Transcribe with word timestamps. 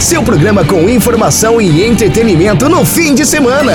Seu 0.00 0.24
programa 0.24 0.66
com 0.66 0.88
informação 0.88 1.60
e 1.60 1.84
entretenimento 1.84 2.68
no 2.68 2.84
fim 2.84 3.14
de 3.14 3.24
semana. 3.24 3.72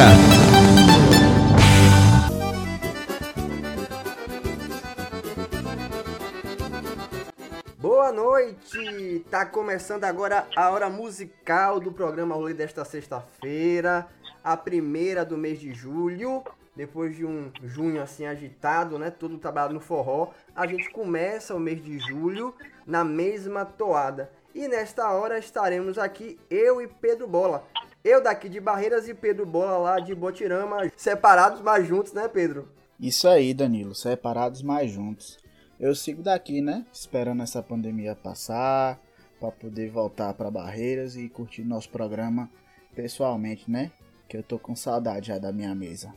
Boa 7.80 8.11
noite! 8.11 9.25
Tá 9.30 9.45
começando 9.45 10.03
agora 10.03 10.48
a 10.55 10.70
hora 10.70 10.89
musical 10.89 11.80
do 11.80 11.91
programa 11.91 12.36
Rolê 12.36 12.54
desta 12.54 12.84
sexta-feira, 12.84 14.07
a 14.43 14.57
primeira 14.57 15.23
do 15.23 15.38
mês 15.38 15.59
de 15.59 15.73
julho. 15.73 16.43
Depois 16.75 17.15
de 17.15 17.25
um 17.25 17.52
junho 17.63 17.99
assim 18.04 18.27
agitado, 18.27 18.99
né? 18.99 19.09
Todo 19.09 19.39
trabalhado 19.39 19.73
no 19.73 19.79
forró, 19.79 20.29
a 20.55 20.68
gente 20.68 20.91
começa 20.91 21.55
o 21.55 21.59
mês 21.59 21.84
de 21.84 21.97
julho 21.97 22.54
na 22.86 23.04
mesma 23.04 23.65
toada. 23.65 24.29
E 24.57 24.67
nesta 24.67 25.11
hora 25.11 25.38
estaremos 25.38 25.99
aqui 25.99 26.35
eu 26.49 26.81
e 26.81 26.88
Pedro 26.88 27.27
Bola. 27.27 27.63
Eu 28.03 28.23
daqui 28.23 28.49
de 28.49 28.59
Barreiras 28.59 29.07
e 29.07 29.13
Pedro 29.13 29.45
Bola 29.45 29.77
lá 29.77 29.99
de 29.99 30.15
Botirama, 30.15 30.91
separados 30.98 31.61
mas 31.61 31.88
juntos, 31.88 32.11
né, 32.11 32.27
Pedro? 32.27 32.67
Isso 32.99 33.27
aí, 33.27 33.53
Danilo, 33.53 33.93
separados 33.93 34.63
mas 34.63 34.89
juntos. 34.89 35.38
Eu 35.79 35.93
sigo 35.93 36.23
daqui, 36.23 36.59
né? 36.59 36.84
Esperando 36.91 37.43
essa 37.43 37.62
pandemia 37.62 38.15
passar, 38.15 38.99
para 39.39 39.51
poder 39.51 39.91
voltar 39.91 40.34
para 40.34 40.49
Barreiras 40.49 41.15
e 41.15 41.29
curtir 41.29 41.63
nosso 41.63 41.91
programa 41.91 42.49
pessoalmente, 42.95 43.70
né? 43.70 43.91
Que 44.27 44.37
eu 44.37 44.41
tô 44.41 44.57
com 44.57 44.76
saudade 44.76 45.27
já 45.27 45.37
da 45.37 45.51
minha 45.51 45.76
mesa. 45.76 46.12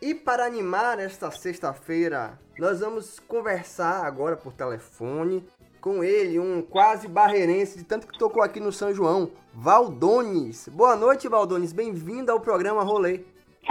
E 0.00 0.16
para 0.16 0.44
animar 0.44 0.98
esta 0.98 1.30
sexta-feira, 1.30 2.36
nós 2.58 2.80
vamos 2.80 3.20
conversar 3.20 4.04
agora 4.04 4.36
por 4.36 4.52
telefone 4.52 5.44
com 5.82 6.04
ele, 6.04 6.38
um 6.38 6.62
quase 6.62 7.08
barreirense, 7.08 7.76
de 7.76 7.84
tanto 7.84 8.06
que 8.06 8.16
tocou 8.16 8.40
aqui 8.40 8.60
no 8.60 8.70
São 8.72 8.94
João, 8.94 9.32
Valdones. 9.52 10.68
Boa 10.68 10.94
noite, 10.94 11.28
Valdones. 11.28 11.72
Bem-vindo 11.72 12.30
ao 12.30 12.38
programa 12.38 12.84
Rolê. 12.84 13.20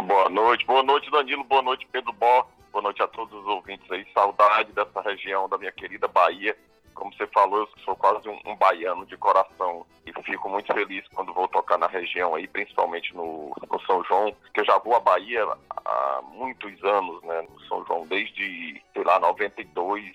Boa 0.04 0.30
noite, 0.30 0.66
boa 0.66 0.84
noite, 0.84 1.10
Danilo. 1.10 1.44
Boa 1.46 1.62
noite, 1.62 1.88
Pedro 1.90 2.12
Bó. 2.12 2.46
Boa 2.70 2.84
noite 2.84 3.02
a 3.02 3.08
todos 3.08 3.34
os 3.34 3.48
ouvintes 3.48 3.90
aí. 3.90 4.06
Saudade 4.14 4.74
dessa 4.74 5.02
região 5.02 5.48
da 5.48 5.58
minha 5.58 5.72
querida 5.72 6.06
Bahia. 6.08 6.56
Como 7.02 7.12
você 7.16 7.26
falou, 7.26 7.62
eu 7.62 7.70
sou 7.84 7.96
quase 7.96 8.30
um, 8.30 8.40
um 8.46 8.56
baiano 8.56 9.08
de 9.08 9.18
coração 9.18 9.84
e 10.06 10.14
fico 10.22 10.48
muito 10.48 10.72
feliz 10.72 11.04
quando 11.16 11.34
vou 11.34 11.48
tocar 11.48 11.76
na 11.80 11.88
região 11.88 12.36
aí, 12.36 12.48
principalmente 12.48 13.16
no, 13.16 13.52
no 13.72 13.82
São 13.88 14.04
João, 14.04 14.32
que 14.54 14.60
eu 14.60 14.66
já 14.66 14.78
vou 14.78 14.96
à 14.96 15.00
Bahia 15.00 15.44
há 15.84 16.22
muitos 16.22 16.72
anos, 16.84 17.24
né, 17.24 17.42
no 17.42 17.60
São 17.62 17.84
João, 17.88 18.06
desde, 18.06 18.80
sei 18.94 19.04
lá, 19.04 19.20
92, 19.20 20.06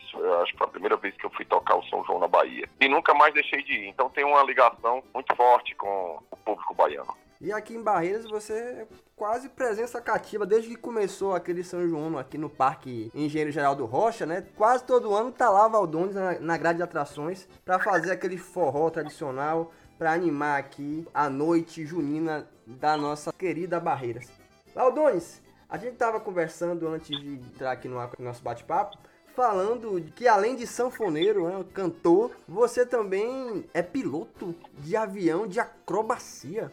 acho 0.43 0.53
que 0.53 0.59
foi 0.59 0.67
a 0.69 0.71
primeira 0.71 0.97
vez 0.97 1.17
que 1.17 1.27
eu 1.27 1.31
fui 1.31 1.45
tocar 1.45 1.75
o 1.75 1.85
São 1.87 2.05
João 2.05 2.21
na 2.21 2.29
Bahia. 2.29 2.69
E 2.81 2.89
nunca 2.89 3.13
mais 3.15 3.35
deixei 3.35 3.65
de 3.65 3.73
ir, 3.73 3.89
então 3.89 4.09
tem 4.09 4.25
uma 4.25 4.45
ligação 4.45 5.03
muito 5.13 5.35
forte 5.35 5.75
com 5.75 6.23
o 6.31 6.37
público 6.37 6.73
baiano. 6.73 7.26
E 7.41 7.53
aqui 7.53 7.75
em 7.75 7.83
Barreiras 7.83 8.25
você 8.25 8.55
é 8.55 8.87
quase 9.15 9.49
presença 9.49 10.01
cativa 10.01 10.47
desde 10.47 10.71
que 10.71 10.77
começou 10.77 11.35
aquele 11.35 11.63
São 11.63 11.87
João 11.87 12.17
aqui 12.17 12.39
no 12.39 12.49
Parque 12.49 13.11
Engenheiro 13.15 13.51
Geraldo 13.51 13.85
Rocha, 13.85 14.25
né? 14.25 14.47
Quase 14.57 14.85
todo 14.85 15.15
ano 15.15 15.31
tá 15.31 15.51
lá 15.51 15.69
Valdones 15.69 16.15
na, 16.41 16.57
grade 16.57 16.79
de 16.79 16.83
atrações 16.83 17.47
para 17.65 17.79
fazer 17.79 18.13
aquele 18.13 18.39
forró 18.39 18.89
tradicional, 18.89 19.71
para 19.99 20.13
animar 20.13 20.59
aqui 20.59 21.07
a 21.13 21.29
noite 21.29 21.85
junina 21.85 22.49
da 22.67 22.97
nossa 22.97 23.33
querida 23.33 23.79
Barreiras. 23.79 24.31
Valdones, 24.75 25.43
a 25.69 25.77
gente 25.77 25.97
tava 25.97 26.19
conversando 26.21 26.89
antes 26.89 27.09
de 27.09 27.35
entrar 27.35 27.73
aqui 27.73 27.87
no 27.87 28.01
nosso 28.19 28.43
bate-papo 28.43 28.97
falando 29.37 30.03
que 30.15 30.27
além 30.27 30.57
de 30.57 30.67
sanfoneiro, 30.67 31.47
né, 31.47 31.65
cantor, 31.75 32.31
você 32.49 32.87
também 32.87 33.67
é 33.75 33.83
piloto 33.83 34.55
de 34.79 34.97
avião 34.97 35.47
de 35.47 35.61
acrobacia. 35.61 36.73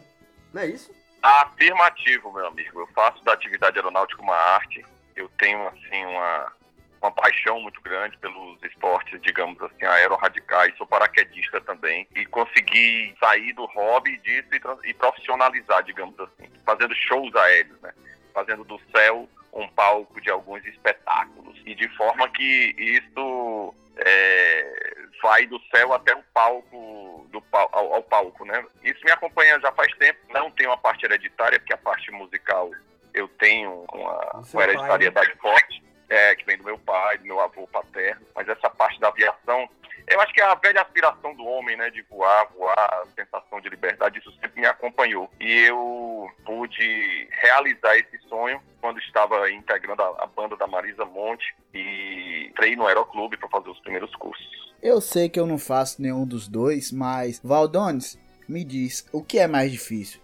Não 0.53 0.61
é 0.61 0.67
isso? 0.67 0.93
Afirmativo, 1.21 2.31
meu 2.31 2.47
amigo. 2.47 2.81
Eu 2.81 2.87
faço 2.87 3.23
da 3.23 3.33
atividade 3.33 3.77
aeronáutica 3.77 4.21
uma 4.21 4.35
arte. 4.35 4.85
Eu 5.15 5.29
tenho, 5.39 5.67
assim, 5.67 6.05
uma, 6.05 6.53
uma 7.01 7.11
paixão 7.11 7.59
muito 7.61 7.81
grande 7.81 8.17
pelos 8.17 8.61
esportes, 8.63 9.19
digamos 9.21 9.61
assim, 9.61 9.85
aerorradicais. 9.85 10.75
Sou 10.77 10.85
paraquedista 10.85 11.59
também. 11.61 12.07
E 12.15 12.25
consegui 12.25 13.15
sair 13.19 13.53
do 13.53 13.65
hobby 13.65 14.17
disso 14.17 14.49
e, 14.51 14.89
e 14.89 14.93
profissionalizar, 14.93 15.83
digamos 15.83 16.19
assim. 16.19 16.49
Fazendo 16.65 16.93
shows 16.93 17.33
aéreos, 17.35 17.79
né? 17.81 17.93
Fazendo 18.33 18.63
do 18.63 18.79
céu 18.95 19.27
um 19.53 19.67
palco 19.69 20.19
de 20.19 20.29
alguns 20.29 20.65
espetáculos. 20.65 21.57
E 21.65 21.73
de 21.73 21.87
forma 21.95 22.27
que 22.29 22.75
isso 22.77 23.73
é, 23.97 24.95
vai 25.21 25.45
do 25.45 25.59
céu 25.73 25.93
até 25.93 26.15
o 26.15 26.23
palco, 26.33 27.27
do, 27.29 27.43
ao, 27.51 27.93
ao, 27.93 28.03
palco, 28.03 28.45
né? 28.45 28.63
Isso 28.83 29.03
me 29.03 29.11
acompanha 29.11 29.59
já 29.59 29.71
faz 29.71 29.93
tempo. 29.95 30.19
Não 30.29 30.51
tenho 30.51 30.71
a 30.71 30.77
parte 30.77 31.05
hereditária, 31.05 31.59
porque 31.59 31.73
a 31.73 31.77
parte 31.77 32.11
musical 32.11 32.71
eu 33.13 33.27
tenho 33.27 33.85
uma, 33.93 34.43
uma 34.53 34.63
hereditariedade 34.63 35.35
pai, 35.35 35.35
né? 35.35 35.41
forte, 35.41 35.83
é, 36.09 36.35
que 36.35 36.45
vem 36.45 36.57
do 36.57 36.63
meu 36.63 36.77
pai, 36.79 37.17
do 37.19 37.25
meu 37.25 37.39
avô 37.39 37.67
paterno. 37.67 38.25
Mas 38.35 38.47
essa 38.49 38.69
parte 38.69 38.99
da 38.99 39.09
aviação, 39.09 39.69
eu 40.07 40.19
acho 40.19 40.33
que 40.33 40.41
é 40.41 40.45
a 40.45 40.55
velha 40.55 40.81
aspiração 40.81 41.33
do 41.35 41.45
homem, 41.45 41.77
né? 41.77 41.89
De 41.89 42.01
voar, 42.03 42.47
voar, 42.55 42.75
a 42.77 43.05
sensação 43.15 43.61
de 43.61 43.69
liberdade, 43.69 44.19
isso 44.19 44.31
sempre 44.33 44.61
me 44.61 44.67
acompanhou. 44.67 45.31
E 45.39 45.51
eu 45.61 46.29
pude 46.45 47.29
realizar 47.31 47.95
esse 47.97 48.17
sonho 48.27 48.61
quando 48.81 48.99
estava 48.99 49.49
integrando 49.49 50.01
a, 50.01 50.23
a 50.23 50.25
banda 50.25 50.57
da 50.57 50.67
Marisa 50.67 51.05
Monte 51.05 51.55
e 51.73 52.32
entrei 52.53 52.75
no 52.75 52.85
Aeroclube 52.85 53.35
para 53.37 53.49
fazer 53.49 53.69
os 53.69 53.79
primeiros 53.79 54.15
cursos. 54.15 54.45
Eu 54.81 55.01
sei 55.01 55.27
que 55.27 55.39
eu 55.39 55.47
não 55.47 55.57
faço 55.57 56.01
nenhum 56.01 56.25
dos 56.25 56.47
dois, 56.47 56.91
mas 56.91 57.39
Valdones, 57.43 58.19
me 58.47 58.63
diz, 58.63 59.07
o 59.11 59.23
que 59.23 59.39
é 59.39 59.47
mais 59.47 59.71
difícil? 59.71 60.21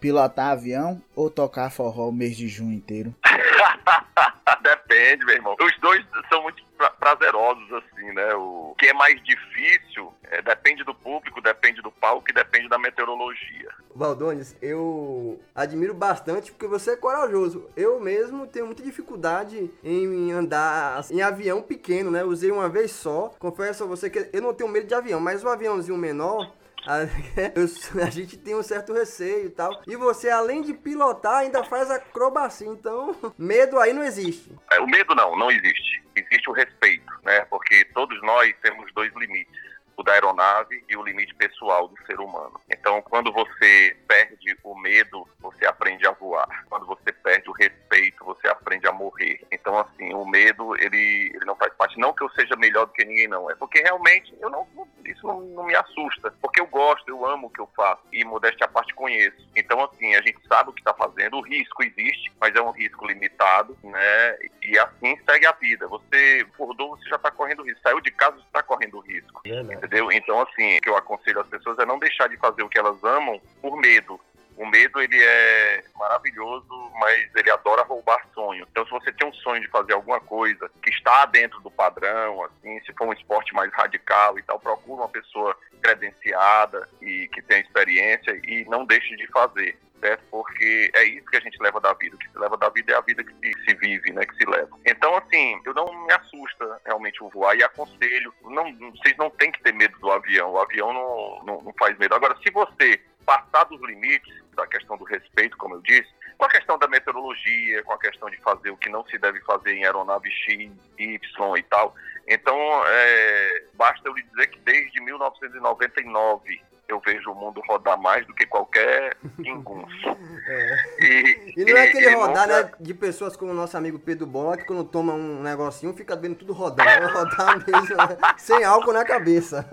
Pilotar 0.00 0.52
avião 0.52 1.02
ou 1.14 1.30
tocar 1.30 1.70
forró 1.70 2.08
o 2.08 2.12
mês 2.12 2.36
de 2.36 2.48
junho 2.48 2.72
inteiro? 2.72 3.14
Depende, 4.96 5.26
meu 5.26 5.34
irmão. 5.34 5.56
Os 5.60 5.78
dois 5.78 6.02
são 6.30 6.42
muito 6.42 6.64
prazerosos, 6.98 7.70
assim, 7.72 8.12
né? 8.12 8.34
O 8.34 8.74
que 8.78 8.86
é 8.86 8.94
mais 8.94 9.22
difícil 9.22 10.12
é, 10.24 10.40
depende 10.40 10.82
do 10.84 10.94
público, 10.94 11.40
depende 11.42 11.82
do 11.82 11.90
palco 11.90 12.30
e 12.30 12.32
depende 12.32 12.66
da 12.68 12.78
meteorologia. 12.78 13.68
Valdones, 13.94 14.56
eu 14.62 15.38
admiro 15.54 15.92
bastante 15.92 16.50
porque 16.50 16.66
você 16.66 16.92
é 16.92 16.96
corajoso. 16.96 17.68
Eu 17.76 18.00
mesmo 18.00 18.46
tenho 18.46 18.64
muita 18.64 18.82
dificuldade 18.82 19.70
em 19.84 20.32
andar 20.32 21.04
em 21.10 21.20
avião 21.20 21.60
pequeno, 21.60 22.10
né? 22.10 22.24
Usei 22.24 22.50
uma 22.50 22.68
vez 22.68 22.90
só. 22.92 23.34
Confesso 23.38 23.84
a 23.84 23.86
você 23.86 24.08
que 24.08 24.30
eu 24.32 24.40
não 24.40 24.54
tenho 24.54 24.70
medo 24.70 24.86
de 24.86 24.94
avião, 24.94 25.20
mas 25.20 25.44
um 25.44 25.48
aviãozinho 25.48 25.98
menor 25.98 26.50
a, 26.86 27.02
a, 28.06 28.10
gente 28.10 28.36
tem 28.36 28.54
um 28.54 28.62
certo 28.62 28.92
receio 28.92 29.46
e 29.46 29.50
tal. 29.50 29.82
E 29.86 29.96
você, 29.96 30.30
além 30.30 30.62
de 30.62 30.72
pilotar, 30.72 31.38
ainda 31.38 31.64
faz 31.64 31.90
acrobacia. 31.90 32.68
Então, 32.68 33.14
medo 33.36 33.78
aí 33.78 33.92
não 33.92 34.04
existe. 34.04 34.50
É, 34.72 34.80
o 34.80 34.86
medo 34.86 35.14
não, 35.14 35.36
não 35.36 35.50
existe. 35.50 36.02
Existe 36.14 36.48
o 36.48 36.52
respeito, 36.52 37.12
né? 37.24 37.44
Porque 37.50 37.84
todos 37.86 38.20
nós 38.22 38.54
temos 38.62 38.90
dois 38.94 39.12
limites 39.14 39.65
o 39.96 40.02
da 40.02 40.12
aeronave 40.12 40.84
e 40.88 40.96
o 40.96 41.02
limite 41.02 41.34
pessoal 41.34 41.88
do 41.88 41.96
ser 42.04 42.20
humano. 42.20 42.60
Então, 42.70 43.00
quando 43.02 43.32
você 43.32 43.96
perde 44.06 44.56
o 44.62 44.78
medo, 44.78 45.26
você 45.40 45.66
aprende 45.66 46.06
a 46.06 46.12
voar. 46.12 46.64
Quando 46.68 46.86
você 46.86 47.12
perde 47.12 47.48
o 47.48 47.52
respeito, 47.52 48.24
você 48.24 48.46
aprende 48.48 48.86
a 48.86 48.92
morrer. 48.92 49.40
Então, 49.50 49.78
assim, 49.78 50.12
o 50.12 50.24
medo, 50.24 50.76
ele, 50.76 51.32
ele 51.34 51.44
não 51.44 51.56
faz 51.56 51.72
parte. 51.74 51.98
Não 51.98 52.12
que 52.12 52.22
eu 52.22 52.30
seja 52.30 52.54
melhor 52.56 52.86
do 52.86 52.92
que 52.92 53.04
ninguém, 53.04 53.28
não. 53.28 53.50
É 53.50 53.54
porque 53.54 53.80
realmente 53.80 54.34
eu 54.40 54.50
não, 54.50 54.66
isso 55.04 55.26
não, 55.26 55.40
não 55.40 55.64
me 55.64 55.74
assusta. 55.74 56.32
Porque 56.42 56.60
eu 56.60 56.66
gosto, 56.66 57.08
eu 57.08 57.24
amo 57.26 57.46
o 57.46 57.50
que 57.50 57.60
eu 57.60 57.68
faço. 57.74 58.02
E, 58.12 58.24
modéstia 58.24 58.66
à 58.66 58.68
parte, 58.68 58.94
conheço. 58.94 59.48
Então, 59.56 59.82
assim, 59.84 60.14
a 60.14 60.22
gente 60.22 60.38
sabe 60.46 60.70
o 60.70 60.72
que 60.72 60.80
está 60.80 60.92
fazendo. 60.92 61.38
O 61.38 61.42
risco 61.42 61.82
existe, 61.82 62.32
mas 62.40 62.54
é 62.54 62.60
um 62.60 62.70
risco 62.70 63.06
limitado, 63.06 63.76
né? 63.82 64.38
E 64.62 64.78
assim 64.78 65.18
segue 65.28 65.46
a 65.46 65.52
vida. 65.52 65.86
Você 65.88 66.46
acordou, 66.52 66.96
você 66.96 67.08
já 67.08 67.16
está 67.16 67.30
correndo 67.30 67.62
risco. 67.62 67.80
Saiu 67.82 68.00
de 68.00 68.10
casa, 68.10 68.36
você 68.36 68.46
está 68.46 68.62
correndo 68.62 69.00
risco. 69.00 69.40
É, 69.44 69.62
né? 69.62 69.78
Entendeu? 69.86 70.12
Então, 70.12 70.40
assim, 70.42 70.76
o 70.76 70.80
que 70.80 70.88
eu 70.88 70.96
aconselho 70.96 71.40
as 71.40 71.48
pessoas 71.48 71.78
é 71.78 71.86
não 71.86 71.98
deixar 71.98 72.28
de 72.28 72.36
fazer 72.36 72.62
o 72.62 72.68
que 72.68 72.78
elas 72.78 73.02
amam 73.02 73.40
por 73.62 73.76
medo. 73.76 74.20
O 74.56 74.66
medo, 74.66 75.00
ele 75.00 75.22
é 75.22 75.84
maravilhoso, 75.96 76.90
mas 76.98 77.28
ele 77.34 77.50
adora 77.50 77.82
roubar 77.82 78.26
sonho. 78.34 78.66
Então, 78.70 78.86
se 78.86 78.90
você 78.90 79.12
tem 79.12 79.28
um 79.28 79.32
sonho 79.34 79.60
de 79.60 79.68
fazer 79.68 79.92
alguma 79.92 80.18
coisa 80.18 80.70
que 80.82 80.88
está 80.88 81.26
dentro 81.26 81.60
do 81.60 81.70
padrão, 81.70 82.42
assim, 82.44 82.80
se 82.80 82.92
for 82.94 83.06
um 83.06 83.12
esporte 83.12 83.54
mais 83.54 83.70
radical 83.74 84.38
e 84.38 84.42
tal, 84.42 84.58
procura 84.58 85.02
uma 85.02 85.08
pessoa 85.10 85.54
credenciada 85.82 86.88
e 87.02 87.28
que 87.28 87.42
tenha 87.42 87.60
experiência 87.60 88.32
e 88.44 88.64
não 88.64 88.86
deixe 88.86 89.14
de 89.16 89.26
fazer 89.26 89.78
certo? 90.00 90.22
Porque 90.30 90.90
é 90.94 91.04
isso 91.04 91.26
que 91.26 91.36
a 91.36 91.40
gente 91.40 91.60
leva 91.60 91.80
da 91.80 91.92
vida. 91.94 92.16
O 92.16 92.18
que 92.18 92.30
se 92.30 92.38
leva 92.38 92.56
da 92.56 92.68
vida 92.68 92.92
é 92.92 92.96
a 92.96 93.00
vida 93.00 93.24
que 93.24 93.52
se, 93.64 93.74
vive, 93.74 94.12
né? 94.12 94.24
Que 94.24 94.36
se 94.36 94.44
leva. 94.48 94.76
Então, 94.84 95.16
assim, 95.16 95.60
eu 95.64 95.74
não 95.74 96.06
me 96.06 96.12
assusta 96.12 96.80
realmente 96.84 97.22
o 97.22 97.28
voar 97.30 97.56
e 97.56 97.62
aconselho. 97.62 98.32
Não, 98.44 98.72
vocês 98.92 99.16
não 99.16 99.30
têm 99.30 99.52
que 99.52 99.62
ter 99.62 99.72
medo 99.72 99.98
do 99.98 100.10
avião. 100.10 100.52
O 100.52 100.58
avião 100.58 100.92
não, 100.92 101.44
não, 101.44 101.62
não 101.62 101.74
faz 101.78 101.96
medo. 101.98 102.14
Agora, 102.14 102.36
se 102.42 102.50
você 102.50 103.00
passar 103.24 103.64
dos 103.64 103.80
limites 103.82 104.34
da 104.54 104.66
questão 104.66 104.96
do 104.96 105.04
respeito, 105.04 105.56
como 105.56 105.74
eu 105.74 105.82
disse, 105.82 106.08
com 106.38 106.44
a 106.44 106.48
questão 106.48 106.78
da 106.78 106.86
meteorologia, 106.86 107.82
com 107.82 107.92
a 107.92 107.98
questão 107.98 108.30
de 108.30 108.36
fazer 108.38 108.70
o 108.70 108.76
que 108.76 108.88
não 108.88 109.04
se 109.06 109.18
deve 109.18 109.40
fazer 109.40 109.72
em 109.74 109.84
aeronave 109.84 110.30
X, 110.30 110.70
Y 110.98 111.56
e 111.56 111.62
tal. 111.64 111.94
Então, 112.28 112.56
é, 112.86 113.64
basta 113.74 114.08
eu 114.08 114.14
lhe 114.14 114.22
dizer 114.22 114.46
que 114.48 114.58
desde 114.60 115.00
1999 115.00 116.60
eu 116.88 117.00
vejo 117.04 117.30
o 117.30 117.34
mundo 117.34 117.60
rodar 117.68 118.00
mais 118.00 118.26
do 118.26 118.34
que 118.34 118.46
qualquer 118.46 119.16
ingunço. 119.38 120.08
É. 120.48 120.76
E, 121.00 121.54
e, 121.56 121.64
não 121.64 121.76
é 121.76 121.88
aquele 121.88 122.14
rodar, 122.14 122.46
nunca... 122.46 122.62
né, 122.62 122.72
de 122.80 122.94
pessoas 122.94 123.36
como 123.36 123.50
o 123.50 123.54
nosso 123.54 123.76
amigo 123.76 123.98
Pedro 123.98 124.26
Bola, 124.26 124.56
que 124.56 124.64
quando 124.64 124.84
toma 124.84 125.12
um 125.12 125.42
negocinho 125.42 125.92
fica 125.94 126.14
vendo 126.14 126.36
tudo 126.36 126.52
rodando. 126.52 126.88
É 126.88 127.06
rodar 127.06 127.58
mesmo, 127.66 127.96
né? 127.96 128.34
sem 128.36 128.64
álcool 128.64 128.92
na 128.92 129.04
cabeça. 129.04 129.66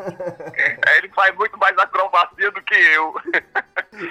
É, 0.56 0.98
ele 0.98 1.10
faz 1.10 1.36
muito 1.36 1.58
mais 1.58 1.78
acrobacia 1.78 2.52
do 2.52 2.62
que 2.62 2.76
eu. 2.76 3.14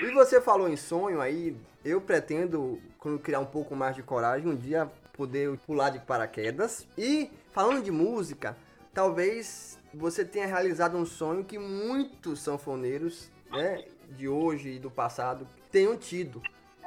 E 0.02 0.12
você 0.12 0.40
falou 0.40 0.69
em 0.69 0.76
sonho 0.76 1.20
aí, 1.20 1.56
eu 1.84 2.00
pretendo, 2.00 2.81
quando 2.99 3.19
criar 3.19 3.40
um 3.40 3.46
pouco 3.46 3.75
mais 3.75 3.96
de 3.96 4.02
coragem, 4.02 4.49
um 4.49 4.56
dia 4.56 4.88
poder 5.12 5.58
pular 5.66 5.90
de 5.90 5.99
paraquedas. 5.99 6.87
E, 6.96 7.31
falando 7.52 7.82
de 7.82 7.90
música, 7.90 8.56
talvez 8.94 9.78
você 9.94 10.24
tenha 10.24 10.46
realizado 10.46 10.96
um 10.96 11.04
sonho 11.04 11.44
que 11.44 11.58
muitos 11.58 12.40
sanfoneiros 12.40 13.30
né, 13.50 13.84
de 14.10 14.28
hoje 14.28 14.70
e 14.70 14.78
do 14.78 14.90
passado 14.90 15.46
tenham 15.70 15.96
tido, 15.96 16.42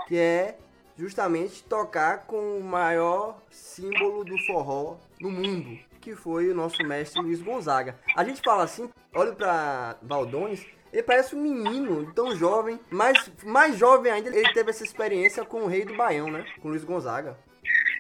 que 0.07 0.17
é 0.17 0.57
justamente 0.97 1.63
tocar 1.63 2.25
com 2.25 2.57
o 2.57 2.63
maior 2.63 3.41
símbolo 3.49 4.23
do 4.23 4.37
forró 4.45 4.97
no 5.19 5.29
mundo, 5.29 5.77
que 5.99 6.15
foi 6.15 6.49
o 6.49 6.55
nosso 6.55 6.83
mestre 6.83 7.21
Luiz 7.21 7.41
Gonzaga. 7.41 7.97
A 8.15 8.23
gente 8.23 8.41
fala 8.41 8.63
assim, 8.63 8.89
olha 9.13 9.33
para 9.33 9.97
Valdones, 10.01 10.65
ele 10.91 11.03
parece 11.03 11.35
um 11.35 11.41
menino 11.41 12.13
tão 12.13 12.35
jovem, 12.35 12.79
mas 12.89 13.29
mais 13.43 13.77
jovem 13.77 14.11
ainda, 14.11 14.29
ele 14.29 14.53
teve 14.53 14.69
essa 14.69 14.83
experiência 14.83 15.43
com 15.43 15.63
o 15.63 15.67
rei 15.67 15.83
do 15.83 15.95
Baião, 15.95 16.31
né? 16.31 16.45
Com 16.61 16.69
Luiz 16.69 16.85
Gonzaga. 16.85 17.37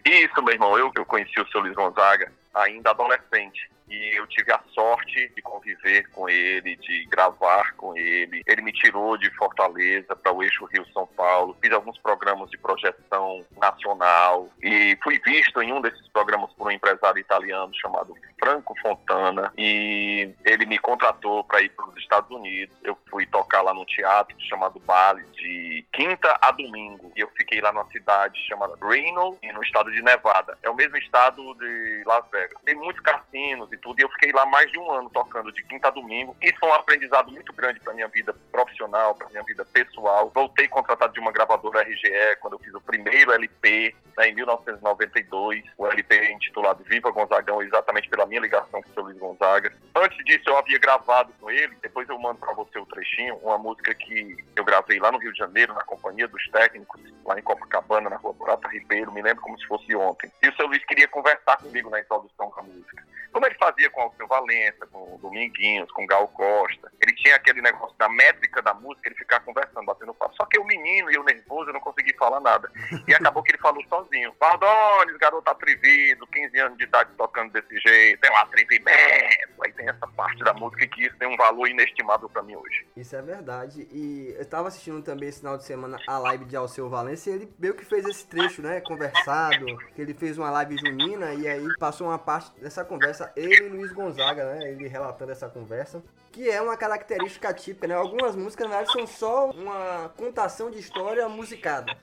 Isso, 0.05 0.41
meu 0.41 0.53
irmão. 0.53 0.77
Eu, 0.77 0.91
eu 0.95 1.05
conheci 1.05 1.37
o 1.39 1.47
seu 1.49 1.59
Luiz 1.59 1.75
Gonzaga 1.75 2.31
ainda 2.53 2.91
adolescente 2.91 3.69
e 3.89 4.17
eu 4.17 4.25
tive 4.27 4.51
a 4.51 4.59
sorte 4.73 5.31
de 5.35 5.41
conviver 5.41 6.09
com 6.11 6.27
ele, 6.27 6.75
de 6.77 7.05
gravar 7.05 7.73
com 7.75 7.95
ele. 7.95 8.41
Ele 8.45 8.61
me 8.61 8.71
tirou 8.71 9.17
de 9.17 9.29
Fortaleza 9.35 10.15
para 10.15 10.31
o 10.31 10.43
eixo 10.43 10.65
Rio-São 10.65 11.07
Paulo, 11.07 11.57
fiz 11.61 11.71
alguns 11.71 11.97
programas 11.99 12.49
de 12.49 12.57
projeção 12.57 13.45
nacional 13.57 14.49
e 14.61 14.97
fui 15.03 15.19
visto 15.23 15.61
em 15.61 15.73
um 15.73 15.81
desses 15.81 16.07
programas 16.09 16.51
por 16.53 16.67
um 16.67 16.71
empresário 16.71 17.19
italiano 17.19 17.71
chamado 17.75 18.15
Franco 18.39 18.75
Fontana 18.81 19.51
e 19.57 20.33
ele 20.43 20.65
me 20.65 20.77
contratou 20.79 21.43
para 21.43 21.61
ir 21.61 21.69
para 21.69 21.87
os 21.87 21.97
Estados 21.97 22.29
Unidos. 22.29 22.75
Eu 22.83 22.97
fui 23.09 23.25
tocar 23.25 23.61
lá 23.61 23.73
num 23.73 23.85
teatro 23.85 24.35
chamado 24.41 24.79
Bali 24.79 25.23
de 25.33 25.85
quinta 25.93 26.37
a 26.41 26.51
domingo 26.51 27.11
e 27.15 27.21
eu 27.21 27.29
fiquei 27.37 27.61
lá 27.61 27.71
numa 27.71 27.89
cidade 27.91 28.39
chamada 28.47 28.75
Reno, 28.81 29.37
no 29.53 29.63
estado 29.63 29.91
de 29.91 30.01
Nevada. 30.01 30.57
É 30.63 30.69
o 30.69 30.75
mesmo 30.75 30.97
estado 30.97 31.55
de 31.55 32.03
Las 32.05 32.29
Vegas. 32.29 32.57
Tem 32.63 32.75
muitos 32.75 33.01
cassinos 33.01 33.69
e 33.75 33.77
tudo. 33.77 33.99
E 33.99 34.03
eu 34.03 34.09
fiquei 34.09 34.31
lá 34.31 34.45
mais 34.45 34.71
de 34.71 34.79
um 34.79 34.91
ano 34.91 35.09
tocando 35.09 35.51
de 35.51 35.63
quinta 35.63 35.87
a 35.87 35.91
domingo. 35.91 36.35
Isso 36.41 36.57
foi 36.59 36.69
um 36.69 36.73
aprendizado 36.73 37.31
muito 37.31 37.53
grande 37.53 37.79
para 37.79 37.93
minha 37.93 38.07
vida 38.07 38.33
profissional, 38.51 39.15
para 39.15 39.29
minha 39.29 39.43
vida 39.43 39.63
pessoal. 39.65 40.31
Voltei 40.33 40.67
contratado 40.67 41.13
de 41.13 41.19
uma 41.19 41.31
gravadora 41.31 41.83
RGE 41.83 42.37
quando 42.39 42.53
eu 42.53 42.59
fiz 42.59 42.73
o 42.73 42.81
primeiro 42.81 43.31
LP, 43.31 43.95
né, 44.17 44.29
em 44.29 44.35
1992. 44.35 45.63
O 45.77 45.87
LP 45.87 46.31
intitulado 46.31 46.83
Viva 46.83 47.11
Gonzagão, 47.11 47.61
exatamente 47.61 48.09
pela 48.09 48.25
minha 48.25 48.41
ligação 48.41 48.81
com 48.81 48.89
o 48.89 48.93
seu 48.93 49.03
Luiz 49.03 49.17
Gonzaga. 49.17 49.71
Antes 49.95 50.17
disso, 50.25 50.49
eu 50.49 50.57
havia 50.57 50.79
gravado 50.79 51.33
com 51.39 51.49
ele. 51.51 51.75
Depois 51.81 52.07
eu 52.09 52.17
mando 52.19 52.39
para 52.39 52.53
você 52.53 52.79
o 52.79 52.85
trechinho, 52.85 53.37
uma 53.37 53.57
música 53.57 53.93
que 53.93 54.37
eu 54.55 54.63
gravei 54.63 54.99
lá 54.99 55.11
no 55.11 55.19
Rio 55.19 55.31
de 55.31 55.39
Janeiro, 55.39 55.73
na 55.73 55.83
companhia 55.83 56.27
dos 56.27 56.43
técnicos, 56.49 57.01
lá 57.25 57.37
em 57.37 57.43
Copacabana, 57.43 58.09
na 58.09 58.17
rua 58.17 58.33
Prata 58.33 58.67
Ribeiro. 58.69 59.11
Me 59.11 59.21
lembro 59.21 59.43
como 59.43 59.59
se 59.59 59.67
fosse 59.67 59.95
ontem. 59.95 60.31
E 60.41 60.49
o 60.49 60.55
seu 60.55 60.67
Luiz 60.67 60.83
queria 60.85 61.07
conversar 61.07 61.57
comigo 61.57 61.89
na 61.89 61.99
introdução 61.99 62.51
da 62.55 62.61
música. 62.61 63.03
Como 63.35 63.45
ele 63.45 63.55
fazia 63.65 63.89
com 63.89 64.01
Alceu 64.01 64.27
Valença, 64.27 64.85
com 64.91 65.17
Dominguinhos, 65.17 65.91
com 65.91 66.05
Gal 66.05 66.27
Costa. 66.27 66.91
Ele 67.01 67.13
tinha 67.15 67.35
aquele 67.35 67.61
negócio 67.61 67.95
da 67.97 68.07
métrica 68.07 68.61
da 68.61 68.73
música, 68.73 69.07
ele 69.07 69.15
ficava 69.15 69.43
conversando, 69.43 69.85
batendo 69.85 70.13
papo. 70.13 70.35
Só 70.35 70.45
que 70.45 70.59
o 70.59 70.65
menino 70.65 71.11
e 71.11 71.17
o 71.17 71.23
nervoso, 71.23 71.69
eu 71.69 71.73
não 71.73 71.79
consegui 71.79 72.15
falar 72.15 72.39
nada. 72.39 72.71
E 73.07 73.13
acabou 73.13 73.41
que 73.41 73.51
ele 73.51 73.57
falou 73.57 73.83
sozinho. 73.89 74.33
Valdones, 74.39 75.17
garoto 75.17 75.49
atrevido, 75.49 76.27
15 76.27 76.59
anos 76.59 76.77
de 76.77 76.83
idade 76.83 77.09
tocando 77.17 77.51
desse 77.51 77.79
jeito, 77.79 78.21
tem 78.21 78.31
um 78.31 78.37
atrevimento. 78.37 79.63
Aí 79.63 79.71
tem 79.73 79.89
essa 79.89 80.07
parte 80.07 80.43
da 80.43 80.53
música 80.53 80.87
que 80.87 81.05
isso 81.05 81.17
tem 81.17 81.27
um 81.27 81.37
valor 81.37 81.67
inestimável 81.67 82.29
para 82.29 82.43
mim 82.43 82.55
hoje. 82.55 82.87
Isso 82.95 83.15
é 83.15 83.21
verdade. 83.21 83.87
E 83.91 84.33
eu 84.35 84.41
estava 84.41 84.67
assistindo 84.67 85.01
também 85.01 85.29
esse 85.29 85.39
final 85.39 85.57
de 85.57 85.63
semana 85.63 85.97
a 86.07 86.17
live 86.19 86.45
de 86.45 86.55
Alceu 86.55 86.89
Valença 86.89 87.29
e 87.29 87.33
ele 87.33 87.53
meio 87.57 87.73
que 87.73 87.85
fez 87.85 88.05
esse 88.05 88.27
trecho, 88.27 88.61
né, 88.61 88.81
conversado, 88.81 89.65
que 89.95 90.01
ele 90.01 90.13
fez 90.13 90.37
uma 90.37 90.49
live 90.51 90.77
junina 90.77 91.33
e 91.33 91.47
aí 91.47 91.67
passou 91.79 92.07
uma 92.07 92.19
parte 92.19 92.51
dessa 92.59 92.83
conversa 92.83 93.31
ele 93.35 93.54
e 93.55 93.69
Luiz 93.69 93.91
Gonzaga, 93.91 94.53
né? 94.53 94.71
Ele 94.71 94.87
relatando 94.87 95.31
essa 95.31 95.49
conversa. 95.49 96.03
Que 96.31 96.49
é 96.49 96.61
uma 96.61 96.75
característica 96.75 97.53
típica, 97.53 97.87
né? 97.87 97.95
Algumas 97.95 98.35
músicas, 98.35 98.69
na 98.69 98.77
verdade, 98.77 98.97
são 98.97 99.07
só 99.07 99.49
uma 99.51 100.09
contação 100.17 100.69
de 100.69 100.79
história 100.79 101.27
musicada. 101.29 101.95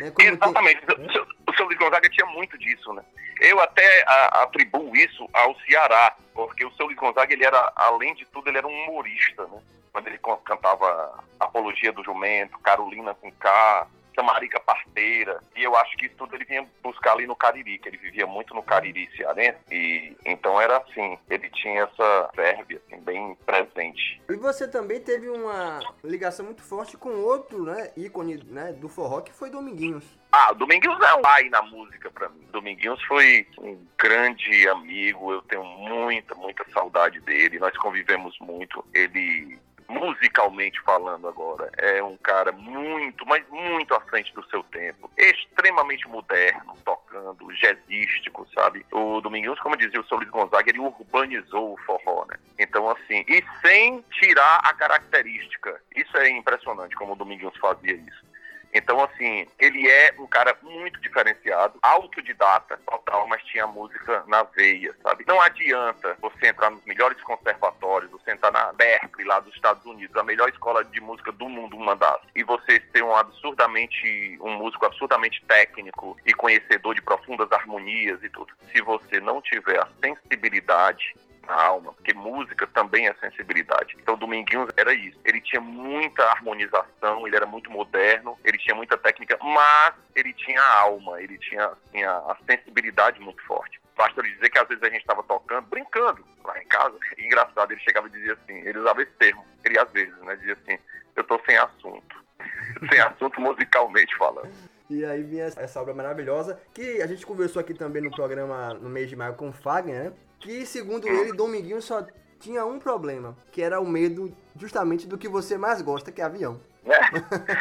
Né? 0.00 0.12
Exatamente. 0.18 0.84
Tem... 0.86 1.06
O, 1.06 1.56
seu, 1.56 1.66
Luiz 1.66 1.78
Gonzaga 1.78 2.08
tinha 2.08 2.26
muito 2.26 2.56
disso, 2.58 2.92
né? 2.92 3.02
Eu 3.40 3.58
até 3.60 4.04
atribuo 4.42 4.94
isso 4.94 5.28
ao 5.32 5.58
Ceará, 5.60 6.14
porque 6.34 6.64
o 6.64 6.72
seu 6.72 6.86
Luiz 6.86 6.98
Gonzaga, 6.98 7.32
ele 7.32 7.44
era, 7.44 7.72
além 7.74 8.14
de 8.14 8.26
tudo, 8.26 8.48
ele 8.48 8.58
era 8.58 8.66
um 8.66 8.84
humorista, 8.84 9.44
né? 9.44 9.60
Quando 9.92 10.06
ele 10.06 10.20
cantava 10.44 11.24
Apologia 11.38 11.92
do 11.92 12.04
Jumento, 12.04 12.58
Carolina 12.58 13.14
com 13.14 13.32
K, 13.32 13.86
Samarica 14.20 14.60
Parteira, 14.60 15.40
e 15.56 15.62
eu 15.62 15.74
acho 15.76 15.96
que 15.96 16.06
isso 16.06 16.14
tudo 16.16 16.34
ele 16.34 16.44
vinha 16.44 16.66
buscar 16.82 17.12
ali 17.12 17.26
no 17.26 17.34
Cariri, 17.34 17.78
que 17.78 17.88
ele 17.88 17.96
vivia 17.96 18.26
muito 18.26 18.54
no 18.54 18.62
Cariri 18.62 19.08
cearense, 19.16 19.58
e 19.70 20.14
então 20.26 20.60
era 20.60 20.76
assim, 20.76 21.18
ele 21.30 21.48
tinha 21.50 21.84
essa 21.84 22.30
verve 22.36 22.76
assim, 22.76 23.00
bem 23.00 23.34
presente. 23.46 24.20
E 24.28 24.36
você 24.36 24.68
também 24.68 25.00
teve 25.00 25.30
uma 25.30 25.80
ligação 26.04 26.44
muito 26.44 26.62
forte 26.62 26.98
com 26.98 27.08
outro 27.22 27.64
né, 27.64 27.90
ícone 27.96 28.42
né, 28.44 28.72
do 28.74 28.88
forró, 28.90 29.22
que 29.22 29.32
foi 29.32 29.48
Dominguinhos. 29.48 30.04
Ah, 30.32 30.52
Dominguinhos 30.52 31.00
é 31.00 31.14
um 31.14 31.22
pai 31.22 31.48
na 31.48 31.62
música 31.62 32.10
para 32.10 32.28
mim. 32.28 32.46
Dominguinhos 32.52 33.02
foi 33.04 33.46
um 33.58 33.84
grande 33.98 34.68
amigo, 34.68 35.32
eu 35.32 35.42
tenho 35.42 35.64
muita, 35.64 36.34
muita 36.36 36.64
saudade 36.72 37.20
dele. 37.20 37.58
Nós 37.58 37.76
convivemos 37.78 38.38
muito. 38.38 38.84
Ele 38.94 39.58
musicalmente 39.90 40.80
falando 40.82 41.26
agora, 41.26 41.70
é 41.76 42.02
um 42.02 42.16
cara 42.16 42.52
muito, 42.52 43.26
mas 43.26 43.46
muito 43.48 43.92
à 43.94 44.00
frente 44.00 44.32
do 44.34 44.44
seu 44.46 44.62
tempo, 44.64 45.10
extremamente 45.16 46.08
moderno, 46.08 46.76
tocando, 46.84 47.52
jazzístico, 47.54 48.46
sabe? 48.54 48.86
O 48.92 49.20
Dominguinhos, 49.20 49.58
como 49.60 49.76
dizia 49.76 50.00
o 50.00 50.04
Solis 50.04 50.30
Gonzaga, 50.30 50.70
ele 50.70 50.78
urbanizou 50.78 51.74
o 51.74 51.78
forró, 51.78 52.24
né? 52.28 52.36
Então, 52.58 52.88
assim, 52.88 53.24
e 53.28 53.44
sem 53.60 54.02
tirar 54.12 54.60
a 54.62 54.72
característica. 54.74 55.80
Isso 55.94 56.16
é 56.16 56.30
impressionante 56.30 56.94
como 56.94 57.12
o 57.12 57.16
Dominguinhos 57.16 57.56
fazia 57.58 57.94
isso. 57.94 58.29
Então, 58.72 59.02
assim, 59.02 59.46
ele 59.58 59.88
é 59.88 60.14
um 60.18 60.26
cara 60.26 60.56
muito 60.62 61.00
diferenciado, 61.00 61.78
autodidata, 61.82 62.78
total, 62.86 63.26
mas 63.26 63.42
tinha 63.44 63.66
música 63.66 64.22
na 64.26 64.42
veia, 64.44 64.94
sabe? 65.02 65.24
Não 65.26 65.40
adianta 65.40 66.16
você 66.20 66.48
entrar 66.48 66.70
nos 66.70 66.84
melhores 66.84 67.20
conservatórios, 67.22 68.10
você 68.10 68.32
entrar 68.32 68.52
na 68.52 68.72
Berkeley, 68.72 69.26
lá 69.26 69.40
dos 69.40 69.54
Estados 69.54 69.84
Unidos, 69.84 70.16
a 70.16 70.22
melhor 70.22 70.48
escola 70.48 70.84
de 70.84 71.00
música 71.00 71.32
do 71.32 71.48
mundo, 71.48 71.76
das, 71.96 72.20
e 72.34 72.42
você 72.44 72.80
ser 72.92 73.02
um 73.02 73.14
absurdamente, 73.14 74.38
um 74.40 74.56
músico 74.56 74.86
absurdamente 74.86 75.42
técnico 75.46 76.16
e 76.24 76.32
conhecedor 76.32 76.94
de 76.94 77.02
profundas 77.02 77.50
harmonias 77.52 78.22
e 78.22 78.28
tudo. 78.28 78.52
Se 78.72 78.80
você 78.82 79.20
não 79.20 79.42
tiver 79.42 79.80
a 79.80 79.88
sensibilidade 80.02 81.14
na 81.50 81.60
alma, 81.60 81.92
porque 81.94 82.14
música 82.14 82.64
também 82.68 83.08
é 83.08 83.14
sensibilidade. 83.14 83.96
Então 84.00 84.16
Dominguinhos 84.16 84.70
era 84.76 84.94
isso. 84.94 85.18
Ele 85.24 85.40
tinha 85.40 85.60
muita 85.60 86.22
harmonização, 86.24 87.26
ele 87.26 87.34
era 87.34 87.46
muito 87.46 87.70
moderno, 87.70 88.38
ele 88.44 88.56
tinha 88.56 88.74
muita 88.74 88.96
técnica, 88.96 89.36
mas 89.42 89.94
ele 90.14 90.32
tinha 90.32 90.62
alma, 90.62 91.20
ele 91.20 91.36
tinha, 91.38 91.66
a 91.66 92.36
sensibilidade 92.48 93.20
muito 93.20 93.42
forte. 93.42 93.80
Basta 93.96 94.20
ele 94.20 94.32
dizer 94.34 94.48
que 94.48 94.58
às 94.58 94.68
vezes 94.68 94.82
a 94.82 94.88
gente 94.88 95.00
estava 95.00 95.22
tocando, 95.24 95.66
brincando 95.66 96.24
lá 96.44 96.62
em 96.62 96.66
casa. 96.66 96.96
E, 97.18 97.26
engraçado, 97.26 97.72
ele 97.72 97.80
chegava 97.80 98.06
e 98.06 98.10
dizia 98.10 98.32
assim, 98.32 98.58
ele 98.60 98.78
usava 98.78 99.02
esse 99.02 99.12
termo, 99.12 99.44
ele 99.64 99.78
às 99.78 99.90
vezes, 99.92 100.16
né? 100.22 100.36
Dizia 100.36 100.54
assim, 100.54 100.78
eu 101.16 101.24
tô 101.24 101.38
sem 101.44 101.56
assunto. 101.56 102.24
sem 102.90 103.00
assunto 103.00 103.40
musicalmente 103.40 104.16
falando. 104.16 104.50
E 104.88 105.04
aí 105.04 105.22
vinha 105.22 105.44
essa 105.44 105.80
obra 105.80 105.92
maravilhosa, 105.92 106.60
que 106.72 107.02
a 107.02 107.06
gente 107.06 107.26
conversou 107.26 107.60
aqui 107.60 107.74
também 107.74 108.02
no 108.02 108.10
programa 108.10 108.74
no 108.74 108.88
mês 108.88 109.08
de 109.08 109.16
maio 109.16 109.34
com 109.34 109.50
o 109.50 109.52
Fagner, 109.52 110.04
né? 110.04 110.12
Que, 110.40 110.64
segundo 110.66 111.06
ele, 111.06 111.32
Dominguinho 111.32 111.80
só 111.82 112.04
tinha 112.40 112.64
um 112.64 112.78
problema, 112.78 113.36
que 113.52 113.62
era 113.62 113.78
o 113.78 113.86
medo 113.86 114.34
justamente 114.56 115.06
do 115.06 115.18
que 115.18 115.28
você 115.28 115.58
mais 115.58 115.82
gosta, 115.82 116.10
que 116.10 116.20
é 116.20 116.24
avião. 116.24 116.60
É. 116.86 116.98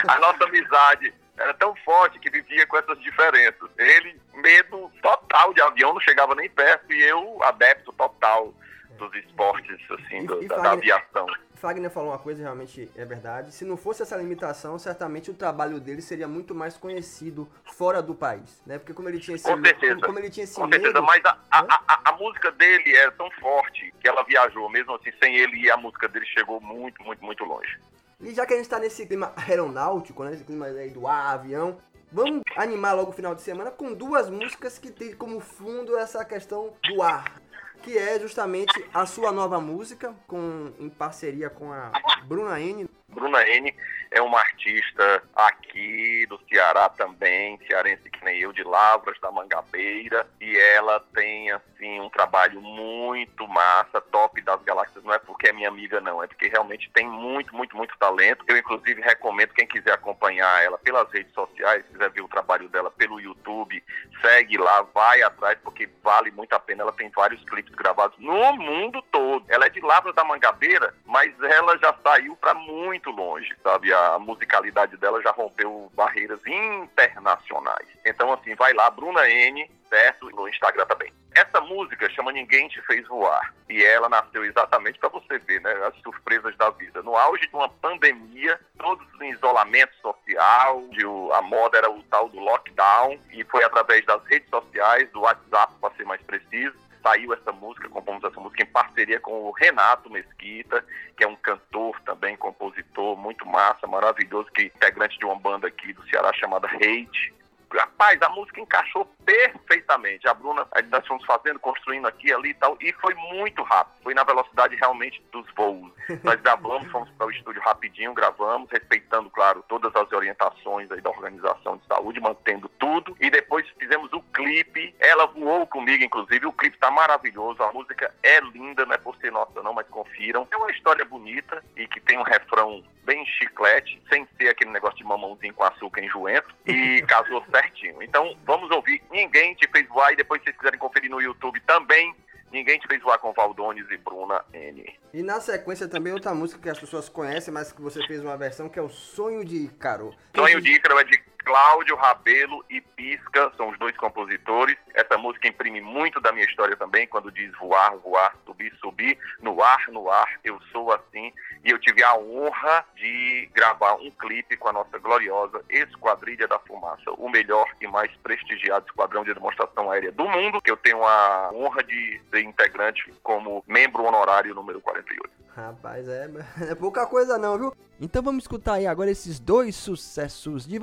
A 0.07 0.19
nossa 0.19 0.45
amizade 0.45 1.13
era 1.37 1.53
tão 1.53 1.75
forte 1.77 2.19
que 2.19 2.29
vivia 2.29 2.65
com 2.65 2.77
essas 2.77 2.99
diferenças. 3.01 3.69
Ele, 3.77 4.19
medo 4.35 4.89
total 5.01 5.53
de 5.53 5.61
avião, 5.61 5.93
não 5.93 6.01
chegava 6.01 6.33
nem 6.35 6.49
perto, 6.49 6.91
e 6.93 7.01
eu, 7.03 7.43
adepto 7.43 7.91
total 7.93 8.53
dos 8.97 9.13
esportes, 9.15 9.79
assim, 9.91 10.25
do, 10.25 10.45
da, 10.47 10.57
da 10.57 10.71
aviação. 10.71 11.27
Fagner 11.59 11.91
falou 11.91 12.11
uma 12.11 12.17
coisa 12.17 12.41
realmente 12.41 12.89
é 12.95 13.03
verdade. 13.03 13.53
Se 13.53 13.65
não 13.65 13.75
fosse 13.75 14.01
essa 14.01 14.15
limitação, 14.15 14.79
certamente 14.79 15.29
o 15.29 15.33
trabalho 15.33 15.79
dele 15.79 16.01
seria 16.01 16.27
muito 16.27 16.55
mais 16.55 16.77
conhecido 16.77 17.49
fora 17.65 18.01
do 18.01 18.15
país, 18.15 18.61
né? 18.65 18.79
Porque 18.79 18.93
como 18.93 19.09
ele 19.09 19.19
tinha 19.19 19.35
esse 19.35 19.43
com 19.43 19.61
certeza, 19.61 19.95
como, 19.95 20.05
como 20.07 20.19
ele 20.19 20.29
tinha 20.29 20.45
esse 20.45 20.55
com 20.55 20.65
medo, 20.65 20.81
certeza. 20.81 21.01
Mas 21.05 21.23
a, 21.25 21.37
a, 21.51 21.61
né? 21.63 21.67
a, 21.85 22.11
a, 22.11 22.17
música 22.17 22.49
dele 22.53 22.95
é 22.95 23.11
tão 23.11 23.29
forte 23.31 23.93
que 23.99 24.07
ela 24.07 24.23
viajou, 24.23 24.69
mesmo 24.69 24.95
assim, 24.95 25.11
sem 25.21 25.35
ele 25.35 25.57
e 25.57 25.69
a 25.69 25.75
música 25.75 26.07
dele 26.07 26.25
chegou 26.27 26.61
muito, 26.61 27.03
muito, 27.03 27.23
muito 27.23 27.43
longe. 27.43 27.77
E 28.21 28.33
já 28.33 28.45
que 28.45 28.53
a 28.53 28.57
gente 28.57 28.69
tá 28.69 28.79
nesse 28.79 29.05
clima 29.05 29.33
aeronáutico, 29.35 30.23
né? 30.23 30.33
Esse 30.33 30.45
clima 30.45 30.65
aí 30.65 30.89
do 30.91 31.07
ar, 31.07 31.33
avião, 31.33 31.77
vamos 32.09 32.41
animar 32.55 32.93
logo 32.93 33.11
o 33.11 33.13
final 33.13 33.35
de 33.35 33.41
semana 33.41 33.69
com 33.69 33.93
duas 33.93 34.29
músicas 34.29 34.79
que 34.79 34.91
tem 34.91 35.13
como 35.13 35.41
fundo 35.41 35.97
essa 35.97 36.23
questão 36.23 36.73
do 36.87 37.01
ar 37.01 37.41
que 37.81 37.97
é 37.97 38.19
justamente 38.19 38.73
a 38.93 39.05
sua 39.05 39.31
nova 39.31 39.59
música, 39.59 40.13
com, 40.27 40.71
em 40.79 40.89
parceria 40.89 41.49
com 41.49 41.71
a 41.71 41.91
Bruna 42.25 42.59
N. 42.59 42.89
Bruna 43.07 43.47
N 43.47 43.73
é 44.11 44.21
uma 44.21 44.39
artista 44.39 45.23
aqui 45.35 46.25
do 46.27 46.39
Ceará 46.49 46.89
também, 46.89 47.59
cearense 47.67 48.09
que 48.09 48.23
nem 48.25 48.39
eu, 48.39 48.51
de 48.51 48.63
Lavras, 48.63 49.19
da 49.21 49.31
Mangabeira, 49.31 50.27
e 50.41 50.57
ela 50.57 50.99
tem, 51.13 51.51
assim, 51.51 51.99
um 51.99 52.09
trabalho 52.09 52.59
muito 52.61 53.47
massa, 53.47 54.01
top 54.01 54.41
das 54.41 54.61
galáxias, 54.63 55.03
não 55.03 55.13
é 55.13 55.19
porque 55.19 55.49
é 55.49 55.53
minha 55.53 55.69
amiga, 55.69 56.01
não, 56.01 56.23
é 56.23 56.27
porque 56.27 56.47
realmente 56.47 56.89
tem 56.93 57.07
muito, 57.07 57.55
muito, 57.55 57.75
muito 57.75 57.97
talento. 57.97 58.43
Eu, 58.47 58.57
inclusive, 58.57 59.01
recomendo 59.01 59.53
quem 59.53 59.67
quiser 59.67 59.93
acompanhar 59.93 60.63
ela 60.63 60.77
pelas 60.77 61.09
redes 61.11 61.33
sociais, 61.33 61.85
quiser 61.91 62.09
ver 62.09 62.21
o 62.21 62.27
trabalho 62.27 62.67
dela 62.69 62.91
pelo 62.91 63.19
YouTube, 63.19 63.83
segue 64.21 64.57
lá, 64.57 64.81
vai 64.93 65.21
atrás, 65.21 65.57
porque 65.63 65.89
vale 66.03 66.31
muito 66.31 66.53
a 66.53 66.59
pena. 66.59 66.83
Ela 66.83 66.91
tem 66.91 67.09
vários 67.09 67.43
clipes 67.43 67.73
gravados 67.75 68.17
no 68.19 68.53
mundo 68.53 69.01
todo. 69.11 69.45
Ela 69.47 69.65
é 69.65 69.69
de 69.69 69.81
Lavras 69.81 70.15
da 70.15 70.23
Mangabeira, 70.23 70.93
mas 71.05 71.33
ela 71.41 71.77
já 71.77 71.95
saiu 72.03 72.35
para 72.35 72.53
muito 72.53 73.09
longe, 73.11 73.55
sabe? 73.63 73.93
A 73.99 74.19
musicalidade 74.19 74.95
dela 74.97 75.21
já 75.21 75.31
rompeu 75.31 75.91
barreiras 75.95 76.39
internacionais. 76.45 77.87
Então, 78.05 78.31
assim, 78.33 78.55
vai 78.55 78.73
lá, 78.73 78.89
Bruna 78.89 79.29
N, 79.29 79.69
certo? 79.89 80.29
No 80.31 80.47
Instagram 80.47 80.85
também. 80.85 81.11
Essa 81.35 81.61
música 81.61 82.09
chama 82.09 82.31
Ninguém 82.31 82.67
Te 82.67 82.81
Fez 82.83 83.07
Voar. 83.07 83.53
E 83.69 83.83
ela 83.83 84.09
nasceu 84.09 84.43
exatamente 84.43 84.99
para 84.99 85.09
você 85.09 85.37
ver, 85.39 85.61
né? 85.61 85.71
As 85.85 85.95
surpresas 86.01 86.55
da 86.57 86.69
vida. 86.71 87.01
No 87.03 87.15
auge 87.15 87.47
de 87.47 87.55
uma 87.55 87.69
pandemia, 87.69 88.59
todos 88.77 89.07
em 89.21 89.31
isolamento 89.31 89.93
social, 90.01 90.83
o, 91.05 91.33
a 91.33 91.41
moda 91.41 91.77
era 91.77 91.89
o 91.89 92.01
tal 92.03 92.29
do 92.29 92.39
lockdown, 92.39 93.19
e 93.31 93.43
foi 93.45 93.63
através 93.63 94.05
das 94.05 94.23
redes 94.25 94.49
sociais, 94.49 95.09
do 95.11 95.21
WhatsApp, 95.21 95.73
para 95.79 95.93
ser 95.95 96.05
mais 96.05 96.21
preciso, 96.21 96.77
saiu 97.01 97.33
essa 97.33 97.51
música, 97.51 97.89
compomos 97.89 98.23
essa 98.23 98.39
música 98.39 98.63
em 98.63 98.65
parceria 98.65 99.19
com 99.19 99.31
o 99.31 99.51
Renato 99.51 100.09
Mesquita, 100.09 100.83
que 101.17 101.23
é 101.23 101.27
um 101.27 101.35
cantor 101.35 101.99
também, 102.01 102.35
compositor 102.37 103.17
muito 103.17 103.45
massa, 103.45 103.87
maravilhoso, 103.87 104.51
que 104.51 104.61
é 104.61 104.65
integrante 104.65 105.17
de 105.17 105.25
uma 105.25 105.35
banda 105.35 105.67
aqui 105.67 105.93
do 105.93 106.07
Ceará 106.09 106.31
chamada 106.33 106.67
Hate. 106.67 107.33
Rapaz, 107.71 108.21
a 108.21 108.29
música 108.29 108.59
encaixou 108.59 109.05
perfeitamente. 109.25 110.27
A 110.27 110.33
Bruna, 110.33 110.65
nós 110.89 111.05
fomos 111.05 111.23
fazendo, 111.25 111.59
construindo 111.59 112.07
aqui, 112.07 112.33
ali 112.33 112.49
e 112.49 112.53
tal, 112.55 112.77
e 112.81 112.91
foi 112.93 113.13
muito 113.13 113.61
rápido. 113.63 114.03
Foi 114.03 114.13
na 114.13 114.23
velocidade 114.23 114.75
realmente 114.75 115.21
dos 115.31 115.45
voos. 115.55 115.91
Nós 116.23 116.41
gravamos, 116.41 116.89
fomos 116.91 117.09
para 117.11 117.27
o 117.27 117.31
estúdio 117.31 117.61
rapidinho, 117.61 118.13
gravamos, 118.13 118.69
respeitando, 118.71 119.29
claro, 119.29 119.63
todas 119.67 119.95
as 119.95 120.11
orientações 120.11 120.89
aí 120.91 121.01
da 121.01 121.09
organização 121.09 121.77
de 121.77 121.85
saúde, 121.85 122.19
mantendo 122.19 122.67
tudo. 122.79 123.15
E 123.19 123.29
depois 123.29 123.67
fizemos 123.77 124.11
o 124.13 124.21
clipe. 124.33 124.95
Ela 124.99 125.27
voou 125.27 125.67
comigo, 125.67 126.03
inclusive. 126.03 126.47
O 126.47 126.53
clipe 126.53 126.75
está 126.75 126.89
maravilhoso. 126.89 127.61
A 127.61 127.71
música 127.71 128.13
é 128.23 128.39
linda, 128.39 128.85
não 128.85 128.93
é 128.93 128.97
por 128.97 129.15
ser 129.17 129.31
nossa, 129.31 129.61
não, 129.61 129.73
mas 129.73 129.87
confiram. 129.87 130.47
É 130.51 130.57
uma 130.57 130.71
história 130.71 131.05
bonita 131.05 131.63
e 131.75 131.87
que 131.87 131.99
tem 131.99 132.17
um 132.17 132.23
refrão 132.23 132.83
bem 133.03 133.25
chiclete, 133.25 134.01
sem 134.07 134.27
ser 134.37 134.49
aquele 134.49 134.69
negócio 134.69 134.97
de 134.97 135.03
mamãozinho 135.03 135.53
com 135.53 135.63
açúcar 135.63 136.03
enjoento. 136.03 136.53
E 136.65 137.01
casou 137.07 137.43
certinho. 137.59 138.01
Então, 138.01 138.35
vamos 138.45 138.71
ouvir 138.71 139.01
Ninguém 139.11 139.53
Te 139.55 139.67
Fez 139.69 139.87
Voar. 139.87 140.13
E 140.13 140.15
depois, 140.15 140.41
se 140.41 140.45
vocês 140.45 140.57
quiserem 140.57 140.79
conferir 140.79 141.09
no 141.09 141.21
YouTube 141.21 141.59
também, 141.61 142.15
Ninguém 142.51 142.79
Te 142.79 142.87
Fez 142.87 143.01
Voar 143.01 143.19
com 143.19 143.31
Valdones 143.33 143.85
e 143.91 143.97
Bruna 143.97 144.43
N. 144.53 144.97
E 145.13 145.21
na 145.21 145.39
sequência 145.39 145.87
também 145.87 146.13
outra 146.13 146.33
música 146.33 146.61
que 146.61 146.69
as 146.69 146.79
pessoas 146.79 147.07
conhecem, 147.07 147.53
mas 147.53 147.71
que 147.71 147.81
você 147.81 148.05
fez 148.07 148.21
uma 148.21 148.37
versão, 148.37 148.69
que 148.69 148.79
é 148.79 148.81
o 148.81 148.89
Sonho 148.89 149.45
de 149.45 149.65
Ícaro. 149.65 150.15
Sonho 150.35 150.59
de 150.61 150.73
Ícaro 150.73 150.99
é 150.99 151.03
de 151.03 151.28
Cláudio 151.43 151.95
Rabelo 151.95 152.63
e 152.69 152.81
Pisca, 152.81 153.51
são 153.57 153.69
os 153.69 153.79
dois 153.79 153.95
compositores. 153.97 154.77
Essa 154.93 155.17
música 155.17 155.47
imprime 155.47 155.81
muito 155.81 156.19
da 156.21 156.31
minha 156.31 156.45
história 156.45 156.75
também, 156.75 157.07
quando 157.07 157.31
diz 157.31 157.51
voar, 157.57 157.95
voar, 157.97 158.35
subir, 158.45 158.73
subir, 158.79 159.17
no 159.41 159.61
ar, 159.61 159.87
no 159.89 160.09
ar, 160.09 160.39
eu 160.43 160.59
sou 160.71 160.91
assim. 160.91 161.33
E 161.63 161.71
eu 161.71 161.79
tive 161.79 162.03
a 162.03 162.15
honra 162.15 162.85
de 162.95 163.49
gravar 163.53 163.95
um 163.95 164.11
clipe 164.11 164.55
com 164.57 164.69
a 164.69 164.73
nossa 164.73 164.97
gloriosa 164.99 165.63
Esquadrilha 165.69 166.47
da 166.47 166.59
Fumaça, 166.59 167.11
o 167.17 167.29
melhor 167.29 167.67
e 167.81 167.87
mais 167.87 168.11
prestigiado 168.17 168.85
esquadrão 168.87 169.23
de 169.23 169.33
demonstração 169.33 169.91
aérea 169.91 170.11
do 170.11 170.27
mundo, 170.27 170.61
que 170.61 170.71
eu 170.71 170.77
tenho 170.77 171.03
a 171.03 171.51
honra 171.53 171.83
de 171.83 172.21
ser 172.29 172.41
integrante 172.41 173.13
como 173.23 173.63
membro 173.67 174.03
honorário 174.03 174.53
número 174.55 174.79
48. 174.81 175.39
Rapaz, 175.55 176.07
é, 176.07 176.29
é 176.71 176.75
pouca 176.75 177.05
coisa 177.05 177.37
não, 177.37 177.57
viu? 177.57 177.73
Então 178.01 178.23
vamos 178.23 178.45
escutar 178.45 178.75
aí 178.75 178.87
agora 178.87 179.11
esses 179.11 179.39
dois 179.39 179.75
sucessos 179.75 180.65
de 180.65 180.79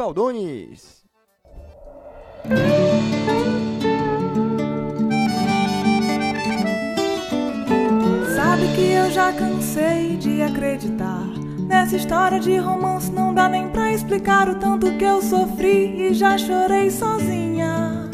Sabe 8.34 8.68
que 8.74 8.92
eu 8.92 9.10
já 9.10 9.32
cansei 9.32 10.16
de 10.16 10.42
acreditar 10.42 11.26
Nessa 11.66 11.96
história 11.96 12.38
de 12.38 12.56
romance 12.58 13.10
não 13.10 13.34
dá 13.34 13.48
nem 13.48 13.68
pra 13.68 13.92
explicar 13.92 14.48
o 14.48 14.54
tanto 14.54 14.92
que 14.92 15.04
eu 15.04 15.20
sofri 15.20 16.00
e 16.00 16.14
já 16.14 16.38
chorei 16.38 16.90
sozinha. 16.90 18.08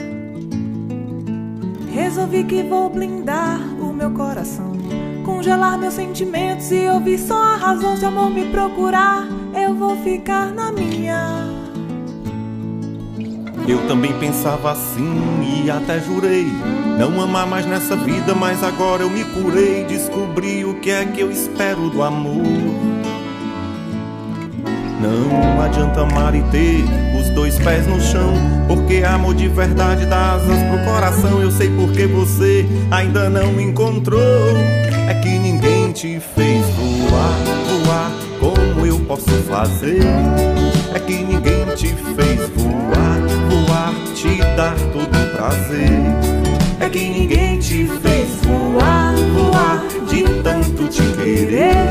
Resolvi 1.92 2.44
que 2.44 2.62
vou 2.62 2.88
blindar 2.88 3.60
o 3.78 3.92
meu 3.92 4.10
coração, 4.10 4.72
congelar 5.24 5.78
meus 5.78 5.94
sentimentos 5.94 6.72
e 6.72 6.88
ouvir 6.88 7.18
só 7.18 7.42
a 7.42 7.56
razão. 7.56 7.94
Se 7.94 8.06
amor 8.06 8.30
me 8.30 8.46
procurar, 8.46 9.26
eu 9.54 9.74
vou 9.74 9.96
ficar 9.98 10.50
na 10.52 10.72
minha. 10.72 11.61
Eu 13.66 13.86
também 13.86 14.12
pensava 14.18 14.72
assim 14.72 15.64
e 15.64 15.70
até 15.70 16.00
jurei 16.00 16.46
não 16.98 17.20
amar 17.20 17.46
mais 17.46 17.66
nessa 17.66 17.96
vida, 17.96 18.34
mas 18.34 18.62
agora 18.62 19.02
eu 19.02 19.10
me 19.10 19.24
curei, 19.24 19.84
descobri 19.84 20.64
o 20.64 20.74
que 20.74 20.90
é 20.90 21.04
que 21.04 21.20
eu 21.20 21.30
espero 21.30 21.88
do 21.90 22.02
amor. 22.02 22.42
Não 25.00 25.60
adianta 25.60 26.02
amar 26.02 26.32
e 26.34 26.42
ter 26.44 26.84
os 27.18 27.28
dois 27.30 27.58
pés 27.58 27.86
no 27.88 28.00
chão, 28.00 28.32
porque 28.68 29.02
amor 29.04 29.34
de 29.34 29.48
verdade 29.48 30.06
dá 30.06 30.34
asas 30.34 30.62
pro 30.68 30.92
coração. 30.92 31.42
Eu 31.42 31.50
sei 31.50 31.70
porque 31.70 32.06
você 32.06 32.64
ainda 32.90 33.28
não 33.28 33.60
encontrou. 33.60 34.20
É 35.08 35.14
que 35.14 35.38
ninguém 35.38 35.90
te 35.90 36.20
fez 36.20 36.64
voar, 36.76 37.34
voar 37.84 38.12
como 38.38 38.86
eu 38.86 39.00
posso 39.00 39.30
fazer. 39.48 40.02
É 40.94 41.00
que 41.00 41.14
ninguém 41.14 41.64
te 41.74 41.88
fez 41.88 42.48
voar, 42.50 43.21
te 44.22 44.38
dar 44.56 44.76
todo 44.92 45.36
prazer. 45.36 46.00
É 46.78 46.88
que 46.88 47.08
ninguém 47.08 47.58
te 47.58 47.86
fez 47.86 48.28
voar, 48.44 49.14
voar, 49.34 49.84
de 50.08 50.22
tanto 50.44 50.86
te 50.86 51.02
querer. 51.16 51.88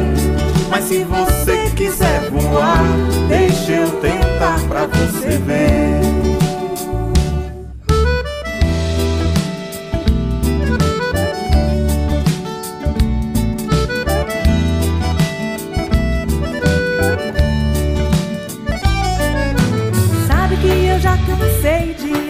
Mas 0.69 0.85
se 0.85 1.03
você 1.03 1.69
quiser 1.75 2.29
voar, 2.31 2.85
deixa 3.27 3.73
eu 3.73 3.89
tentar 3.99 4.59
pra 4.69 4.85
você 4.85 5.37
ver. 5.39 6.20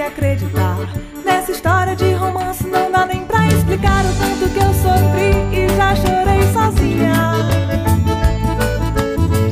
De 0.01 0.07
acreditar. 0.07 0.77
Nessa 1.23 1.51
história 1.51 1.95
de 1.95 2.11
romance 2.13 2.65
não 2.65 2.91
dá 2.91 3.05
nem 3.05 3.23
pra 3.23 3.47
explicar 3.47 4.03
o 4.03 4.13
tanto 4.15 4.49
que 4.51 4.57
eu 4.57 4.73
sofri 4.73 5.31
e 5.53 5.69
já 5.75 5.95
chorei 5.95 6.41
sozinha. 6.51 7.13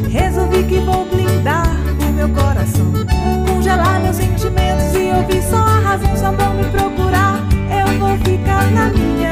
Resolvi 0.10 0.63
que 0.63 0.79
vou 0.79 1.06
blindar 1.06 1.68
o 2.01 2.12
meu 2.13 2.29
coração 2.29 2.91
Congelar 3.48 4.01
meus 4.01 4.15
sentimentos 4.15 4.94
e 4.96 5.12
ouvir 5.12 5.41
só 5.44 5.58
a 5.58 5.79
razão 5.79 6.15
Se 6.15 6.25
amor 6.25 6.56
me 6.56 6.63
procurar, 6.65 7.39
eu 7.70 8.00
vou 8.00 8.18
ficar 8.18 8.72
na 8.72 8.89
minha. 8.89 9.32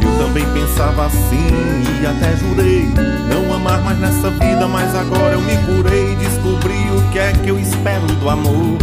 Eu 0.00 0.24
também 0.24 0.46
pensava 0.52 1.06
assim 1.06 1.82
e 2.00 2.06
até 2.06 2.36
jurei 2.36 2.88
não 3.28 3.52
amar 3.54 3.82
mais 3.82 3.98
nessa 3.98 4.30
vida, 4.30 4.68
mas 4.68 4.94
agora 4.94 5.34
eu 5.34 5.40
me 5.40 5.56
curei, 5.66 6.14
descobri 6.16 6.31
o 6.96 7.10
que 7.10 7.18
é 7.18 7.32
que 7.32 7.48
eu 7.48 7.58
espero 7.58 8.06
do 8.06 8.28
amor. 8.28 8.78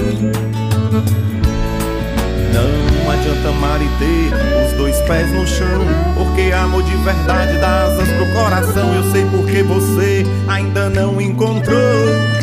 Não 2.54 3.12
adianta 3.12 3.50
amar 3.50 3.82
e 3.82 3.88
ter 4.00 4.66
os 4.66 4.74
dois 4.78 5.00
pés 5.02 5.32
no 5.32 5.46
chão. 5.46 5.82
Porque 6.16 6.52
amor 6.52 6.84
de 6.84 6.96
verdade 6.98 7.58
dá 7.60 7.84
asas 7.86 8.10
pro 8.10 8.26
coração. 8.34 8.94
Eu 8.96 9.12
sei 9.12 9.26
porque 9.26 9.64
você 9.64 10.26
ainda 10.48 10.90
não 10.90 11.22
encontrou. 11.22 12.39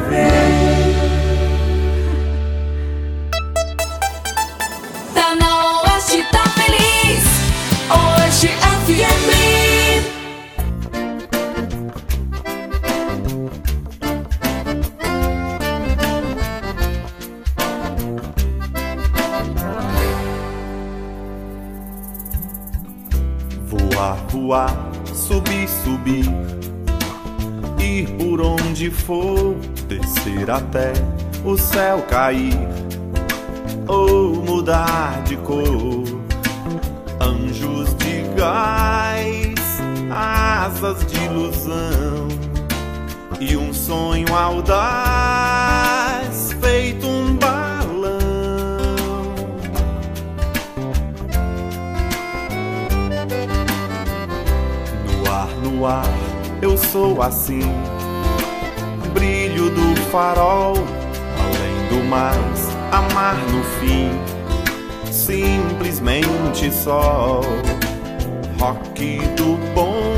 Pra 0.00 0.83
cair 32.08 32.56
ou 33.88 34.36
mudar 34.36 35.22
de 35.24 35.36
cor. 35.38 36.04
Anjos 37.20 37.94
de 37.96 38.22
gás, 38.36 39.80
asas 40.10 41.04
de 41.06 41.16
ilusão 41.24 42.28
e 43.40 43.56
um 43.56 43.72
sonho 43.72 44.34
audaz 44.34 46.52
feito 46.60 47.06
um 47.06 47.34
no 55.64 55.86
ar, 55.86 56.04
eu 56.60 56.76
sou 56.76 57.22
assim. 57.22 57.62
Brilho 59.12 59.70
do 59.70 60.00
farol, 60.10 60.74
do 61.94 62.02
mais, 62.04 62.68
amar 62.90 63.36
no 63.52 63.62
fim. 63.78 64.10
Simplesmente 65.10 66.72
sol, 66.72 67.42
rock 68.58 69.18
do 69.36 69.56
bom, 69.74 70.14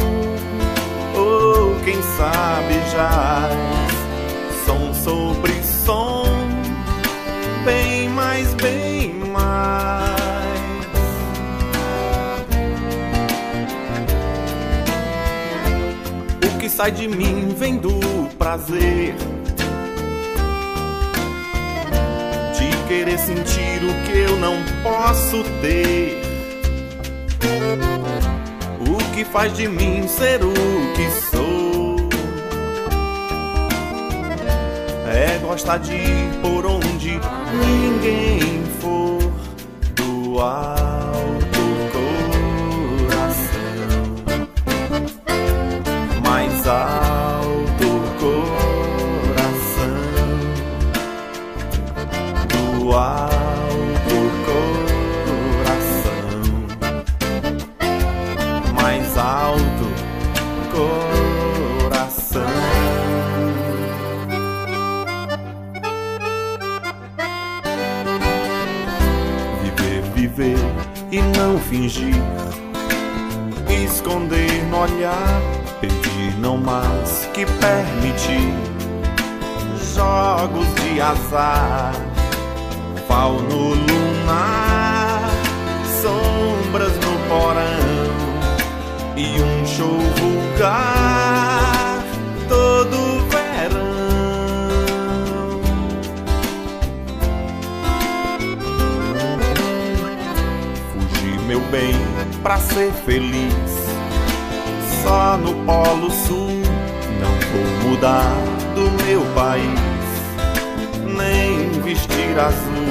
ou 1.15 1.75
quem 1.85 2.01
sabe 2.17 2.75
já. 2.93 3.51
Som 4.65 4.95
sobre 4.95 5.53
som, 5.63 6.25
bem 7.65 8.09
mais, 8.09 8.55
bem 8.55 9.15
mais. 9.33 10.17
que 16.59 16.71
sai 16.71 16.91
de 16.91 17.07
mim 17.07 17.55
vem 17.57 17.77
do 17.77 18.01
prazer 18.39 19.15
querer 22.87 23.19
sentir 23.19 23.83
o 23.83 23.93
que 24.05 24.19
eu 24.19 24.37
não 24.37 24.57
posso 24.83 25.43
ter. 25.61 26.23
O 28.81 29.15
que 29.15 29.25
faz 29.25 29.57
de 29.57 29.67
mim 29.69 30.07
ser 30.07 30.43
o 30.45 30.53
que 30.95 31.11
sou 31.31 31.97
é 35.09 35.39
gostar 35.39 35.79
de 35.79 35.95
ir 35.95 36.31
por 36.43 36.67
onde 36.67 37.19
ninguém 37.53 38.63
for 38.81 39.33
do 39.95 40.41
fingir 71.87 72.15
esconder 73.85 74.65
no 74.71 74.81
olhar 74.81 75.41
Pedir 75.81 76.37
não 76.39 76.57
mais 76.57 77.29
que 77.33 77.45
permitir 77.47 78.53
jogos 79.95 80.67
de 80.75 81.01
azar, 81.01 81.93
lunar, 83.09 83.66
pra 102.47 102.59
ser 102.59 102.93
feliz 103.05 103.53
só 105.03 105.37
no 105.37 105.53
Polo 105.65 106.09
Sul. 106.13 106.63
Não 107.21 107.35
vou 107.51 107.91
mudar 107.91 108.31
do 108.73 108.89
meu 109.05 109.21
país, 109.35 109.81
nem 111.05 111.71
vestir 111.83 112.39
azul. 112.39 112.87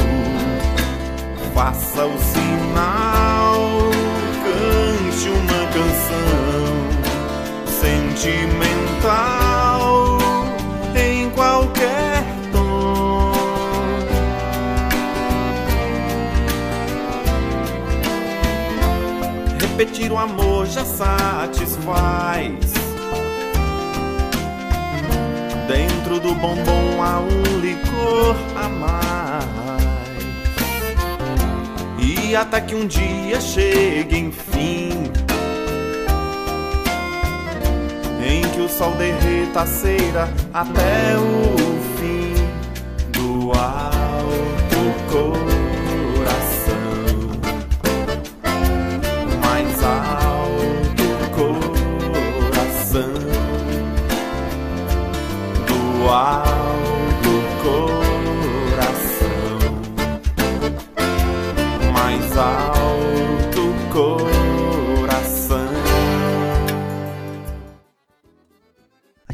Faça 1.54 2.06
o 2.06 2.20
sinal, 2.20 3.62
cante 4.44 5.30
uma 5.30 5.66
canção 5.72 6.76
sentimental 7.80 9.55
Repetir 19.78 20.10
o 20.10 20.18
amor 20.18 20.66
já 20.68 20.86
satisfaz. 20.86 22.54
Dentro 25.68 26.18
do 26.18 26.34
bombom 26.34 27.04
há 27.04 27.20
um 27.20 27.60
licor 27.60 28.38
a 28.56 28.70
mais. 28.70 29.46
E 32.00 32.34
até 32.38 32.62
que 32.62 32.74
um 32.74 32.88
dia 32.88 33.42
chegue, 33.42 34.18
enfim, 34.18 35.12
em 38.26 38.44
que 38.54 38.62
o 38.62 38.70
sol 38.70 38.94
derreta 38.94 39.60
a 39.60 39.66
cera 39.66 40.30
até 40.54 41.18
o 41.18 41.58
fim 41.98 42.34
do 43.12 43.52
alto 43.52 43.85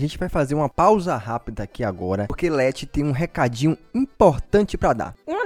gente 0.01 0.17
vai 0.17 0.27
fazer 0.27 0.55
uma 0.55 0.67
pausa 0.67 1.15
rápida 1.15 1.63
aqui 1.63 1.83
agora, 1.83 2.25
porque 2.27 2.49
Leti 2.49 2.85
tem 2.85 3.03
um 3.03 3.11
recadinho 3.11 3.77
importante 3.93 4.77
para 4.77 4.93
dar. 4.93 5.15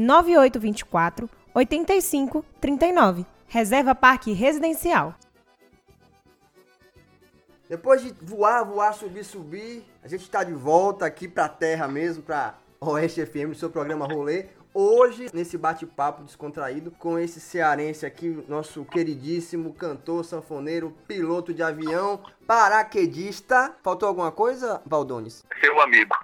99824 0.00 1.28
8539. 1.54 3.26
Reserva 3.46 3.94
Parque 3.94 4.32
Residencial. 4.32 5.14
Depois 7.68 8.02
de 8.02 8.12
voar, 8.20 8.64
voar, 8.64 8.92
subir, 8.94 9.24
subir, 9.24 9.84
a 10.02 10.08
gente 10.08 10.22
está 10.22 10.42
de 10.42 10.52
volta 10.52 11.06
aqui 11.06 11.28
para 11.28 11.44
a 11.44 11.48
terra 11.48 11.86
mesmo, 11.86 12.22
para 12.22 12.54
Oeste 12.80 13.24
FM, 13.24 13.54
seu 13.54 13.70
programa 13.70 14.06
Rolê. 14.06 14.46
Hoje, 14.72 15.28
nesse 15.34 15.58
bate-papo 15.58 16.22
descontraído 16.22 16.92
com 16.92 17.18
esse 17.18 17.40
cearense 17.40 18.06
aqui, 18.06 18.44
nosso 18.48 18.84
queridíssimo 18.84 19.74
cantor, 19.74 20.24
sanfoneiro, 20.24 20.96
piloto 21.06 21.52
de 21.52 21.62
avião, 21.62 22.20
paraquedista. 22.46 23.74
Faltou 23.82 24.08
alguma 24.08 24.30
coisa, 24.30 24.80
Valdones? 24.86 25.44
Seu 25.60 25.80
amigo. 25.80 26.14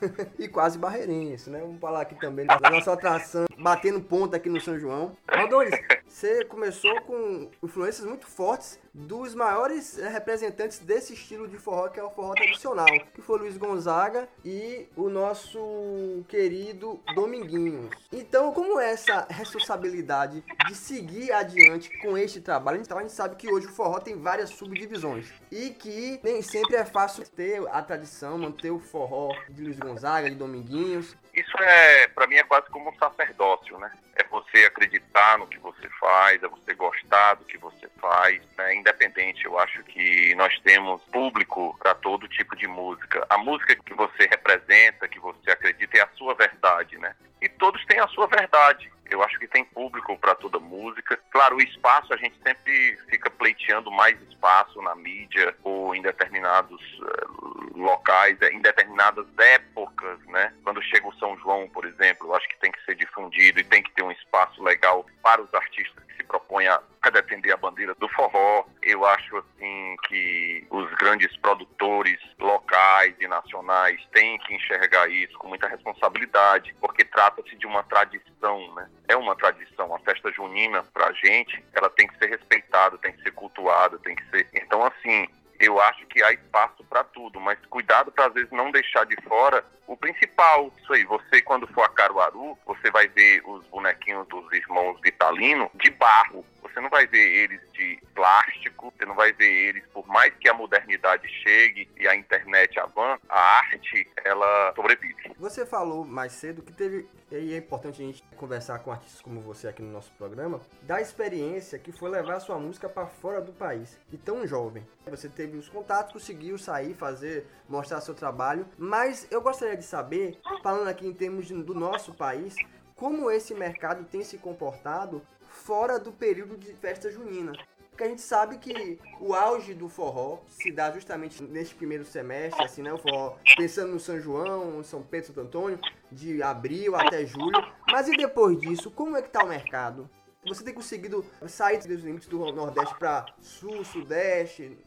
e 0.38 0.48
quase 0.48 0.78
barreirense, 0.78 1.50
né? 1.50 1.60
Vamos 1.60 1.80
falar 1.80 2.02
aqui 2.02 2.14
também 2.14 2.46
da 2.46 2.58
nossa 2.70 2.92
atração, 2.92 3.46
batendo 3.58 4.00
ponta 4.00 4.36
aqui 4.36 4.48
no 4.48 4.60
São 4.60 4.78
João. 4.78 5.16
Valdones, 5.26 5.78
você 6.10 6.44
começou 6.44 7.00
com 7.02 7.48
influências 7.62 8.04
muito 8.04 8.26
fortes 8.26 8.80
dos 8.92 9.32
maiores 9.34 9.96
eh, 9.96 10.08
representantes 10.08 10.80
desse 10.80 11.14
estilo 11.14 11.46
de 11.46 11.56
forró, 11.56 11.88
que 11.88 12.00
é 12.00 12.02
o 12.02 12.10
forró 12.10 12.34
tradicional, 12.34 12.88
que 13.14 13.22
foi 13.22 13.38
Luiz 13.38 13.56
Gonzaga 13.56 14.28
e 14.44 14.88
o 14.96 15.08
nosso 15.08 16.24
querido 16.28 17.00
Dominguinhos. 17.14 17.94
Então, 18.12 18.52
como 18.52 18.80
é 18.80 18.90
essa 18.90 19.26
responsabilidade 19.30 20.44
de 20.66 20.74
seguir 20.74 21.30
adiante 21.32 21.96
com 22.00 22.18
este 22.18 22.40
trabalho? 22.40 22.80
Então, 22.80 22.98
a 22.98 23.02
gente 23.02 23.12
sabe 23.12 23.36
que 23.36 23.48
hoje 23.48 23.68
o 23.68 23.72
forró 23.72 24.00
tem 24.00 24.16
várias 24.16 24.50
subdivisões 24.50 25.32
e 25.50 25.70
que 25.70 26.18
nem 26.24 26.42
sempre 26.42 26.74
é 26.74 26.84
fácil 26.84 27.24
ter 27.24 27.62
a 27.68 27.80
tradição, 27.82 28.36
manter 28.36 28.72
o 28.72 28.80
forró 28.80 29.32
de 29.48 29.62
Luiz 29.62 29.78
Gonzaga, 29.78 30.28
de 30.28 30.34
Dominguinhos. 30.34 31.16
Isso 31.34 31.56
é, 31.62 32.08
para 32.08 32.26
mim, 32.26 32.36
é 32.36 32.42
quase 32.42 32.68
como 32.70 32.90
um 32.90 32.98
sacerdócio, 32.98 33.78
né? 33.78 33.90
É 34.16 34.24
você 34.24 34.64
acreditar 34.66 35.38
no 35.38 35.46
que 35.46 35.58
você 35.58 35.88
faz, 36.00 36.42
é 36.42 36.48
você 36.48 36.74
gostar 36.74 37.34
do 37.34 37.44
que 37.44 37.56
você 37.56 37.88
faz, 38.00 38.42
né? 38.58 38.74
Independente, 38.74 39.44
eu 39.44 39.58
acho 39.58 39.82
que 39.84 40.34
nós 40.34 40.58
temos 40.60 41.02
público 41.04 41.76
para 41.78 41.94
todo 41.94 42.28
tipo 42.28 42.56
de 42.56 42.66
música. 42.66 43.24
A 43.30 43.38
música 43.38 43.76
que 43.76 43.94
você 43.94 44.26
representa, 44.26 45.08
que 45.08 45.20
você 45.20 45.50
acredita, 45.50 45.98
é 45.98 46.02
a 46.02 46.08
sua 46.16 46.34
verdade, 46.34 46.98
né? 46.98 47.14
E 47.40 47.48
todos 47.48 47.84
têm 47.86 48.00
a 48.00 48.08
sua 48.08 48.26
verdade. 48.26 48.92
Eu 49.10 49.22
acho 49.24 49.38
que 49.38 49.48
tem 49.48 49.64
público 49.64 50.16
para 50.18 50.34
toda 50.36 50.60
música. 50.60 51.18
Claro, 51.30 51.56
o 51.56 51.62
espaço, 51.62 52.14
a 52.14 52.16
gente 52.16 52.36
sempre 52.42 52.96
fica 53.08 53.28
pleiteando 53.28 53.90
mais 53.90 54.20
espaço 54.22 54.80
na 54.82 54.94
mídia 54.94 55.54
ou 55.64 55.94
em 55.94 56.02
determinados 56.02 56.80
uh, 57.00 57.39
locais, 57.80 58.36
em 58.42 58.60
determinadas 58.60 59.26
épocas, 59.38 60.18
né? 60.26 60.52
Quando 60.62 60.82
chega 60.82 61.08
o 61.08 61.14
São 61.14 61.36
João, 61.38 61.68
por 61.68 61.84
exemplo, 61.84 62.34
acho 62.34 62.48
que 62.48 62.58
tem 62.60 62.70
que 62.70 62.84
ser 62.84 62.94
difundido 62.94 63.60
e 63.60 63.64
tem 63.64 63.82
que 63.82 63.92
ter 63.92 64.02
um 64.02 64.10
espaço 64.10 64.62
legal 64.62 65.04
para 65.22 65.42
os 65.42 65.52
artistas 65.54 66.04
que 66.04 66.16
se 66.16 66.24
propõem 66.24 66.68
a, 66.68 66.80
a 67.02 67.10
defender 67.10 67.52
a 67.52 67.56
bandeira 67.56 67.94
do 67.94 68.08
forró. 68.08 68.64
Eu 68.82 69.04
acho, 69.06 69.36
assim, 69.36 69.96
que 70.06 70.66
os 70.70 70.92
grandes 70.94 71.34
produtores 71.38 72.18
locais 72.38 73.14
e 73.20 73.26
nacionais 73.26 74.00
têm 74.12 74.38
que 74.38 74.54
enxergar 74.54 75.08
isso 75.10 75.36
com 75.38 75.48
muita 75.48 75.68
responsabilidade, 75.68 76.74
porque 76.80 77.04
trata-se 77.04 77.56
de 77.56 77.66
uma 77.66 77.82
tradição, 77.84 78.74
né? 78.74 78.88
É 79.08 79.16
uma 79.16 79.34
tradição. 79.36 79.94
A 79.94 79.98
festa 80.00 80.30
junina, 80.32 80.82
pra 80.94 81.12
gente, 81.12 81.62
ela 81.72 81.90
tem 81.90 82.06
que 82.06 82.18
ser 82.18 82.28
respeitada, 82.28 82.98
tem 82.98 83.12
que 83.12 83.22
ser 83.22 83.32
cultuada, 83.32 83.98
tem 83.98 84.14
que 84.14 84.30
ser. 84.30 84.48
Então, 84.54 84.84
assim, 84.84 85.26
eu 85.60 85.80
acho 85.80 86.06
que 86.06 86.22
há 86.22 86.32
espaço 86.32 86.82
para 86.84 87.04
tudo, 87.04 87.38
mas 87.38 87.58
cuidado 87.66 88.10
para 88.10 88.26
às 88.26 88.32
vezes 88.32 88.50
não 88.50 88.70
deixar 88.70 89.04
de 89.04 89.16
fora 89.28 89.64
o 89.90 89.96
principal. 89.96 90.72
Isso 90.80 90.92
aí, 90.92 91.04
você 91.04 91.42
quando 91.42 91.66
for 91.66 91.82
a 91.82 91.88
Caruaru, 91.88 92.56
você 92.64 92.90
vai 92.92 93.08
ver 93.08 93.42
os 93.44 93.66
bonequinhos 93.66 94.26
dos 94.28 94.50
irmãos 94.52 95.00
Vitalino 95.02 95.68
de 95.74 95.90
barro. 95.90 96.44
Você 96.62 96.80
não 96.80 96.88
vai 96.88 97.06
ver 97.08 97.18
eles 97.18 97.60
de 97.72 97.98
plástico, 98.14 98.92
você 98.96 99.04
não 99.04 99.16
vai 99.16 99.32
ver 99.32 99.50
eles, 99.50 99.84
por 99.92 100.06
mais 100.06 100.32
que 100.34 100.48
a 100.48 100.54
modernidade 100.54 101.26
chegue 101.42 101.88
e 101.98 102.06
a 102.06 102.14
internet 102.14 102.78
avance, 102.78 103.22
a 103.28 103.40
arte, 103.58 104.08
ela 104.24 104.72
sobrevive. 104.76 105.32
Você 105.36 105.66
falou 105.66 106.04
mais 106.04 106.32
cedo 106.32 106.62
que 106.62 106.72
teve, 106.72 107.08
e 107.32 107.54
é 107.54 107.56
importante 107.56 108.00
a 108.00 108.06
gente 108.06 108.22
conversar 108.36 108.78
com 108.80 108.92
artistas 108.92 109.20
como 109.20 109.40
você 109.40 109.66
aqui 109.66 109.82
no 109.82 109.90
nosso 109.90 110.12
programa, 110.12 110.60
da 110.82 111.00
experiência 111.00 111.78
que 111.78 111.90
foi 111.90 112.10
levar 112.10 112.38
sua 112.38 112.58
música 112.58 112.88
para 112.88 113.06
fora 113.06 113.40
do 113.40 113.52
país, 113.52 113.98
e 114.12 114.16
tão 114.16 114.46
jovem. 114.46 114.86
Você 115.06 115.28
teve 115.28 115.56
os 115.56 115.68
contatos, 115.68 116.12
conseguiu 116.12 116.56
sair, 116.56 116.94
fazer, 116.94 117.46
mostrar 117.68 118.00
seu 118.00 118.14
trabalho, 118.14 118.64
mas 118.78 119.26
eu 119.30 119.40
gostaria 119.40 119.76
de 119.80 119.86
saber, 119.86 120.38
falando 120.62 120.88
aqui 120.88 121.06
em 121.06 121.12
termos 121.12 121.46
de, 121.46 121.54
do 121.54 121.74
nosso 121.74 122.14
país, 122.14 122.54
como 122.94 123.30
esse 123.30 123.54
mercado 123.54 124.04
tem 124.04 124.22
se 124.22 124.38
comportado 124.38 125.22
fora 125.40 125.98
do 125.98 126.12
período 126.12 126.56
de 126.56 126.72
festa 126.74 127.10
junina. 127.10 127.52
Porque 127.90 128.04
a 128.04 128.08
gente 128.08 128.22
sabe 128.22 128.56
que 128.58 128.98
o 129.20 129.34
auge 129.34 129.74
do 129.74 129.88
forró 129.88 130.38
se 130.48 130.72
dá 130.72 130.90
justamente 130.90 131.42
neste 131.42 131.74
primeiro 131.74 132.04
semestre, 132.04 132.64
assim, 132.64 132.82
né? 132.82 132.92
O 132.92 132.98
forró 132.98 133.36
pensando 133.56 133.92
no 133.92 134.00
São 134.00 134.18
João, 134.18 134.82
São 134.82 135.02
Pedro, 135.02 135.28
Santo 135.28 135.40
Antônio, 135.40 135.78
de 136.10 136.42
abril 136.42 136.96
até 136.96 137.26
julho. 137.26 137.62
Mas 137.90 138.08
e 138.08 138.16
depois 138.16 138.58
disso, 138.58 138.90
como 138.90 139.16
é 139.16 139.22
que 139.22 139.28
tá 139.28 139.44
o 139.44 139.48
mercado? 139.48 140.08
Você 140.46 140.64
tem 140.64 140.72
conseguido 140.72 141.22
sair 141.46 141.76
dos 141.78 142.02
limites 142.02 142.26
do 142.26 142.38
Nordeste 142.52 142.94
para 142.98 143.26
Sul, 143.42 143.84
Sudeste, 143.84 144.78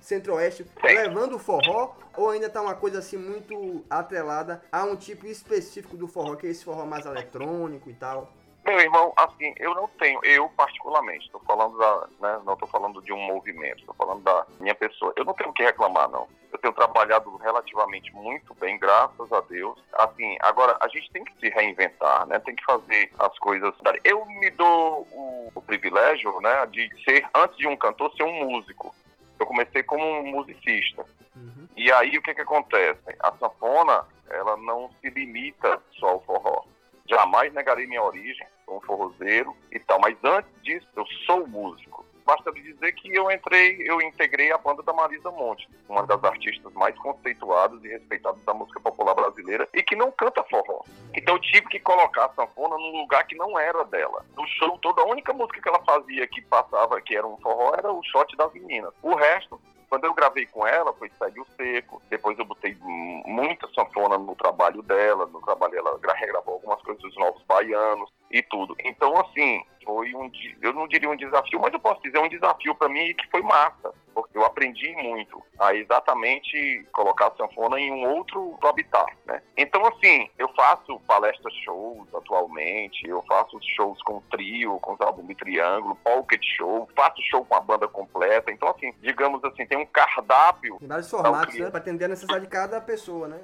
Centro-Oeste, 0.00 0.66
levando 0.82 1.36
o 1.36 1.38
forró? 1.38 1.94
Ou 2.16 2.30
ainda 2.30 2.50
tá 2.50 2.60
uma 2.60 2.74
coisa 2.74 2.98
assim 2.98 3.16
muito 3.16 3.84
atrelada 3.88 4.62
a 4.72 4.84
um 4.84 4.96
tipo 4.96 5.26
específico 5.26 5.96
do 5.96 6.08
forró, 6.08 6.34
que 6.36 6.46
é 6.46 6.50
esse 6.50 6.64
forró 6.64 6.84
mais 6.84 7.06
eletrônico 7.06 7.88
e 7.88 7.94
tal? 7.94 8.28
Meu 8.68 8.78
irmão, 8.80 9.14
assim, 9.16 9.54
eu 9.56 9.74
não 9.74 9.88
tenho, 9.98 10.20
eu 10.22 10.46
particularmente, 10.50 11.24
estou 11.24 11.40
falando 11.40 11.78
da, 11.78 12.06
né, 12.20 12.42
não 12.44 12.52
estou 12.52 12.68
falando 12.68 13.00
de 13.00 13.10
um 13.14 13.18
movimento, 13.18 13.78
estou 13.78 13.94
falando 13.94 14.22
da 14.22 14.46
minha 14.60 14.74
pessoa. 14.74 15.10
Eu 15.16 15.24
não 15.24 15.32
tenho 15.32 15.48
o 15.48 15.52
que 15.54 15.62
reclamar, 15.62 16.10
não. 16.10 16.28
Eu 16.52 16.58
tenho 16.58 16.74
trabalhado 16.74 17.34
relativamente 17.38 18.12
muito 18.12 18.54
bem, 18.56 18.78
graças 18.78 19.32
a 19.32 19.40
Deus. 19.40 19.82
Assim, 19.94 20.36
agora 20.40 20.76
a 20.82 20.88
gente 20.88 21.10
tem 21.12 21.24
que 21.24 21.32
se 21.40 21.48
reinventar, 21.48 22.26
né? 22.26 22.38
Tem 22.40 22.54
que 22.54 22.64
fazer 22.64 23.10
as 23.18 23.38
coisas. 23.38 23.72
Eu 24.04 24.26
me 24.26 24.50
dou 24.50 25.08
o, 25.12 25.50
o 25.54 25.62
privilégio, 25.62 26.38
né, 26.42 26.66
de 26.66 26.90
ser 27.04 27.26
antes 27.34 27.56
de 27.56 27.66
um 27.66 27.76
cantor, 27.76 28.12
ser 28.16 28.24
um 28.24 28.50
músico. 28.50 28.94
Eu 29.38 29.46
comecei 29.46 29.82
como 29.82 30.04
um 30.04 30.30
musicista. 30.30 31.04
Uhum. 31.36 31.68
E 31.76 31.92
aí 31.92 32.16
o 32.18 32.22
que 32.22 32.34
que 32.34 32.40
acontece? 32.40 33.16
A 33.20 33.32
sanfona, 33.32 34.04
ela 34.30 34.56
não 34.56 34.90
se 35.00 35.10
limita 35.10 35.80
só 35.98 36.08
ao 36.08 36.20
forró 36.22 36.64
jamais 37.08 37.52
negarei 37.54 37.86
minha 37.86 38.02
origem, 38.02 38.46
sou 38.64 38.76
um 38.76 38.80
forrozeiro 38.82 39.56
e 39.72 39.78
tal, 39.80 39.98
mas 40.00 40.16
antes 40.22 40.50
disso 40.62 40.86
eu 40.94 41.06
sou 41.26 41.46
músico. 41.46 42.04
Basta 42.28 42.52
me 42.52 42.60
dizer 42.60 42.92
que 42.92 43.10
eu 43.14 43.30
entrei, 43.30 43.78
eu 43.86 44.02
integrei 44.02 44.52
a 44.52 44.58
banda 44.58 44.82
da 44.82 44.92
Marisa 44.92 45.30
Monte, 45.30 45.66
uma 45.88 46.06
das 46.06 46.22
artistas 46.22 46.70
mais 46.74 46.94
conceituadas 46.98 47.82
e 47.82 47.88
respeitadas 47.88 48.44
da 48.44 48.52
música 48.52 48.78
popular 48.80 49.14
brasileira 49.14 49.66
e 49.72 49.82
que 49.82 49.96
não 49.96 50.10
canta 50.10 50.44
forró. 50.44 50.82
Então 51.14 51.36
eu 51.36 51.40
tive 51.40 51.66
que 51.68 51.80
colocar 51.80 52.26
a 52.26 52.34
sanfona 52.34 52.76
num 52.76 53.00
lugar 53.00 53.26
que 53.26 53.34
não 53.34 53.58
era 53.58 53.82
dela. 53.86 54.26
No 54.36 54.46
show, 54.46 54.76
toda 54.82 55.00
a 55.00 55.06
única 55.06 55.32
música 55.32 55.58
que 55.58 55.68
ela 55.70 55.82
fazia 55.86 56.28
que 56.28 56.42
passava, 56.42 57.00
que 57.00 57.16
era 57.16 57.26
um 57.26 57.38
forró, 57.38 57.72
era 57.74 57.90
o 57.90 58.02
shot 58.02 58.36
das 58.36 58.52
meninas. 58.52 58.92
O 59.02 59.14
resto 59.14 59.58
quando 59.88 60.04
eu 60.04 60.12
gravei 60.12 60.44
com 60.44 60.66
ela, 60.66 60.92
foi 60.92 61.10
Segue 61.18 61.40
o 61.40 61.46
Seco. 61.56 62.02
Depois 62.10 62.38
eu 62.38 62.44
botei 62.44 62.76
muita 62.82 63.66
sanfona 63.68 64.18
no 64.18 64.34
trabalho 64.36 64.82
dela. 64.82 65.24
No 65.24 65.40
trabalho 65.40 65.78
ela 65.78 65.98
regravou 66.14 66.54
algumas 66.54 66.82
coisas 66.82 67.02
dos 67.02 67.16
Novos 67.16 67.42
Baianos 67.44 68.10
e 68.30 68.42
tudo. 68.42 68.76
Então, 68.84 69.18
assim, 69.18 69.64
foi 69.88 70.14
um, 70.14 70.30
eu 70.60 70.74
não 70.74 70.86
diria 70.86 71.08
um 71.08 71.16
desafio, 71.16 71.58
mas 71.58 71.72
eu 71.72 71.80
posso 71.80 72.02
dizer 72.02 72.18
um 72.18 72.28
desafio 72.28 72.74
para 72.74 72.90
mim 72.90 73.14
que 73.14 73.26
foi 73.30 73.40
massa, 73.40 73.90
porque 74.14 74.36
eu 74.36 74.44
aprendi 74.44 74.94
muito 74.96 75.42
a 75.58 75.74
exatamente 75.74 76.86
colocar 76.92 77.28
a 77.28 77.36
sanfona 77.36 77.80
em 77.80 77.90
um 77.90 78.06
outro 78.06 78.58
habitat, 78.62 79.16
né? 79.24 79.40
Então, 79.56 79.82
assim, 79.86 80.28
eu 80.36 80.46
faço 80.50 81.00
palestras 81.06 81.54
shows 81.64 82.06
atualmente, 82.14 83.08
eu 83.08 83.22
faço 83.22 83.58
shows 83.62 84.02
com 84.02 84.20
trio, 84.30 84.78
com 84.80 84.94
álbum 85.00 85.24
de 85.24 85.34
triângulo, 85.34 85.96
pocket 86.04 86.44
show, 86.58 86.86
faço 86.94 87.22
show 87.22 87.42
com 87.46 87.54
a 87.54 87.60
banda 87.60 87.88
completa. 87.88 88.52
Então, 88.52 88.68
assim, 88.68 88.92
digamos 89.00 89.42
assim, 89.42 89.64
tem 89.64 89.78
um 89.78 89.86
cardápio. 89.86 90.76
Em 90.82 90.86
vários 90.86 91.10
formatos, 91.10 91.58
né? 91.58 91.70
Pra 91.70 91.80
atender 91.80 92.04
a 92.04 92.08
necessidade 92.08 92.44
de 92.44 92.50
cada 92.50 92.78
pessoa, 92.82 93.26
né? 93.26 93.40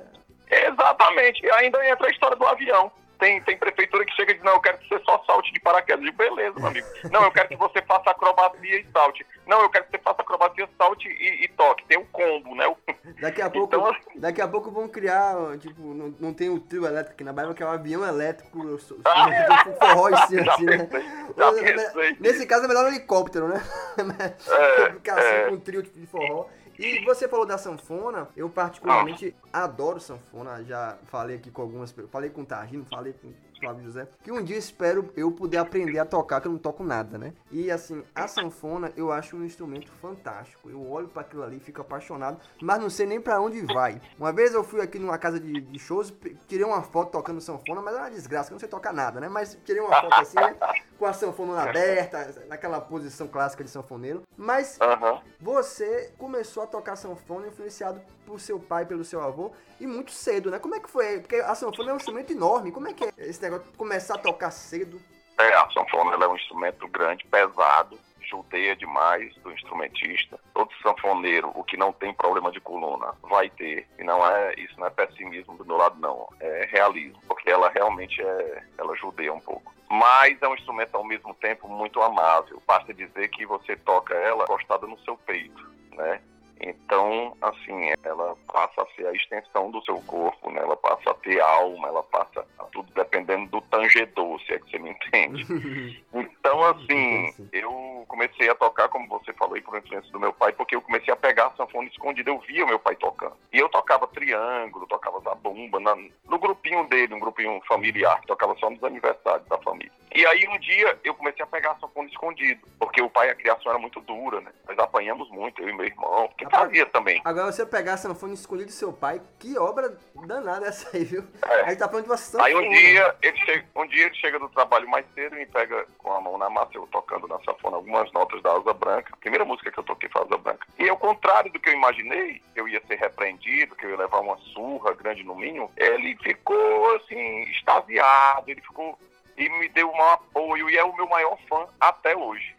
Exatamente. 0.50 1.42
E 1.42 1.50
ainda 1.52 1.88
entra 1.88 2.06
a 2.06 2.10
história 2.10 2.36
do 2.36 2.46
avião. 2.46 2.92
Tem, 3.24 3.40
tem 3.40 3.56
prefeitura 3.56 4.04
que 4.04 4.12
chega 4.12 4.32
e 4.32 4.34
diz, 4.34 4.44
não, 4.44 4.52
eu 4.52 4.60
quero 4.60 4.76
que 4.76 4.86
você 4.86 5.02
só 5.02 5.24
salte 5.26 5.50
de 5.50 5.58
paraquedas. 5.60 6.04
Eu 6.04 6.10
digo, 6.10 6.18
beleza, 6.18 6.58
meu 6.58 6.68
amigo. 6.68 6.86
Não, 7.10 7.22
eu 7.24 7.30
quero 7.32 7.48
que 7.48 7.56
você 7.56 7.80
faça 7.80 8.10
acrobacia 8.10 8.80
e 8.80 8.86
salte. 8.92 9.24
Não, 9.46 9.62
eu 9.62 9.70
quero 9.70 9.86
que 9.86 9.92
você 9.92 10.02
faça 10.02 10.20
acrobacia, 10.20 10.68
salte 10.76 11.08
e, 11.08 11.44
e 11.44 11.48
toque. 11.48 11.86
Tem 11.86 11.96
um 11.96 12.04
combo, 12.04 12.54
né? 12.54 12.66
O- 12.66 12.76
Daqui 13.22 13.40
a 13.40 13.48
pouco, 13.48 13.74
Então, 13.74 13.96
daqui 14.16 14.42
a 14.42 14.48
pouco 14.48 14.70
vão 14.70 14.86
criar, 14.88 15.56
tipo, 15.58 15.80
não, 15.94 16.14
não 16.20 16.34
tem 16.34 16.50
o 16.50 16.60
trio 16.60 16.84
elétrico 16.84 17.14
aqui 17.14 17.24
na 17.24 17.32
Bahia, 17.32 17.54
que 17.54 17.62
é 17.62 17.66
um 17.66 17.70
avião 17.70 18.06
elétrico, 18.06 18.62
eu 18.68 18.78
sou- 18.78 18.98
Ah, 19.06 19.64
com 19.64 19.74
forró 19.74 20.10
em 20.10 20.16
cima, 20.26 20.52
assim, 20.52 20.64
né? 20.66 20.86
pensei, 20.86 21.74
pensei. 21.74 22.16
Nesse 22.20 22.46
caso 22.46 22.66
é 22.66 22.68
melhor 22.68 22.84
um 22.84 22.88
helicóptero, 22.88 23.48
né? 23.48 23.62
É, 23.96 24.90
Ficar 24.92 25.18
assim 25.18 25.28
é. 25.28 25.48
com 25.48 25.54
um 25.54 25.60
trio 25.60 25.82
tipo 25.82 25.98
de 25.98 26.06
forró. 26.06 26.46
E 26.63 26.63
você 27.04 27.28
falou 27.28 27.46
da 27.46 27.56
sanfona, 27.56 28.28
eu 28.36 28.50
particularmente 28.50 29.34
adoro 29.52 30.00
sanfona, 30.00 30.64
já 30.64 30.98
falei 31.04 31.36
aqui 31.36 31.50
com 31.50 31.62
algumas 31.62 31.92
pessoas, 31.92 32.10
falei 32.10 32.30
com 32.30 32.42
o 32.42 32.46
Targino, 32.46 32.84
falei 32.84 33.12
com 33.12 33.32
Flávio 33.64 33.84
José, 33.84 34.06
que 34.22 34.30
um 34.30 34.44
dia 34.44 34.58
espero 34.58 35.10
eu 35.16 35.32
poder 35.32 35.56
aprender 35.56 35.98
a 35.98 36.04
tocar, 36.04 36.38
que 36.38 36.46
eu 36.46 36.52
não 36.52 36.58
toco 36.58 36.84
nada, 36.84 37.16
né? 37.16 37.32
E 37.50 37.70
assim, 37.70 38.04
a 38.14 38.28
sanfona 38.28 38.92
eu 38.94 39.10
acho 39.10 39.36
um 39.36 39.44
instrumento 39.44 39.90
fantástico, 40.02 40.68
eu 40.68 40.86
olho 40.86 41.08
para 41.08 41.22
aquilo 41.22 41.42
ali, 41.42 41.58
fico 41.58 41.80
apaixonado, 41.80 42.38
mas 42.60 42.78
não 42.78 42.90
sei 42.90 43.06
nem 43.06 43.18
para 43.18 43.40
onde 43.40 43.62
vai. 43.62 44.02
Uma 44.18 44.32
vez 44.32 44.52
eu 44.52 44.62
fui 44.62 44.82
aqui 44.82 44.98
numa 44.98 45.16
casa 45.16 45.40
de, 45.40 45.62
de 45.62 45.78
shows, 45.78 46.12
tirei 46.46 46.66
uma 46.66 46.82
foto 46.82 47.10
tocando 47.12 47.40
sanfona, 47.40 47.80
mas 47.80 47.94
é 47.94 47.98
uma 47.98 48.10
desgraça, 48.10 48.48
que 48.48 48.52
eu 48.52 48.56
não 48.56 48.60
sei 48.60 48.68
tocar 48.68 48.92
nada, 48.92 49.18
né? 49.18 49.30
Mas 49.30 49.56
tirei 49.64 49.80
uma 49.80 49.98
foto 49.98 50.20
assim, 50.20 50.36
né? 50.36 50.54
com 50.98 51.06
a 51.06 51.12
sanfona 51.12 51.60
aberta, 51.60 52.46
naquela 52.48 52.80
posição 52.80 53.26
clássica 53.26 53.64
de 53.64 53.70
sanfoneiro, 53.70 54.22
mas 54.36 54.78
Aham. 54.80 55.20
você 55.40 56.12
começou 56.18 56.62
a 56.62 56.66
tocar 56.66 56.96
sanfona 56.96 57.48
influenciado 57.48 58.00
por 58.24 58.40
seu 58.40 58.58
pai, 58.58 58.84
pelo 58.84 59.04
seu 59.04 59.20
avô, 59.20 59.52
e 59.80 59.86
muito 59.86 60.10
cedo, 60.10 60.50
né? 60.50 60.58
Como 60.58 60.74
é 60.74 60.80
que 60.80 60.90
foi? 60.90 61.20
Porque 61.20 61.36
a 61.36 61.54
sanfona 61.54 61.90
é 61.90 61.94
um 61.94 61.98
instrumento 61.98 62.32
enorme. 62.32 62.72
Como 62.72 62.88
é 62.88 62.92
que 62.92 63.04
é 63.04 63.12
esse 63.18 63.42
negócio 63.42 63.70
de 63.70 63.76
começar 63.76 64.14
a 64.14 64.18
tocar 64.18 64.50
cedo? 64.50 65.00
É, 65.38 65.54
a 65.54 65.68
sanfona 65.70 66.24
é 66.24 66.28
um 66.28 66.36
instrumento 66.36 66.86
grande, 66.88 67.24
pesado, 67.26 67.98
judeia 68.20 68.74
demais 68.76 69.34
do 69.36 69.52
instrumentista. 69.52 70.38
Todo 70.52 70.70
sanfoneiro, 70.82 71.50
o 71.54 71.62
que 71.62 71.76
não 71.76 71.92
tem 71.92 72.12
problema 72.12 72.50
de 72.50 72.60
coluna, 72.60 73.14
vai 73.22 73.50
ter. 73.50 73.86
E 73.98 74.04
não 74.04 74.26
é, 74.26 74.54
isso 74.58 74.78
não 74.78 74.86
é 74.86 74.90
pessimismo 74.90 75.56
do 75.56 75.64
meu 75.64 75.76
lado, 75.76 75.98
não. 76.00 76.28
É 76.40 76.68
realismo, 76.70 77.20
porque 77.26 77.50
ela 77.50 77.68
realmente 77.68 78.20
é, 78.22 78.62
ela 78.78 78.96
judeia 78.96 79.32
um 79.32 79.40
pouco. 79.40 79.72
Mas 79.90 80.40
é 80.40 80.48
um 80.48 80.54
instrumento 80.54 80.96
ao 80.96 81.04
mesmo 81.04 81.34
tempo 81.34 81.68
muito 81.68 82.00
amável. 82.00 82.62
Basta 82.66 82.92
dizer 82.92 83.28
que 83.28 83.46
você 83.46 83.76
toca 83.76 84.14
ela 84.14 84.44
encostada 84.44 84.86
no 84.86 84.98
seu 85.00 85.16
peito, 85.16 85.70
né? 85.92 86.20
Então, 86.66 87.36
assim, 87.42 87.92
ela 88.02 88.34
passa 88.50 88.82
a 88.82 88.86
ser 88.96 89.06
a 89.06 89.12
extensão 89.12 89.70
do 89.70 89.84
seu 89.84 90.00
corpo, 90.02 90.50
né? 90.50 90.62
Ela 90.62 90.76
passa 90.76 91.10
a 91.10 91.14
ter 91.14 91.38
alma, 91.40 91.88
ela 91.88 92.02
passa 92.04 92.46
a 92.58 92.64
tudo 92.64 92.90
dependendo 92.94 93.50
do 93.50 93.60
tangedor, 93.60 94.40
se 94.40 94.54
é 94.54 94.58
que 94.58 94.70
você 94.70 94.78
me 94.78 94.90
entende. 94.90 96.02
Então, 96.44 96.62
assim, 96.62 97.34
eu 97.52 98.04
comecei 98.06 98.48
a 98.50 98.54
tocar, 98.54 98.88
como 98.88 99.08
você 99.08 99.32
falou 99.32 99.54
aí, 99.54 99.62
por 99.62 99.76
influência 99.76 100.12
do 100.12 100.20
meu 100.20 100.32
pai, 100.32 100.52
porque 100.52 100.76
eu 100.76 100.82
comecei 100.82 101.12
a 101.12 101.16
pegar 101.16 101.46
a 101.46 101.50
sanfona 101.52 101.88
escondida, 101.88 102.30
eu 102.30 102.38
via 102.40 102.66
meu 102.66 102.78
pai 102.78 102.94
tocando. 102.96 103.36
E 103.52 103.58
eu 103.58 103.68
tocava 103.68 104.06
triângulo, 104.06 104.86
tocava 104.86 105.20
zabumba, 105.20 105.80
na, 105.80 105.96
no 105.96 106.38
grupinho 106.38 106.86
dele, 106.86 107.14
um 107.14 107.18
grupinho 107.18 107.60
familiar, 107.66 108.20
que 108.20 108.26
tocava 108.26 108.54
só 108.56 108.68
nos 108.68 108.84
aniversários 108.84 109.48
da 109.48 109.58
família. 109.58 109.90
E 110.14 110.24
aí, 110.26 110.46
um 110.46 110.58
dia, 110.58 110.96
eu 111.02 111.14
comecei 111.14 111.42
a 111.42 111.46
pegar 111.46 111.72
a 111.72 111.78
sanfona 111.78 112.08
escondido, 112.08 112.60
porque 112.78 113.02
o 113.02 113.10
pai, 113.10 113.30
a 113.30 113.34
criação 113.34 113.72
era 113.72 113.80
muito 113.80 114.00
dura, 114.02 114.40
né? 114.42 114.52
Nós 114.74 114.84
apanhamos 114.84 115.30
muito, 115.30 115.62
eu 115.62 115.68
e 115.68 115.72
meu 115.72 115.86
irmão, 115.86 116.26
porque 116.28 116.44
Rapaz, 116.44 116.64
fazia 116.64 116.86
também. 116.86 117.20
Agora 117.24 117.52
você 117.52 117.64
pegar 117.64 117.94
a 117.94 117.96
sanfona 117.96 118.34
escolhida 118.34 118.66
do 118.66 118.72
seu 118.72 118.92
pai, 118.92 119.20
que 119.38 119.56
obra 119.56 119.96
danada 120.26 120.66
essa 120.66 120.96
aí, 120.96 121.04
viu? 121.04 121.24
É. 121.46 121.60
A 121.60 121.68
gente 121.68 121.78
tá 121.78 121.88
falando 121.88 122.04
de 122.04 122.10
uma 122.10 122.16
sanfona. 122.16 122.44
Aí 122.44 122.54
um 122.54 122.68
dia, 122.68 123.14
ele 123.22 123.36
chega, 123.38 123.66
um 123.76 123.86
dia 123.86 124.06
ele 124.06 124.14
chega 124.16 124.38
do 124.38 124.48
trabalho 124.48 124.88
mais 124.88 125.06
cedo 125.14 125.36
e 125.36 125.40
me 125.40 125.46
pega 125.46 125.86
com 125.98 126.12
a 126.12 126.20
mão 126.20 126.36
na 126.36 126.50
massa, 126.50 126.70
eu 126.74 126.86
tocando 126.88 127.28
na 127.28 127.38
sanfona 127.44 127.76
algumas 127.76 128.10
notas 128.12 128.42
da 128.42 128.52
Asa 128.52 128.72
Branca. 128.72 129.16
Primeira 129.20 129.44
música 129.44 129.70
que 129.70 129.78
eu 129.78 129.84
toquei 129.84 130.08
foi 130.08 130.22
Asa 130.22 130.36
Branca. 130.36 130.66
E 130.78 130.88
ao 130.88 130.96
contrário 130.96 131.52
do 131.52 131.60
que 131.60 131.68
eu 131.68 131.74
imaginei, 131.74 132.42
que 132.52 132.60
eu 132.60 132.66
ia 132.66 132.82
ser 132.86 132.96
repreendido, 132.96 133.76
que 133.76 133.86
eu 133.86 133.90
ia 133.90 133.98
levar 133.98 134.20
uma 134.20 134.36
surra 134.38 134.92
grande 134.94 135.22
no 135.22 135.36
mínimo, 135.36 135.70
ele 135.76 136.16
ficou 136.16 136.96
assim, 136.96 137.42
extasiado, 137.50 138.50
ele 138.50 138.60
ficou 138.60 138.98
e 139.36 139.48
me 139.48 139.68
deu 139.68 139.90
um 139.90 140.02
apoio 140.02 140.70
e 140.70 140.76
é 140.76 140.84
o 140.84 140.94
meu 140.94 141.08
maior 141.08 141.36
fã 141.48 141.66
até 141.80 142.16
hoje. 142.16 142.54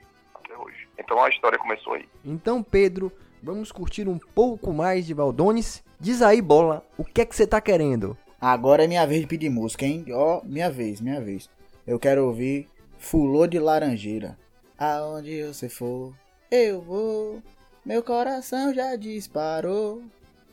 Até 0.56 0.58
hoje. 0.58 0.88
Então 0.98 1.22
a 1.22 1.30
história 1.30 1.60
começou 1.60 1.94
aí. 1.94 2.08
Então, 2.24 2.64
Pedro, 2.64 3.12
vamos 3.44 3.72
curtir 3.72 4.08
um 4.08 4.18
pouco 4.18 4.74
mais 4.74 5.06
de 5.06 5.14
Valdones. 5.14 5.84
Diz 6.00 6.22
aí, 6.22 6.42
bola, 6.42 6.84
o 6.98 7.04
que 7.04 7.22
é 7.22 7.26
que 7.26 7.36
você 7.36 7.46
tá 7.46 7.60
querendo? 7.60 8.18
Agora 8.40 8.84
é 8.84 8.88
minha 8.88 9.06
vez 9.06 9.22
de 9.22 9.28
pedir 9.28 9.50
música, 9.50 9.86
hein? 9.86 10.06
Ó, 10.12 10.42
minha 10.44 10.70
vez, 10.70 11.02
minha 11.02 11.22
vez. 11.22 11.50
Eu 11.86 12.00
quero 12.00 12.26
ouvir 12.26 12.68
Fulô 12.98 13.46
de 13.46 13.60
Laranjeira. 13.60 14.38
Aonde 14.78 15.44
você 15.44 15.70
for, 15.70 16.14
eu 16.50 16.82
vou. 16.82 17.42
Meu 17.86 18.02
coração 18.02 18.74
já 18.74 18.96
disparou. 18.96 20.02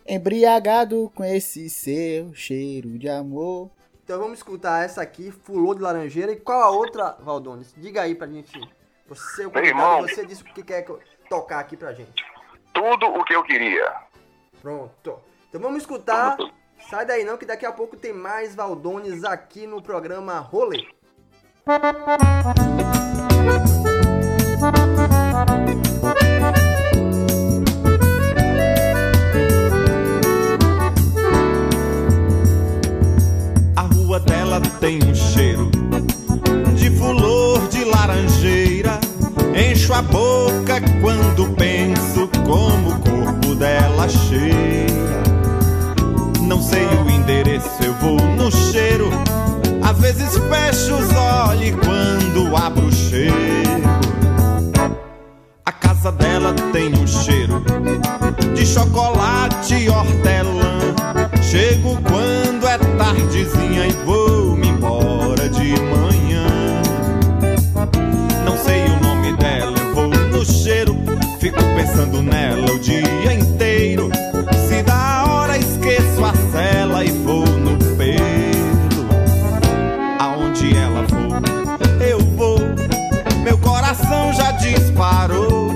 Embriagado 0.07 1.11
com 1.15 1.25
esse 1.25 1.71
seu 1.71 2.35
cheiro 2.35 2.99
de 2.99 3.09
amor. 3.09 3.71
Então 4.05 4.19
vamos 4.19 4.39
escutar 4.39 4.85
essa 4.85 5.01
aqui, 5.01 5.31
Fulô 5.31 5.75
de 5.75 5.81
Laranjeira. 5.81 6.33
E 6.33 6.37
qual 6.37 6.61
a 6.61 6.71
outra, 6.71 7.17
Valdones? 7.21 7.73
Diga 7.77 8.03
aí 8.03 8.15
pra 8.15 8.27
gente. 8.27 8.61
Você, 9.09 9.45
é 9.45 9.47
o 9.47 9.53
Meu 9.53 9.65
irmão. 9.65 10.03
você 10.03 10.25
disse 10.25 10.43
o 10.43 10.47
que 10.47 10.63
quer 10.63 10.87
tocar 11.29 11.61
aqui 11.61 11.77
pra 11.77 11.93
gente. 11.93 12.25
Tudo 12.73 13.07
o 13.07 13.25
que 13.25 13.35
eu 13.35 13.43
queria. 13.43 13.93
Pronto. 14.61 15.21
Então 15.49 15.61
vamos 15.61 15.83
escutar. 15.83 16.37
Sai 16.89 17.07
daí 17.07 17.25
não, 17.25 17.37
que 17.37 17.47
daqui 17.47 17.67
a 17.67 17.73
pouco 17.73 17.97
tem 17.97 18.13
mais 18.13 18.55
Valdones 18.55 19.25
aqui 19.25 19.67
no 19.67 19.83
programa 19.83 20.39
Rolê. 20.39 20.87
A 33.77 33.83
rua 33.83 34.21
dela 34.21 34.61
tem 34.81 34.99
um 35.05 35.15
cheiro 35.15 35.52
boca 40.13 40.81
quando 41.01 41.49
penso 41.55 42.29
como 42.47 42.91
o 42.91 42.99
corpo 43.01 43.55
dela 43.55 44.07
cheira. 44.09 45.23
Não 46.43 46.61
sei 46.63 46.87
o 46.87 47.11
endereço, 47.11 47.83
eu 47.83 47.95
vou 47.95 48.21
no 48.37 48.51
cheiro. 48.53 49.09
Às 49.83 49.99
vezes 49.99 50.37
fecho 50.37 50.95
os 50.95 51.17
olhos 51.17 51.75
quando 51.85 52.55
abro 52.55 52.87
o 52.87 52.93
cheiro. 52.93 53.83
A 55.65 55.73
casa 55.73 56.13
dela 56.13 56.53
tem 56.73 56.95
um 56.95 57.07
cheiro 57.07 57.65
de 58.55 58.67
chocolate 58.67 59.75
e 59.75 59.89
hortelã. 59.89 60.79
Chego 61.43 61.99
quando 62.03 62.67
é 62.67 62.79
tardezinha 62.79 63.87
e 63.87 63.93
vou 64.05 64.57
me 64.57 64.62
pensando 72.03 72.23
nela 72.23 72.71
o 72.73 72.79
dia 72.79 73.33
inteiro. 73.33 74.11
Se 74.69 74.83
dá 74.83 75.25
hora, 75.29 75.57
esqueço 75.57 76.25
a 76.25 76.35
cela 76.51 77.05
e 77.05 77.11
vou 77.11 77.47
no 77.47 77.79
pelo. 77.97 79.07
Aonde 80.19 80.77
ela 80.77 81.07
for, 81.09 82.03
eu 82.05 82.19
vou. 82.37 82.59
Meu 83.45 83.59
coração 83.59 84.33
já 84.33 84.53
disparou. 84.53 85.71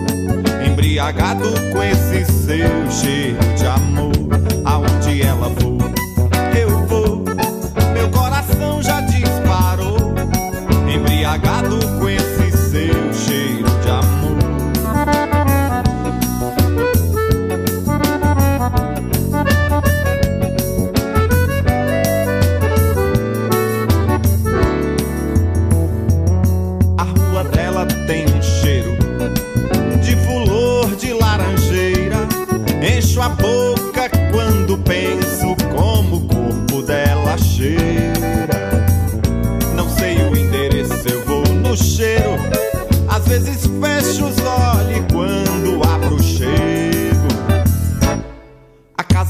Embriagado 0.67 1.49
com 1.73 1.83
esse 1.83 2.25
seu 2.25 2.91
cheiro 2.91 3.56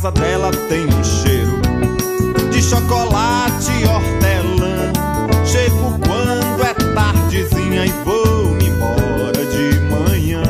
casa 0.07 0.13
dela 0.13 0.51
tem 0.69 0.87
um 0.87 1.05
cheiro 1.05 1.61
de 2.51 2.63
chocolate 2.63 3.71
e 3.73 3.85
hortelã. 3.87 4.93
Chego 5.45 5.99
quando 6.07 6.63
é 6.63 6.75
tardezinha 6.95 7.87
e 7.87 7.91
vou 8.05 8.51
me 8.55 8.69
embora 8.69 9.45
de 9.47 9.81
manhã. 9.91 10.43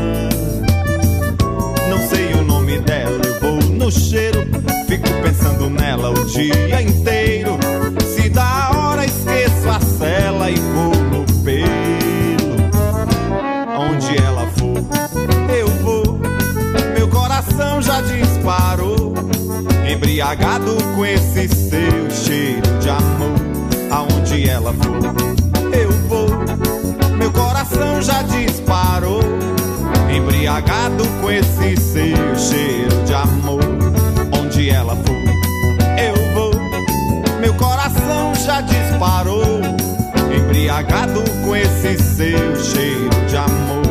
Não 1.88 2.08
sei 2.08 2.34
o 2.34 2.42
nome 2.42 2.78
dela, 2.80 3.20
eu 3.24 3.40
vou 3.40 3.62
no 3.70 3.90
cheiro. 3.90 4.46
Fico 4.88 5.08
pensando 5.22 5.70
nela 5.70 6.10
o 6.10 6.24
dia 6.24 6.80
Embriagado 20.26 20.76
com 20.96 21.06
esse 21.06 21.46
seu 21.46 22.10
cheiro 22.10 22.78
de 22.80 22.88
amor. 22.88 23.36
Aonde 23.92 24.48
ela 24.48 24.72
for, 24.72 24.98
eu 25.72 25.88
vou. 26.08 26.26
Meu 27.16 27.30
coração 27.30 28.02
já 28.02 28.22
disparou. 28.22 29.20
Embriagado 30.12 31.06
com 31.20 31.30
esse 31.30 31.76
seu 31.76 32.36
cheiro 32.36 33.04
de 33.04 33.14
amor. 33.14 33.60
Onde 34.36 34.68
ela 34.68 34.96
for, 34.96 35.14
eu 35.96 36.34
vou. 36.34 36.50
Meu 37.40 37.54
coração 37.54 38.34
já 38.34 38.60
disparou. 38.62 39.60
Embriagado 40.36 41.22
com 41.44 41.54
esse 41.54 42.02
seu 42.02 42.64
cheiro 42.64 43.26
de 43.28 43.36
amor. 43.36 43.86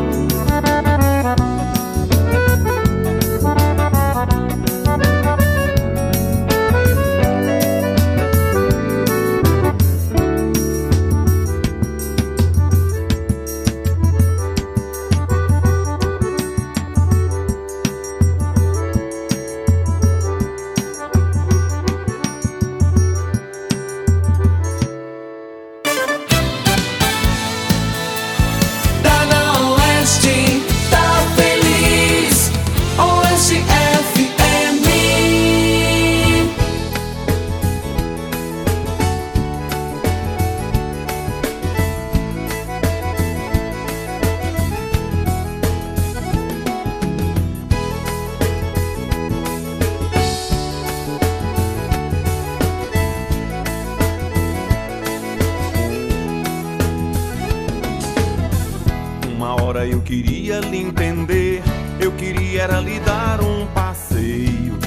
Queria 60.56 60.60
lhe 60.60 60.78
entender, 60.78 61.64
eu 62.00 62.12
queria 62.12 62.64
era 62.64 62.80
lhe 62.80 63.00
dar 63.00 63.42
um 63.42 63.66
passeio. 63.68 64.78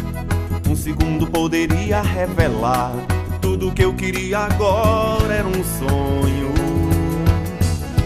Um 0.68 0.76
segundo 0.76 1.26
poderia 1.26 2.00
revelar 2.00 2.92
tudo 3.40 3.72
que 3.72 3.82
eu 3.82 3.94
queria 3.94 4.38
agora 4.38 5.34
era 5.34 5.46
um 5.46 5.64
sonho. 5.64 6.52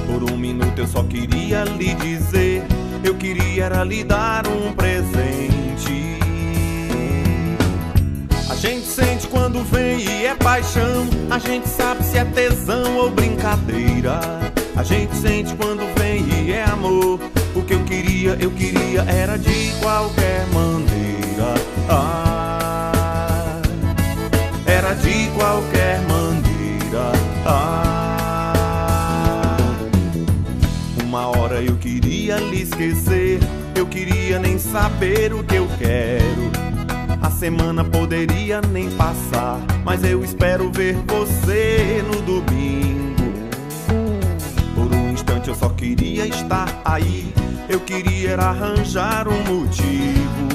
Por 0.07 0.31
um 0.31 0.37
minuto 0.37 0.79
eu 0.79 0.87
só 0.87 1.03
queria 1.05 1.65
lhe 1.65 1.95
dizer, 1.95 2.65
eu 3.05 3.15
queria 3.15 3.65
era 3.65 3.85
lhe 3.85 4.03
dar 4.03 4.47
um 4.47 4.73
presente. 4.73 6.19
A 8.49 8.55
gente 8.55 8.87
sente 8.87 9.27
quando 9.29 9.63
vem 9.65 10.01
e 10.01 10.27
é 10.27 10.35
paixão. 10.35 11.07
A 11.31 11.39
gente 11.39 11.69
sabe 11.69 12.05
se 12.05 12.19
é 12.19 12.25
tesão 12.25 12.97
ou 12.97 13.11
brincadeira. 13.11 14.21
A 14.77 14.83
gente 14.83 15.15
sente 15.17 15.55
quando 15.57 15.83
vem 15.99 16.25
e 16.47 16.53
é 16.53 16.65
amor. 16.65 17.32
Queria, 18.23 18.39
eu 18.41 18.53
queria 18.53 19.01
era 19.01 19.37
de 19.37 19.73
qualquer 19.81 20.47
maneira. 20.55 21.55
Ah, 21.89 23.61
era 24.65 24.95
de 24.95 25.29
qualquer 25.35 26.01
maneira. 26.03 27.11
Ah, 27.45 29.57
uma 31.03 31.37
hora 31.37 31.61
eu 31.63 31.75
queria 31.79 32.37
lhe 32.37 32.63
esquecer. 32.63 33.41
Eu 33.75 33.89
queria 33.89 34.39
nem 34.39 34.57
saber 34.57 35.35
o 35.35 35.43
que 35.43 35.57
eu 35.57 35.67
quero. 35.77 36.53
A 37.21 37.29
semana 37.29 37.83
poderia 37.83 38.61
nem 38.61 38.89
passar, 38.93 39.59
mas 39.85 40.05
eu 40.05 40.23
espero 40.23 40.71
ver 40.71 40.95
você 41.09 42.05
no 42.07 42.23
domingo. 42.23 43.33
Por 44.77 44.95
um 44.95 45.11
instante 45.11 45.49
eu 45.49 45.57
só 45.57 45.71
queria 45.71 46.25
estar 46.25 46.81
aí, 46.85 47.35
eu 47.69 47.81
queria 47.81 48.31
era 48.31 48.47
arranjar 48.47 49.27
um 49.29 49.43
motivo. 49.45 50.49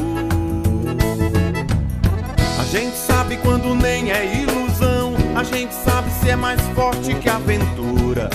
A 2.60 2.64
gente 2.64 2.96
sabe 2.96 3.38
quando 3.38 3.74
nem 3.76 4.12
é 4.12 4.42
ilusão, 4.42 5.14
a 5.36 5.44
gente 5.44 5.74
sabe 5.74 6.10
se 6.12 6.30
é 6.30 6.36
mais 6.36 6.62
forte 6.76 7.14
que 7.16 7.30
aventura. 7.30 8.30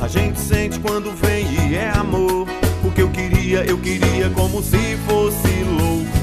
A 0.00 0.08
gente 0.08 0.38
sente 0.38 0.80
quando 0.80 1.14
vem 1.16 1.46
e 1.46 1.74
é 1.76 1.90
amor. 1.90 2.46
O 2.84 2.90
que 2.90 3.02
eu 3.02 3.10
queria, 3.10 3.64
eu 3.64 3.78
queria 3.78 4.28
como 4.30 4.62
se 4.62 4.96
fosse 5.06 5.62
loucura. 5.64 6.21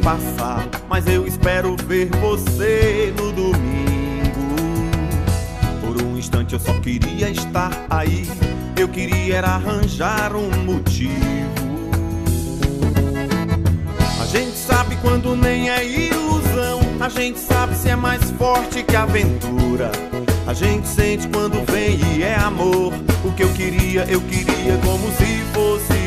Passar, 0.00 0.68
mas 0.88 1.06
eu 1.06 1.26
espero 1.26 1.76
ver 1.86 2.08
você 2.20 3.12
no 3.16 3.32
domingo. 3.32 4.40
Por 5.80 6.02
um 6.02 6.16
instante 6.16 6.54
eu 6.54 6.60
só 6.60 6.72
queria 6.80 7.30
estar 7.30 7.86
aí, 7.88 8.28
eu 8.78 8.88
queria 8.88 9.36
era 9.36 9.48
arranjar 9.48 10.34
um 10.34 10.50
motivo. 10.64 11.40
A 14.20 14.26
gente 14.26 14.56
sabe 14.56 14.96
quando 14.96 15.34
nem 15.36 15.70
é 15.70 15.84
ilusão. 15.84 16.80
A 17.00 17.08
gente 17.08 17.38
sabe 17.38 17.74
se 17.74 17.88
é 17.88 17.96
mais 17.96 18.30
forte 18.32 18.82
que 18.82 18.94
aventura. 18.94 19.90
A 20.46 20.52
gente 20.52 20.86
sente 20.86 21.26
quando 21.28 21.64
vem 21.70 21.98
e 22.16 22.22
é 22.22 22.36
amor. 22.36 22.92
O 23.24 23.32
que 23.32 23.42
eu 23.42 23.52
queria, 23.52 24.04
eu 24.04 24.20
queria 24.20 24.76
como 24.84 25.10
se 25.12 25.42
fosse 25.52 25.99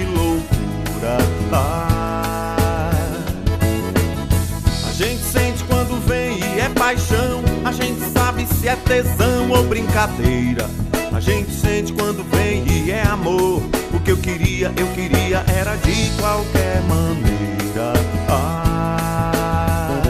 se 8.64 8.70
é 8.70 8.78
tesão 8.78 9.49
ou 9.49 9.64
brincadeira. 9.66 10.70
A 11.11 11.20
gente 11.20 11.51
sente 11.51 11.91
quando 11.91 12.24
vem 12.32 12.64
e 12.66 12.91
é 12.91 13.03
amor. 13.03 13.61
O 13.93 13.99
que 13.99 14.11
eu 14.11 14.18
queria, 14.18 14.72
eu 14.78 14.88
queria 14.93 15.43
era 15.53 15.76
de 15.76 16.09
qualquer 16.18 16.82
maneira. 16.84 17.91
Ah, 18.30 20.01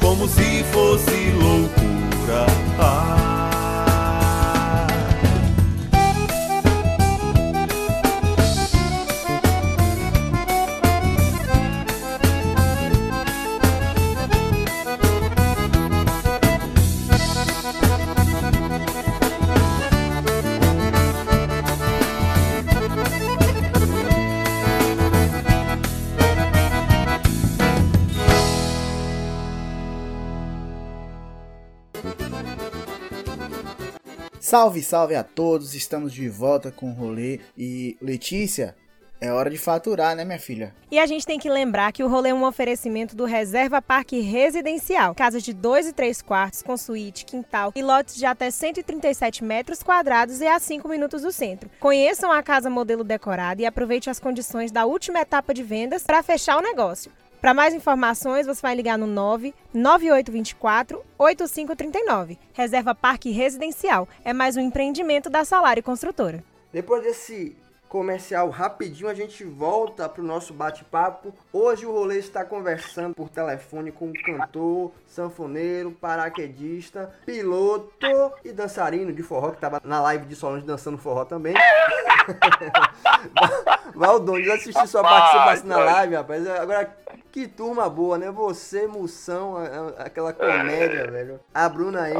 como 0.00 0.28
se 0.28 0.62
fosse 0.70 1.32
loucura. 1.32 1.77
Salve, 34.48 34.82
salve 34.82 35.14
a 35.14 35.22
todos, 35.22 35.74
estamos 35.74 36.10
de 36.10 36.26
volta 36.26 36.70
com 36.70 36.88
o 36.88 36.94
rolê. 36.94 37.38
E 37.54 37.98
Letícia, 38.00 38.74
é 39.20 39.30
hora 39.30 39.50
de 39.50 39.58
faturar, 39.58 40.16
né, 40.16 40.24
minha 40.24 40.38
filha? 40.38 40.74
E 40.90 40.98
a 40.98 41.04
gente 41.04 41.26
tem 41.26 41.38
que 41.38 41.50
lembrar 41.50 41.92
que 41.92 42.02
o 42.02 42.08
rolê 42.08 42.30
é 42.30 42.34
um 42.34 42.46
oferecimento 42.46 43.14
do 43.14 43.26
Reserva 43.26 43.82
Parque 43.82 44.20
Residencial. 44.20 45.14
Casas 45.14 45.42
de 45.42 45.52
2 45.52 45.88
e 45.88 45.92
3 45.92 46.22
quartos, 46.22 46.62
com 46.62 46.78
suíte, 46.78 47.26
quintal 47.26 47.74
e 47.76 47.82
lotes 47.82 48.14
de 48.14 48.24
até 48.24 48.50
137 48.50 49.44
metros 49.44 49.82
quadrados 49.82 50.40
e 50.40 50.46
a 50.46 50.58
5 50.58 50.88
minutos 50.88 51.20
do 51.20 51.30
centro. 51.30 51.68
Conheçam 51.78 52.32
a 52.32 52.42
casa 52.42 52.70
modelo 52.70 53.04
decorada 53.04 53.60
e 53.60 53.66
aproveite 53.66 54.08
as 54.08 54.18
condições 54.18 54.72
da 54.72 54.86
última 54.86 55.20
etapa 55.20 55.52
de 55.52 55.62
vendas 55.62 56.04
para 56.04 56.22
fechar 56.22 56.56
o 56.56 56.62
negócio. 56.62 57.12
Para 57.40 57.54
mais 57.54 57.72
informações, 57.72 58.46
você 58.46 58.60
vai 58.60 58.74
ligar 58.74 58.98
no 58.98 59.06
9 59.06 59.54
9824 59.72 61.00
8539. 61.16 62.36
Reserva 62.52 62.96
Parque 62.96 63.30
Residencial 63.30 64.08
é 64.24 64.32
mais 64.32 64.56
um 64.56 64.60
empreendimento 64.60 65.30
da 65.30 65.44
Salário 65.44 65.82
Construtora. 65.82 66.42
Depois 66.72 67.02
desse 67.04 67.56
comercial 67.88 68.50
rapidinho, 68.50 69.08
a 69.08 69.14
gente 69.14 69.42
volta 69.44 70.08
pro 70.08 70.22
nosso 70.22 70.52
bate-papo. 70.52 71.34
Hoje 71.52 71.86
o 71.86 71.92
rolê 71.92 72.18
está 72.18 72.44
conversando 72.44 73.14
por 73.14 73.28
telefone 73.28 73.90
com 73.90 74.08
um 74.08 74.12
cantor, 74.12 74.92
sanfoneiro, 75.06 75.90
paraquedista, 75.92 77.12
piloto 77.24 78.06
e 78.44 78.52
dançarino 78.52 79.12
de 79.12 79.22
forró, 79.22 79.50
que 79.52 79.60
tava 79.60 79.80
na 79.82 80.00
live 80.02 80.26
de 80.26 80.36
Solange 80.36 80.66
dançando 80.66 80.98
forró 80.98 81.24
também. 81.24 81.54
Valdones, 83.94 84.48
assisti 84.50 84.86
sua 84.86 85.02
participação 85.02 85.66
na 85.66 85.78
live, 85.78 86.14
rapaz. 86.14 86.46
Agora, 86.46 86.94
que 87.32 87.48
turma 87.48 87.88
boa, 87.88 88.18
né? 88.18 88.30
Você, 88.30 88.86
Moção, 88.86 89.56
aquela 89.98 90.32
comédia, 90.32 91.10
velho. 91.10 91.40
A 91.52 91.68
Bruna 91.68 92.02
aí. 92.02 92.14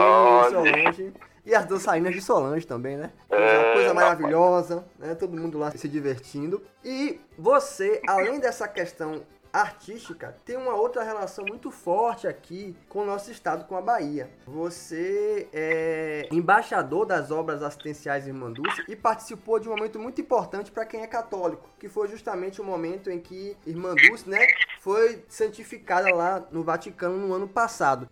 Solange. 0.50 1.12
E 1.48 1.54
as 1.54 1.64
dançarinas 1.64 2.14
de 2.14 2.20
Solange 2.20 2.66
também, 2.66 2.98
né? 2.98 3.10
É, 3.30 3.34
Coisa, 3.34 3.72
coisa 3.72 3.94
maravilhosa, 3.94 4.84
né? 4.98 5.14
Todo 5.14 5.34
mundo 5.34 5.58
lá 5.58 5.70
se 5.70 5.88
divertindo. 5.88 6.62
E 6.84 7.18
você, 7.38 8.02
além 8.06 8.38
dessa 8.38 8.68
questão 8.68 9.22
artística, 9.50 10.36
tem 10.44 10.58
uma 10.58 10.74
outra 10.74 11.02
relação 11.02 11.46
muito 11.46 11.70
forte 11.70 12.28
aqui 12.28 12.76
com 12.86 12.98
o 13.00 13.06
nosso 13.06 13.30
estado, 13.30 13.64
com 13.64 13.74
a 13.76 13.80
Bahia. 13.80 14.28
Você 14.46 15.48
é 15.50 16.28
embaixador 16.30 17.06
das 17.06 17.30
obras 17.30 17.62
assistenciais 17.62 18.26
Irmã 18.26 18.52
Dulce 18.52 18.84
e 18.86 18.94
participou 18.94 19.58
de 19.58 19.70
um 19.70 19.74
momento 19.74 19.98
muito 19.98 20.20
importante 20.20 20.70
para 20.70 20.84
quem 20.84 21.00
é 21.00 21.06
católico, 21.06 21.70
que 21.78 21.88
foi 21.88 22.08
justamente 22.08 22.60
o 22.60 22.64
momento 22.64 23.10
em 23.10 23.18
que 23.18 23.56
Irmã 23.66 23.94
Dulce, 23.94 24.28
né, 24.28 24.46
foi 24.80 25.24
santificada 25.28 26.14
lá 26.14 26.46
no 26.50 26.62
Vaticano 26.62 27.16
no 27.16 27.34
ano 27.34 27.48
passado. 27.48 28.08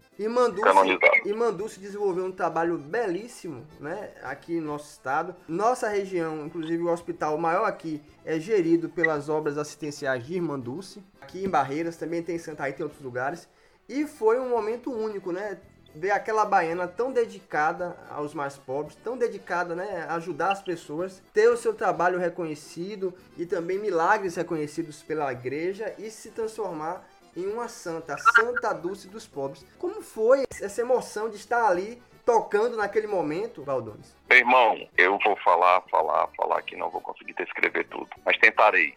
Dulce, 0.48 0.62
Canonizada. 0.62 1.18
Irmã 1.24 1.52
Dulce 1.52 1.80
desenvolveu 1.80 2.24
um 2.24 2.32
trabalho 2.32 2.76
belíssimo, 2.76 3.66
né, 3.80 4.12
aqui 4.22 4.60
no 4.60 4.68
nosso 4.68 4.90
estado. 4.90 5.34
Nossa 5.48 5.88
região, 5.88 6.44
inclusive 6.44 6.82
o 6.82 6.90
hospital 6.90 7.38
maior 7.38 7.64
aqui, 7.64 8.02
é 8.24 8.38
gerido 8.38 8.88
pelas 8.88 9.28
obras 9.28 9.56
assistenciais 9.58 10.24
de 10.26 10.34
Irmã 10.34 10.58
Dulce. 10.58 11.02
Aqui 11.20 11.44
em 11.44 11.48
Barreiras, 11.48 11.96
também 11.96 12.22
tem 12.22 12.36
em 12.36 12.40
Santa 12.40 12.66
Rita 12.66 12.80
e 12.80 12.84
outros 12.84 13.02
lugares. 13.02 13.48
E 13.88 14.06
foi 14.06 14.40
um 14.40 14.48
momento 14.48 14.92
único, 14.92 15.30
né? 15.30 15.58
Ver 15.96 16.10
aquela 16.10 16.44
baiana 16.44 16.86
tão 16.86 17.10
dedicada 17.10 17.96
aos 18.10 18.34
mais 18.34 18.58
pobres, 18.58 18.94
tão 19.02 19.16
dedicada 19.16 19.74
né, 19.74 20.04
a 20.06 20.16
ajudar 20.16 20.52
as 20.52 20.60
pessoas, 20.60 21.22
ter 21.32 21.48
o 21.48 21.56
seu 21.56 21.72
trabalho 21.72 22.18
reconhecido 22.18 23.14
e 23.38 23.46
também 23.46 23.78
milagres 23.78 24.36
reconhecidos 24.36 25.02
pela 25.02 25.32
igreja 25.32 25.94
e 25.96 26.10
se 26.10 26.30
transformar 26.32 27.02
em 27.34 27.46
uma 27.46 27.66
santa, 27.66 28.12
a 28.12 28.18
Santa 28.18 28.74
Dulce 28.74 29.08
dos 29.08 29.26
Pobres. 29.26 29.64
Como 29.78 30.02
foi 30.02 30.44
essa 30.60 30.82
emoção 30.82 31.30
de 31.30 31.36
estar 31.36 31.66
ali 31.66 32.02
tocando 32.26 32.76
naquele 32.76 33.06
momento, 33.06 33.62
Valdones? 33.62 34.14
Meu 34.28 34.38
irmão, 34.38 34.88
eu 34.98 35.18
vou 35.24 35.36
falar, 35.36 35.80
falar, 35.90 36.28
falar 36.36 36.60
que 36.60 36.76
não 36.76 36.90
vou 36.90 37.00
conseguir 37.00 37.32
descrever 37.34 37.84
tudo, 37.84 38.10
mas 38.22 38.36
tentarei, 38.36 38.94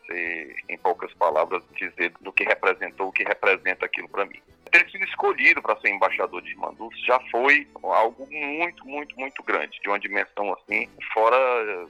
em 0.67 0.77
poucas 0.79 1.13
palavras, 1.13 1.63
dizer 1.77 2.11
do 2.19 2.33
que 2.33 2.43
representou, 2.43 3.07
o 3.07 3.11
que 3.13 3.23
representa 3.23 3.85
aquilo 3.85 4.09
para 4.09 4.25
mim. 4.25 4.41
Ter 4.71 4.89
sido 4.89 5.03
escolhido 5.03 5.61
para 5.61 5.79
ser 5.79 5.89
embaixador 5.89 6.41
de 6.41 6.55
Mandus 6.55 6.95
já 7.05 7.19
foi 7.31 7.67
algo 7.83 8.27
muito, 8.31 8.85
muito, 8.85 9.19
muito 9.19 9.43
grande, 9.43 9.79
de 9.81 9.87
uma 9.87 9.99
dimensão 9.99 10.53
assim, 10.53 10.87
fora, 11.13 11.37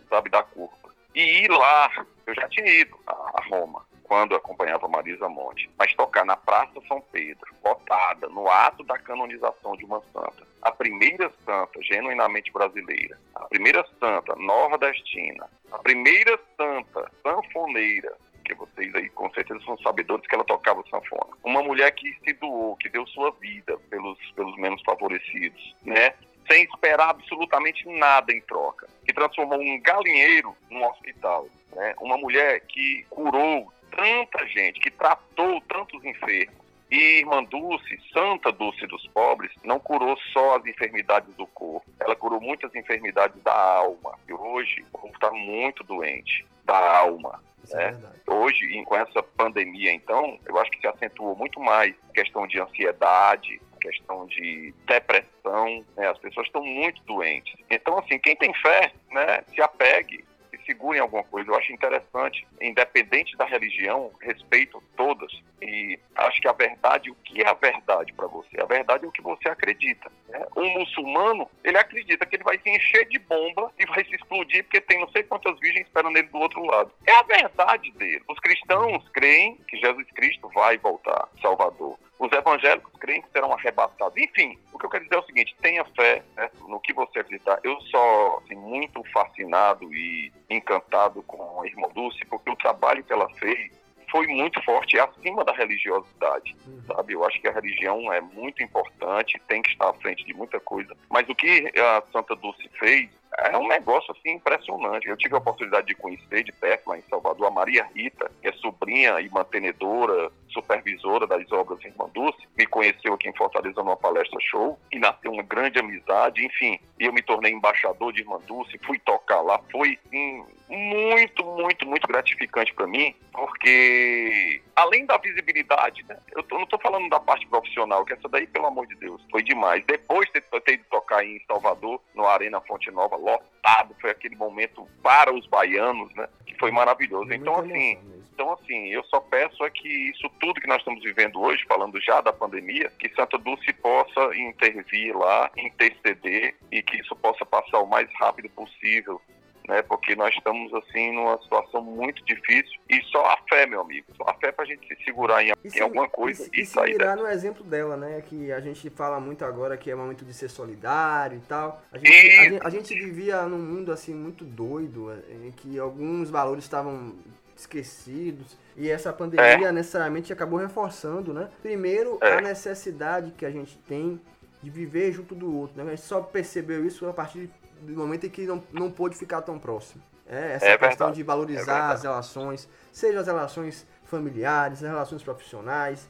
sabe, 0.10 0.30
da 0.30 0.44
curva. 0.44 0.76
E 1.14 1.44
ir 1.44 1.52
lá, 1.52 2.06
eu 2.26 2.36
já 2.36 2.48
tinha 2.48 2.68
ido 2.68 2.98
a 3.08 3.44
Roma, 3.50 3.86
quando 4.04 4.36
acompanhava 4.36 4.88
Marisa 4.88 5.30
Monte, 5.30 5.70
mas 5.78 5.94
tocar 5.94 6.26
na 6.26 6.36
Praça 6.36 6.82
São 6.88 7.00
Pedro, 7.12 7.54
botada 7.64 8.28
no 8.30 8.50
ato 8.50 8.84
da 8.84 8.98
canonização 8.98 9.76
de 9.76 9.86
uma 9.86 10.02
santa, 10.12 10.48
a 10.62 10.72
primeira 10.72 11.32
santa 11.46 11.80
genuinamente 11.84 12.52
brasileira, 12.52 13.18
a 13.36 13.46
primeira 13.46 13.86
santa 14.00 14.36
nordestina, 14.36 15.48
a 15.72 15.78
primeira 15.78 16.40
santa 16.58 17.12
sanfoneira, 17.22 18.16
que 18.50 18.56
vocês 18.56 18.93
aí 18.95 19.10
com 19.10 19.30
certeza 19.32 19.60
são 19.64 19.78
sabedores 19.80 20.26
que 20.28 20.36
ela 20.36 20.43
tocava 20.43 20.84
sanfona. 20.89 21.36
Uma 21.43 21.62
mulher 21.62 21.91
que 21.91 22.14
se 22.24 22.34
doou, 22.34 22.76
que 22.78 22.89
deu 22.89 23.06
sua 23.08 23.32
vida 23.32 23.78
pelos, 23.89 24.18
pelos 24.32 24.58
menos 24.58 24.82
favorecidos, 24.84 25.76
né? 25.84 26.14
Sem 26.50 26.64
esperar 26.64 27.10
absolutamente 27.10 27.88
nada 27.88 28.34
em 28.34 28.41
troca. 28.41 28.88
Que 29.06 29.14
transformou 29.14 29.62
um 29.62 29.80
galinheiro 29.82 30.56
num 30.70 30.84
hospital. 30.86 31.47
Né? 31.74 31.93
Uma 32.02 32.18
mulher 32.18 32.62
que 32.62 33.06
curou 33.10 33.72
tanta 33.91 34.47
gente, 34.47 34.80
que 34.80 34.89
tratou 34.89 35.62
tantos 35.62 36.04
enfermos. 36.04 36.58
E 36.91 37.20
Irmã 37.20 37.43
Dulce, 37.43 38.00
Santa 38.12 38.52
Dulce 38.52 38.88
dos 38.88 39.06
Pobres, 39.10 39.52
não 39.64 39.80
curou 39.80 40.18
só 40.34 40.58
as 40.58 40.66
enfermidades 40.66 41.32
do 41.36 41.45
corpo, 41.45 41.86
ela 42.00 42.16
curou 42.16 42.41
muitas 42.41 42.74
enfermidades 42.74 43.39
da 43.43 43.54
alma. 43.54 44.18
E 44.28 44.34
hoje 44.34 44.84
o 44.91 44.97
povo 44.97 45.14
está 45.14 45.30
muito 45.30 45.84
doente 45.84 46.43
da 46.66 46.97
alma. 46.97 47.39
É. 47.72 47.84
é. 47.84 47.95
Hoje, 48.32 48.84
com 48.86 48.95
essa 48.95 49.22
pandemia, 49.22 49.91
então, 49.93 50.39
eu 50.45 50.57
acho 50.60 50.72
que 50.72 50.80
se 50.80 50.88
acentuou 50.88 51.36
muito 51.36 51.60
mais 51.60 51.95
a 52.10 52.14
questão 52.14 52.47
de 52.47 52.60
ansiedade, 52.60 53.62
a 53.76 53.80
questão 53.80 54.26
de 54.28 54.74
depressão, 54.86 55.86
né? 55.95 56.07
As 56.07 56.18
pessoas 56.18 56.47
estão 56.47 56.64
muito 56.64 57.01
doentes. 57.03 57.53
Então, 57.70 57.97
assim, 57.97 58.20
quem 58.20 58.36
tem 58.36 58.53
fé, 58.55 58.91
né, 59.12 59.43
se 59.53 59.62
apegue, 59.62 60.24
se 60.70 60.74
segure 60.74 60.98
em 60.98 61.02
alguma 61.02 61.24
coisa. 61.24 61.50
Eu 61.50 61.56
acho 61.56 61.74
interessante, 61.74 62.46
independente 62.62 63.36
da 63.38 63.46
religião, 63.46 64.12
respeito 64.22 64.82
todas. 64.96 65.32
E 65.62 66.00
acho 66.16 66.42
que 66.42 66.48
a 66.48 66.54
verdade, 66.54 67.10
o 67.10 67.16
que 67.16 67.42
é 67.42 67.48
a 67.48 67.54
verdade 67.54 68.14
para 68.14 68.28
você? 68.28 68.62
A 68.62 68.66
verdade 68.66 69.06
é 69.06 69.08
o 69.08 69.12
que 69.12 69.22
você 69.22 69.50
acredita. 69.50 70.12
né? 70.30 70.46
Um 70.56 70.70
muçulmano, 70.80 71.50
ele 71.64 71.78
acredita 71.78 72.26
que 72.26 72.36
ele 72.36 72.44
vai 72.44 72.58
se 72.60 72.70
encher 72.70 73.06
de 73.08 73.20
bomba 73.20 73.72
e 73.80 73.86
vai 73.86 74.04
se 74.06 74.16
explodir 74.16 74.64
porque 74.64 74.82
tem 74.82 75.00
não 75.00 75.10
sei 75.10 75.24
quantas 75.24 75.60
virgens 75.60 75.86
esperando 75.88 76.18
ele 76.18 76.28
do 76.28 76.38
outro 76.38 76.64
lado. 76.66 76.92
É 77.06 77.14
a 77.14 77.24
verdade 77.24 77.92
dele. 77.92 78.24
Os 78.28 78.40
cristãos 78.40 79.08
creem 79.10 79.56
que 79.68 79.78
Jesus 79.78 80.08
Cristo 80.12 80.50
vai 80.50 80.78
voltar, 80.78 81.28
Salvador. 81.42 81.98
Os 82.20 82.30
evangélicos 82.34 82.92
creem 83.00 83.22
que 83.22 83.32
serão 83.32 83.54
arrebatados. 83.54 84.18
Enfim, 84.18 84.60
o 84.74 84.78
que 84.78 84.86
eu 84.86 84.90
quero 84.90 85.06
dizer 85.06 85.16
é 85.16 85.20
o 85.20 85.26
seguinte: 85.26 85.56
tenha 85.62 85.86
fé 85.96 86.22
né, 86.36 86.52
no 86.68 86.80
que 86.82 86.94
você 86.94 87.20
acreditar. 87.20 87.60
Eu 87.64 87.80
sou 87.82 88.44
assim, 88.44 88.56
muito 88.56 89.02
fascinado 89.14 89.92
e 89.94 90.32
encantado 90.50 91.24
com 91.24 91.62
a 91.62 91.66
irmã 91.66 91.88
Dulce, 91.96 92.26
porque 92.26 92.50
o 92.50 92.58
trabalho 92.58 93.04
que 93.06 93.14
ela 93.14 93.30
fez 93.36 93.72
foi 94.12 94.28
muito 94.28 94.62
forte 94.64 94.96
e 94.96 95.00
acima 95.00 95.46
da 95.46 95.54
religiosidade, 95.54 96.56
sabe? 96.88 97.14
Eu 97.14 97.24
acho 97.26 97.40
que 97.40 97.48
a 97.48 97.54
religião 97.54 98.12
é 98.12 98.20
muito 98.20 98.62
importante, 98.62 99.40
tem 99.48 99.62
que 99.62 99.70
estar 99.70 99.90
à 99.90 99.94
frente 99.94 100.26
de 100.26 100.34
muita 100.34 100.60
coisa. 100.60 100.96
Mas 101.10 101.30
o 101.30 101.36
que 101.36 101.72
a 101.80 102.04
Santa 102.12 102.36
Dulce 102.36 102.68
fez 102.80 103.10
é 103.38 103.58
um 103.58 103.68
negócio 103.68 104.12
assim 104.12 104.36
impressionante. 104.36 105.08
Eu 105.08 105.18
tive 105.18 105.36
a 105.36 105.38
oportunidade 105.38 105.88
de 105.88 105.96
conhecer 105.96 106.44
de 106.44 106.52
perto 106.52 106.88
lá 106.90 106.98
em 106.98 107.04
Salvador 107.10 107.48
a 107.48 107.52
Maria 107.52 107.86
Rita, 107.96 108.30
que 108.42 108.48
é 108.48 108.52
sobrinha 108.54 109.20
e 109.22 109.30
mantenedora, 109.30 110.32
supervisora 110.50 111.28
das 111.28 111.50
obras 111.52 111.84
Irmã 111.84 112.10
Dulce, 112.14 112.40
me 112.58 112.66
conheceu 112.66 113.14
aqui 113.14 113.30
em 113.30 113.36
Fortaleza 113.36 113.82
numa 113.84 113.96
palestra 113.96 114.40
show 114.42 114.78
e 114.92 114.98
nasceu 115.00 115.32
uma 115.32 115.44
grande 115.44 115.80
amizade, 115.80 116.44
enfim. 116.44 116.80
Eu 117.00 117.14
me 117.14 117.22
tornei 117.22 117.52
embaixador 117.52 118.12
de 118.12 118.22
Irmã 118.22 118.40
Dulce, 118.48 118.78
fui 118.86 118.98
tocar 119.00 119.42
lá, 119.42 119.60
foi 119.72 119.98
sim, 120.10 120.44
muito, 120.68 121.44
muito, 121.46 121.88
muito 121.88 122.08
gratificante 122.08 122.74
para 122.74 122.88
mim, 122.88 123.14
porque 123.32 124.62
além 124.76 125.06
da 125.06 125.18
visibilidade, 125.18 126.04
né, 126.08 126.18
eu 126.36 126.44
tô- 126.44 126.56
não 126.56 126.64
estou 126.64 126.80
falando 126.80 127.10
da 127.10 127.20
parte 127.20 127.46
profissional, 127.48 128.04
que 128.06 128.14
essa 128.14 128.28
daí, 128.30 128.46
pelo 128.48 128.68
amor 128.68 128.86
de 128.88 128.96
Deus, 128.96 129.22
foi 129.32 129.44
demais. 129.44 129.84
Depois 129.86 130.28
de 130.28 130.42
ter, 130.42 130.62
ter 130.62 130.74
ido 130.74 130.84
tocar 130.90 131.26
em 131.26 131.40
Salvador, 131.48 132.02
no 132.14 132.26
Arena 132.28 132.62
Fonte 132.62 132.92
Nova, 132.92 133.16
lotado, 133.20 133.96
foi 134.00 134.12
aquele 134.12 134.36
momento 134.36 134.88
para 135.04 135.34
os 135.34 135.46
baianos, 135.48 136.14
né, 136.16 136.28
que 136.46 136.58
foi 136.58 136.72
maravilhoso. 136.72 137.32
Então, 137.34 137.56
assim, 137.60 137.98
então, 138.34 138.54
assim, 138.54 138.88
eu 138.88 139.04
só 139.04 139.20
peço 139.20 139.66
é 139.66 139.70
que 139.70 139.88
isso 140.10 140.30
tudo 140.40 140.62
que 140.62 140.68
nós 140.68 140.78
estamos 140.78 141.04
vivendo 141.04 141.42
hoje, 141.42 141.66
falando 141.68 142.00
já 142.00 142.22
da 142.22 142.32
pandemia, 142.32 142.90
que 142.98 143.14
Santa 143.14 143.38
Dulce 143.38 143.74
possa 143.74 144.34
intervir 144.34 145.14
lá, 145.14 145.52
interceder 145.58 146.56
e 146.72 146.82
que 146.82 147.02
isso 147.02 147.14
possa 147.18 147.46
passar 147.46 147.80
o 147.80 147.86
mais 147.86 148.10
rápido 148.18 148.50
possível 148.52 149.22
né? 149.70 149.82
Porque 149.84 150.16
nós 150.16 150.34
estamos 150.36 150.74
assim 150.74 151.14
numa 151.14 151.40
situação 151.42 151.82
muito 151.82 152.24
difícil 152.26 152.80
e 152.90 153.02
só 153.12 153.24
a 153.26 153.38
fé, 153.48 153.66
meu 153.66 153.82
amigo, 153.82 154.08
só 154.18 154.24
a 154.28 154.34
fé 154.34 154.52
pra 154.52 154.66
gente 154.66 154.86
se 154.88 155.04
segurar 155.06 155.44
em, 155.44 155.54
E 155.64 155.78
em 155.78 155.82
alguma 155.82 156.10
coisa 156.10 156.44
e, 156.54 156.60
e, 156.60 156.62
e 156.62 156.66
se 156.66 156.74
sair 156.74 156.94
virar 156.94 157.12
dessa. 157.16 157.22
no 157.24 157.30
exemplo 157.30 157.64
dela, 157.64 157.96
né? 157.96 158.22
Que 158.28 158.52
a 158.52 158.60
gente 158.60 158.90
fala 158.90 159.20
muito 159.20 159.46
agora 159.46 159.78
que 159.78 159.90
é 159.92 159.96
momento 159.96 160.26
de 160.26 160.34
ser 160.34 160.50
solidário 160.50 161.38
e 161.38 161.42
tal. 161.42 161.82
A 161.92 161.98
gente, 161.98 162.10
a 162.12 162.14
E- 162.14 162.50
gente, 162.50 162.68
a 162.68 162.70
gente 162.70 162.94
vivia 162.96 163.42
num 163.44 163.60
mundo 163.60 163.92
assim 163.92 164.14
muito 164.14 164.44
doido, 164.44 165.12
eh, 165.12 165.48
em 165.48 165.52
que 165.52 165.78
alguns 165.80 166.30
valores 166.30 166.64
estavam 166.64 167.16
esquecidos 167.56 168.58
e 168.76 168.90
essa 168.90 169.12
pandemia 169.14 169.72
necessariamente 169.72 170.32
acabou 170.34 170.58
reforçando, 170.60 171.34
né? 171.34 171.50
Primeiro, 171.62 172.18
É. 172.22 172.34
a 172.38 172.42
necessidade 172.42 173.32
que 173.32 173.46
a 173.46 173.52
gente 173.52 173.78
tem 173.80 174.20
de 174.64 174.70
viver 174.70 175.12
junto 175.12 175.36
do 175.36 175.56
outro, 175.56 175.78
né? 175.78 175.84
A 175.84 175.96
gente 175.96 176.06
só 176.06 176.22
percebeu 176.22 176.86
isso 176.86 177.08
a 177.08 177.14
partir 177.14 177.50
do 177.82 177.94
momento 177.94 178.26
em 178.26 178.30
que 178.30 178.46
não, 178.46 178.64
não 178.72 178.92
pôde 178.92 179.16
ficar 179.16 179.42
tão 179.42 179.58
próximo. 179.60 180.02
É, 180.28 180.54
essa 180.54 180.66
É 180.66 180.78
questão 180.78 181.08
verdade, 181.08 181.16
de 181.16 181.22
é 181.22 181.24
valorizar 181.24 181.66
verdade. 181.66 181.94
as 181.94 182.04
relações, 182.04 182.70
seja 182.94 183.20
as 183.20 183.28
relações 183.28 183.86
familiares, 184.04 184.84
as 184.84 184.90
relações 184.90 185.24
profissionais. 185.24 186.08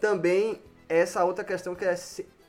Também 0.00 0.60
essa 0.88 1.24
outra 1.24 1.42
questão 1.44 1.74
que 1.74 1.84
é 1.84 1.94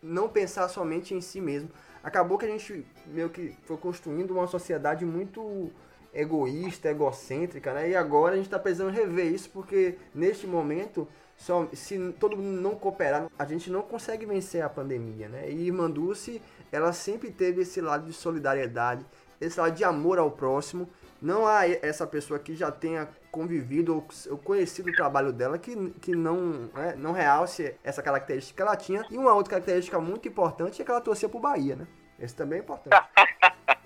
não 0.01 0.27
pensar 0.27 0.67
somente 0.67 1.13
em 1.13 1.21
si 1.21 1.39
mesmo. 1.39 1.69
Acabou 2.03 2.37
que 2.37 2.45
a 2.45 2.49
gente 2.49 2.85
meio 3.07 3.29
que 3.29 3.55
foi 3.63 3.77
construindo 3.77 4.31
uma 4.31 4.47
sociedade 4.47 5.05
muito 5.05 5.71
egoísta, 6.13 6.89
egocêntrica, 6.89 7.73
né? 7.73 7.89
E 7.89 7.95
agora 7.95 8.33
a 8.33 8.35
gente 8.35 8.45
está 8.47 8.59
precisando 8.59 8.91
rever 8.91 9.27
isso 9.27 9.49
porque 9.49 9.95
neste 10.13 10.45
momento, 10.45 11.07
só, 11.37 11.67
se 11.73 11.97
todo 12.19 12.35
mundo 12.35 12.61
não 12.61 12.75
cooperar, 12.75 13.27
a 13.39 13.45
gente 13.45 13.71
não 13.71 13.81
consegue 13.81 14.25
vencer 14.25 14.61
a 14.61 14.69
pandemia, 14.69 15.29
né? 15.29 15.49
E 15.49 15.67
Irmã 15.67 15.89
Dulce, 15.89 16.41
ela 16.73 16.91
sempre 16.91 17.29
teve 17.29 17.61
esse 17.61 17.79
lado 17.79 18.07
de 18.07 18.13
solidariedade, 18.13 19.05
esse 19.39 19.59
lado 19.59 19.75
de 19.75 19.83
amor 19.83 20.17
ao 20.17 20.31
próximo. 20.31 20.89
Não 21.21 21.47
há 21.47 21.67
essa 21.67 22.05
pessoa 22.07 22.39
que 22.39 22.55
já 22.55 22.71
tenha 22.71 23.07
convivido 23.31 23.95
ou, 23.95 24.07
ou 24.31 24.37
conhecido 24.39 24.89
o 24.89 24.93
trabalho 24.93 25.31
dela 25.31 25.59
que, 25.59 25.91
que 26.01 26.15
não, 26.15 26.69
né, 26.73 26.95
não 26.97 27.11
realce 27.11 27.75
essa 27.83 28.01
característica 28.01 28.57
que 28.57 28.61
ela 28.61 28.75
tinha. 28.75 29.05
E 29.11 29.17
uma 29.17 29.33
outra 29.33 29.51
característica 29.51 29.99
muito 29.99 30.27
importante 30.27 30.81
é 30.81 30.85
que 30.85 30.89
ela 30.89 30.99
torcia 30.99 31.29
pro 31.29 31.39
Bahia, 31.39 31.75
né? 31.75 31.87
Esse 32.19 32.35
também 32.35 32.59
é 32.59 32.61
importante. 32.63 32.95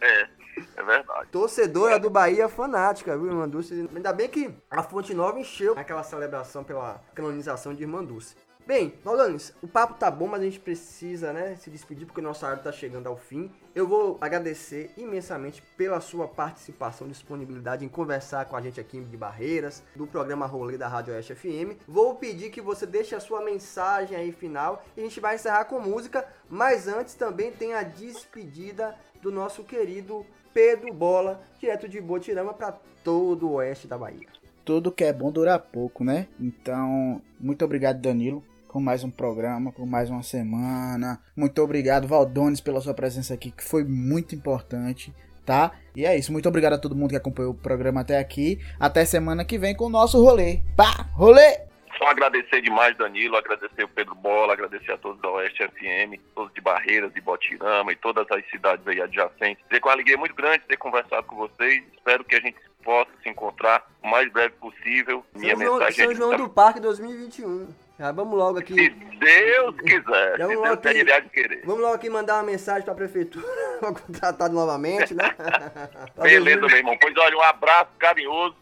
É, 0.00 0.28
é 0.76 0.82
verdade. 0.82 1.28
Torcedora 1.32 1.98
do 1.98 2.10
Bahia 2.10 2.46
fanática, 2.46 3.16
viu, 3.16 3.28
Irmã 3.28 3.48
Dulce? 3.48 3.88
Ainda 3.94 4.12
bem 4.12 4.28
que 4.28 4.54
a 4.70 4.82
Fonte 4.82 5.14
Nova 5.14 5.40
encheu 5.40 5.72
aquela 5.78 6.02
celebração 6.02 6.62
pela 6.62 7.00
canonização 7.14 7.74
de 7.74 7.82
Irmã 7.82 8.04
Dulce. 8.04 8.36
Bem, 8.66 8.94
Valdanes, 9.04 9.52
o 9.62 9.68
papo 9.68 9.92
tá 9.92 10.10
bom, 10.10 10.26
mas 10.26 10.40
a 10.40 10.44
gente 10.44 10.58
precisa, 10.58 11.34
né, 11.34 11.54
se 11.56 11.68
despedir 11.68 12.06
porque 12.06 12.22
o 12.22 12.24
nosso 12.24 12.46
horário 12.46 12.62
tá 12.62 12.72
chegando 12.72 13.06
ao 13.06 13.14
fim. 13.14 13.50
Eu 13.74 13.86
vou 13.86 14.16
agradecer 14.22 14.90
imensamente 14.96 15.62
pela 15.76 16.00
sua 16.00 16.26
participação, 16.26 17.06
disponibilidade 17.06 17.84
em 17.84 17.88
conversar 17.88 18.46
com 18.46 18.56
a 18.56 18.62
gente 18.62 18.80
aqui 18.80 18.98
de 19.02 19.16
Barreiras, 19.18 19.82
do 19.94 20.06
programa 20.06 20.46
Rolê 20.46 20.78
da 20.78 20.88
Rádio 20.88 21.12
Oeste 21.12 21.34
FM. 21.34 21.76
Vou 21.86 22.14
pedir 22.14 22.50
que 22.50 22.62
você 22.62 22.86
deixe 22.86 23.14
a 23.14 23.20
sua 23.20 23.44
mensagem 23.44 24.16
aí 24.16 24.32
final 24.32 24.82
e 24.96 25.00
a 25.00 25.04
gente 25.04 25.20
vai 25.20 25.34
encerrar 25.34 25.66
com 25.66 25.78
música, 25.78 26.26
mas 26.48 26.88
antes 26.88 27.12
também 27.12 27.52
tem 27.52 27.74
a 27.74 27.82
despedida 27.82 28.94
do 29.20 29.30
nosso 29.30 29.62
querido 29.62 30.24
Pedro 30.54 30.90
Bola, 30.90 31.42
direto 31.60 31.86
de 31.86 32.00
Botirama 32.00 32.54
para 32.54 32.72
todo 33.02 33.46
o 33.46 33.52
oeste 33.56 33.86
da 33.86 33.98
Bahia. 33.98 34.28
Tudo 34.64 34.90
que 34.90 35.04
é 35.04 35.12
bom 35.12 35.30
dura 35.30 35.58
pouco, 35.58 36.02
né? 36.02 36.28
Então, 36.40 37.20
muito 37.38 37.62
obrigado, 37.62 38.00
Danilo, 38.00 38.42
por 38.74 38.80
mais 38.80 39.04
um 39.04 39.10
programa, 39.10 39.70
por 39.70 39.86
mais 39.86 40.10
uma 40.10 40.24
semana. 40.24 41.22
Muito 41.36 41.62
obrigado, 41.62 42.08
Valdones, 42.08 42.60
pela 42.60 42.80
sua 42.80 42.92
presença 42.92 43.32
aqui, 43.32 43.52
que 43.52 43.62
foi 43.62 43.84
muito 43.84 44.34
importante, 44.34 45.14
tá? 45.46 45.70
E 45.94 46.04
é 46.04 46.18
isso, 46.18 46.32
muito 46.32 46.48
obrigado 46.48 46.72
a 46.72 46.78
todo 46.78 46.96
mundo 46.96 47.10
que 47.10 47.16
acompanhou 47.16 47.52
o 47.52 47.56
programa 47.56 48.00
até 48.00 48.18
aqui. 48.18 48.58
Até 48.80 49.04
semana 49.04 49.44
que 49.44 49.58
vem 49.58 49.76
com 49.76 49.84
o 49.84 49.88
nosso 49.88 50.20
rolê. 50.20 50.58
Pá, 50.76 51.06
rolê! 51.12 51.60
Só 51.96 52.08
agradecer 52.08 52.62
demais, 52.62 52.96
Danilo, 52.96 53.36
agradecer 53.36 53.84
o 53.84 53.88
Pedro 53.88 54.16
Bola, 54.16 54.54
agradecer 54.54 54.90
a 54.90 54.98
todos 54.98 55.22
da 55.22 55.30
Oeste 55.30 55.64
FM, 55.68 56.18
todos 56.34 56.52
de 56.52 56.60
Barreiras, 56.60 57.14
de 57.14 57.20
Botirama 57.20 57.92
e 57.92 57.96
todas 57.96 58.26
as 58.28 58.44
cidades 58.50 58.84
aí 58.88 59.00
adjacentes. 59.00 59.64
Dizer 59.70 59.84
uma 59.84 59.92
alegria 59.92 60.16
muito 60.16 60.34
grande 60.34 60.64
ter 60.66 60.76
conversado 60.76 61.22
com 61.28 61.36
vocês. 61.36 61.80
Espero 61.94 62.24
que 62.24 62.34
a 62.34 62.40
gente 62.40 62.56
possa 62.82 63.12
se 63.22 63.28
encontrar 63.28 63.88
o 64.02 64.08
mais 64.08 64.28
breve 64.32 64.56
possível. 64.56 65.24
Minha 65.32 65.56
São 65.56 65.64
João, 65.64 65.78
mensagem 65.78 66.02
é 66.02 66.06
São 66.06 66.14
João 66.16 66.36
do 66.36 66.48
Parque 66.48 66.80
2021. 66.80 67.83
Já 67.98 68.10
vamos 68.12 68.36
logo 68.36 68.58
Se 68.58 68.62
aqui. 68.64 68.90
Deus 68.90 69.76
quiser, 69.80 70.32
se 70.36 70.38
vamos 70.38 70.80
Deus 70.80 71.10
aqui. 71.12 71.60
Vamos 71.64 71.80
logo 71.82 71.94
aqui 71.94 72.10
mandar 72.10 72.34
uma 72.34 72.42
mensagem 72.42 72.82
para 72.82 72.92
a 72.92 72.96
prefeitura 72.96 73.46
para 73.80 73.92
contratar 73.92 74.50
novamente, 74.50 75.14
né? 75.14 75.34
Beleza, 76.20 76.60
2000. 76.60 76.68
meu 76.68 76.76
irmão. 76.78 76.96
Pois 77.00 77.16
olha, 77.16 77.36
um 77.36 77.42
abraço 77.42 77.90
carinhoso 77.98 78.56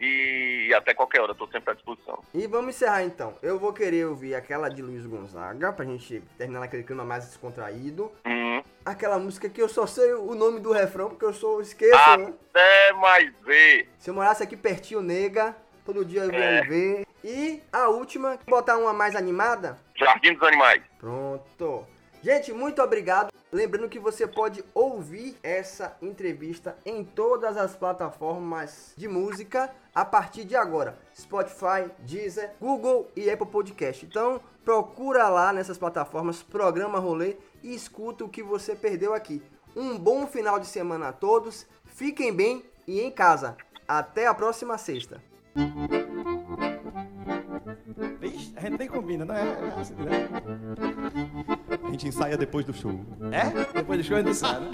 e 0.00 0.72
até 0.74 0.94
qualquer 0.94 1.20
hora, 1.20 1.32
estou 1.32 1.46
sempre 1.48 1.72
à 1.72 1.74
disposição. 1.74 2.18
E 2.32 2.46
vamos 2.46 2.74
encerrar 2.74 3.02
então. 3.04 3.34
Eu 3.42 3.58
vou 3.58 3.70
querer 3.72 4.06
ouvir 4.06 4.34
aquela 4.34 4.70
de 4.70 4.80
Luiz 4.80 5.04
Gonzaga, 5.04 5.72
pra 5.74 5.84
gente 5.84 6.22
terminar 6.38 6.60
naquele 6.60 6.82
clima 6.82 7.04
mais 7.04 7.26
descontraído. 7.26 8.10
Hum, 8.24 8.62
Aquela 8.82 9.18
música 9.18 9.46
que 9.50 9.60
eu 9.60 9.68
só 9.68 9.86
sei 9.86 10.14
o 10.14 10.34
nome 10.34 10.58
do 10.58 10.72
refrão, 10.72 11.10
porque 11.10 11.24
eu 11.24 11.34
sou 11.34 11.60
esqueço, 11.60 11.94
Ah. 11.94 12.16
né? 12.16 12.32
até 12.48 12.92
mais 12.94 13.30
ver. 13.44 13.90
Se 13.98 14.08
eu 14.08 14.14
morasse 14.14 14.42
aqui 14.42 14.56
pertinho, 14.56 15.02
nega, 15.02 15.54
todo 15.84 16.02
dia 16.02 16.22
eu 16.22 16.30
ia 16.32 16.38
É. 16.38 16.62
ver. 16.62 17.06
E 17.22 17.62
a 17.72 17.88
última, 17.88 18.38
botar 18.46 18.78
uma 18.78 18.92
mais 18.92 19.14
animada. 19.14 19.78
Jardim 19.94 20.34
dos 20.34 20.42
Animais. 20.42 20.82
Pronto. 20.98 21.86
Gente, 22.22 22.52
muito 22.52 22.82
obrigado. 22.82 23.32
Lembrando 23.52 23.88
que 23.88 23.98
você 23.98 24.26
pode 24.26 24.64
ouvir 24.74 25.36
essa 25.42 25.96
entrevista 26.00 26.76
em 26.84 27.02
todas 27.02 27.56
as 27.56 27.74
plataformas 27.74 28.94
de 28.96 29.08
música 29.08 29.70
a 29.94 30.04
partir 30.04 30.44
de 30.44 30.54
agora: 30.54 30.98
Spotify, 31.18 31.90
Deezer, 32.00 32.52
Google 32.60 33.10
e 33.16 33.28
Apple 33.30 33.46
Podcast. 33.46 34.04
Então, 34.04 34.40
procura 34.64 35.28
lá 35.28 35.52
nessas 35.52 35.78
plataformas, 35.78 36.42
programa 36.42 36.98
Rolê 36.98 37.36
e 37.62 37.74
escuta 37.74 38.24
o 38.24 38.28
que 38.28 38.42
você 38.42 38.76
perdeu 38.76 39.14
aqui. 39.14 39.42
Um 39.74 39.98
bom 39.98 40.26
final 40.26 40.60
de 40.60 40.66
semana 40.66 41.08
a 41.08 41.12
todos. 41.12 41.66
Fiquem 41.86 42.32
bem 42.32 42.64
e 42.86 43.00
em 43.00 43.10
casa. 43.10 43.56
Até 43.88 44.26
a 44.26 44.34
próxima 44.34 44.78
sexta. 44.78 45.22
A 48.60 48.68
gente 48.68 48.78
nem 48.78 48.88
combina, 48.88 49.24
não 49.24 49.34
é? 49.34 49.40
É 49.40 49.80
assim, 49.80 49.94
né? 49.94 50.28
A 51.82 51.90
gente 51.92 52.08
ensaia 52.08 52.36
depois 52.36 52.66
do 52.66 52.74
show. 52.74 52.92
É? 53.32 53.72
Depois 53.72 54.00
do 54.00 54.04
show 54.04 54.18
a 54.18 54.22
gente 54.22 54.34
sai, 54.34 54.60
né? 54.60 54.68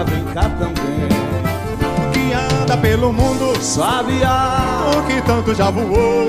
Sabia 0.00 0.04
brincar 0.04 0.50
também. 0.58 1.08
Que 2.12 2.32
anda 2.32 2.76
pelo 2.78 3.12
mundo, 3.12 3.54
Sabia 3.60 4.30
o 4.96 5.02
que 5.06 5.20
tanto 5.22 5.54
já 5.54 5.70
voou. 5.70 6.26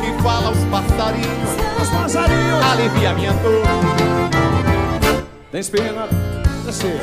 Que 0.00 0.22
fala 0.22 0.50
os 0.50 0.64
passarinhos, 0.64 1.50
Os 1.82 1.88
passarinhos. 1.90 2.64
alivia 2.64 3.12
minha 3.12 3.32
dor. 3.34 3.62
Tem 5.52 5.62
pena 5.64 6.08
Descer 6.64 7.00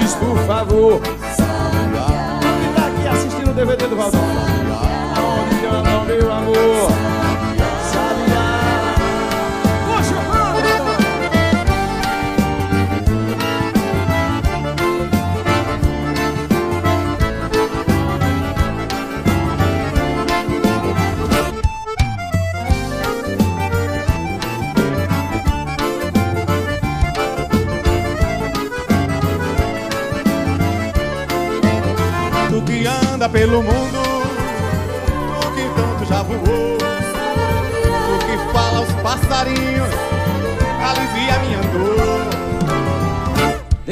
Diz 0.00 0.14
por 0.14 0.38
favor. 0.46 1.00
Sabia 1.36 2.06
Quem 2.40 2.72
tá 2.74 2.86
aqui 2.86 3.08
assistindo 3.08 3.50
o 3.50 3.54
DVD 3.54 3.86
do 3.88 3.96
Valdão. 3.96 4.20
Aonde 5.16 5.66
anda 5.66 5.98
o 5.98 6.04
meu 6.04 6.32
amor 6.32 7.05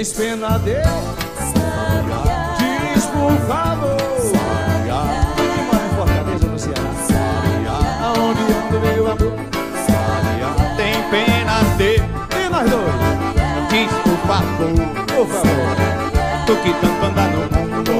Despena 0.04 0.58
Deus. 0.58 0.84
Diz 2.58 3.06
por 3.06 3.32
favor. 3.48 3.96
Quem 5.34 5.64
mora 5.64 5.86
em 5.86 5.96
Fortaleza, 5.96 6.46
no 6.46 6.58
Ceará? 6.58 6.90
Aonde 8.02 8.42
anda 8.42 8.80
meu 8.80 9.06
amor? 9.06 9.32
Tem 10.76 11.02
pena 11.10 11.62
de, 11.78 11.94
E 11.96 12.48
nós 12.50 12.68
dois? 12.68 13.70
diz 13.70 13.90
por 14.02 14.18
favor, 14.28 14.74
Por 15.06 15.26
favor. 15.26 15.76
tu 16.44 16.54
que 16.56 16.74
tanto 16.74 17.06
anda 17.06 17.22
no 17.22 17.40
mundo, 17.56 17.92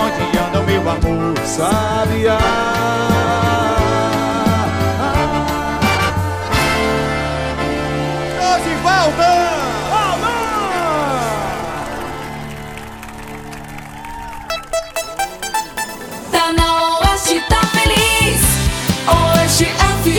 onde 0.00 0.38
anda 0.38 0.60
o 0.60 0.64
meu 0.64 0.80
amor? 0.88 1.38
Sabiá. 1.44 3.07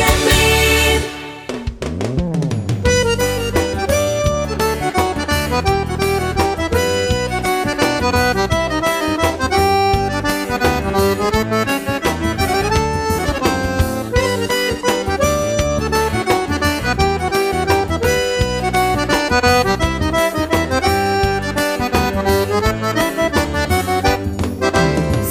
FM. 0.02 0.38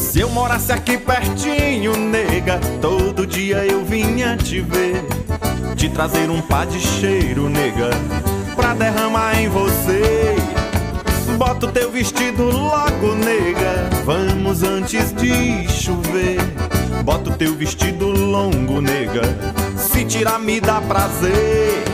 Se 0.09 0.21
eu 0.21 0.31
morasse 0.31 0.73
aqui 0.73 0.97
pertinho, 0.97 1.95
nega, 1.95 2.59
todo 2.81 3.27
dia 3.27 3.59
eu 3.67 3.85
vinha 3.85 4.39
te 4.39 4.59
ver. 4.59 5.05
Te 5.77 5.91
trazer 5.91 6.31
um 6.31 6.41
pá 6.41 6.65
de 6.65 6.81
cheiro, 6.81 7.51
nega, 7.51 7.91
pra 8.57 8.73
derramar 8.73 9.39
em 9.39 9.51
você. 9.51 10.35
Bota 11.37 11.67
o 11.67 11.73
teu 11.73 11.91
vestido 11.91 12.43
logo, 12.45 13.15
nega, 13.17 13.91
vamos 14.07 14.63
antes 14.63 15.13
de 15.13 15.69
chover. 15.69 16.39
Bota 17.05 17.29
o 17.29 17.35
teu 17.35 17.55
vestido 17.55 18.07
longo, 18.07 18.81
nega, 18.81 19.23
se 19.77 20.07
tirar 20.07 20.39
me 20.39 20.59
dá 20.59 20.81
prazer. 20.81 21.85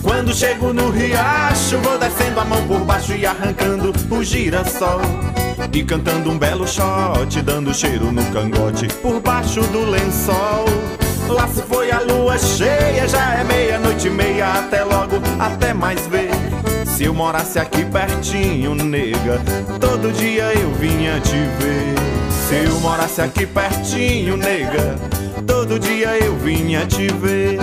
Quando 0.00 0.32
chego 0.32 0.72
no 0.72 0.90
riacho, 0.90 1.76
vou 1.78 1.98
descendo 1.98 2.38
a 2.38 2.44
mão 2.44 2.64
por 2.68 2.84
baixo 2.84 3.14
e 3.16 3.26
arrancando 3.26 3.92
o 4.08 4.22
girassol. 4.22 5.00
E 5.70 5.82
cantando 5.84 6.30
um 6.30 6.38
belo 6.38 6.66
shot, 6.66 7.42
dando 7.42 7.74
cheiro 7.74 8.10
no 8.10 8.24
cangote 8.32 8.88
por 9.02 9.20
baixo 9.20 9.60
do 9.64 9.84
lençol. 9.90 10.64
Lá 11.28 11.46
se 11.48 11.62
foi 11.62 11.90
a 11.90 12.00
lua 12.00 12.38
cheia, 12.38 13.06
já 13.06 13.34
é 13.34 13.44
meia-noite 13.44 14.06
e 14.06 14.10
meia, 14.10 14.52
até 14.52 14.82
logo, 14.84 15.16
até 15.38 15.72
mais 15.72 16.06
ver. 16.06 16.30
Se 16.86 17.04
eu 17.04 17.14
morasse 17.14 17.58
aqui 17.58 17.84
pertinho, 17.84 18.74
nega, 18.74 19.40
todo 19.80 20.12
dia 20.12 20.52
eu 20.52 20.72
vinha 20.74 21.18
te 21.20 21.36
ver. 21.58 21.94
Se 22.48 22.68
eu 22.68 22.80
morasse 22.80 23.20
aqui 23.20 23.46
pertinho, 23.46 24.36
nega, 24.36 24.96
todo 25.46 25.78
dia 25.78 26.18
eu 26.18 26.36
vinha 26.36 26.84
te 26.86 27.08
ver. 27.08 27.58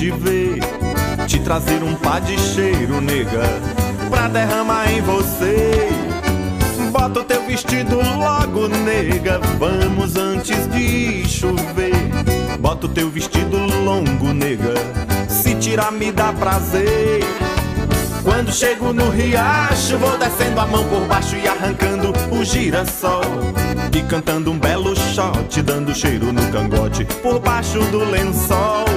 Te 0.00 0.10
ver. 0.12 0.58
Te 1.26 1.38
trazer 1.40 1.82
um 1.82 1.94
pá 1.94 2.18
de 2.20 2.38
cheiro, 2.40 3.02
nega, 3.02 3.42
pra 4.08 4.28
derramar 4.28 4.90
em 4.90 5.02
você. 5.02 5.90
Bota 6.90 7.20
o 7.20 7.24
teu 7.24 7.42
vestido 7.46 7.96
logo, 7.96 8.66
nega, 8.68 9.38
vamos 9.58 10.16
antes 10.16 10.66
de 10.68 11.28
chover. 11.28 11.92
Bota 12.58 12.86
o 12.86 12.88
teu 12.88 13.10
vestido 13.10 13.58
longo, 13.84 14.32
nega, 14.32 14.72
se 15.28 15.54
tirar 15.56 15.92
me 15.92 16.10
dá 16.10 16.32
prazer. 16.32 17.20
Quando 18.24 18.52
chego 18.52 18.94
no 18.94 19.10
riacho, 19.10 19.98
vou 19.98 20.16
descendo 20.16 20.60
a 20.60 20.66
mão 20.66 20.84
por 20.84 21.06
baixo 21.06 21.36
e 21.36 21.46
arrancando 21.46 22.12
o 22.30 22.42
girassol. 22.42 23.20
E 23.94 24.02
cantando 24.04 24.50
um 24.50 24.58
belo 24.58 24.96
shot, 24.96 25.60
dando 25.62 25.94
cheiro 25.94 26.32
no 26.32 26.50
cangote 26.50 27.04
por 27.22 27.38
baixo 27.38 27.80
do 27.90 27.98
lençol. 28.10 28.89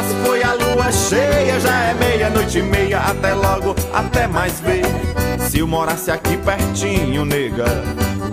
Se 0.00 0.14
foi 0.26 0.42
a 0.42 0.54
lua 0.54 0.90
cheia, 0.90 1.60
já 1.60 1.74
é 1.84 1.94
meia-noite 1.94 2.58
e 2.58 2.62
meia, 2.62 3.00
até 3.00 3.34
logo, 3.34 3.74
até 3.92 4.26
mais 4.26 4.58
ver. 4.60 4.84
Se 5.38 5.58
eu 5.58 5.66
morasse 5.66 6.10
aqui 6.10 6.36
pertinho, 6.38 7.24
nega, 7.24 7.66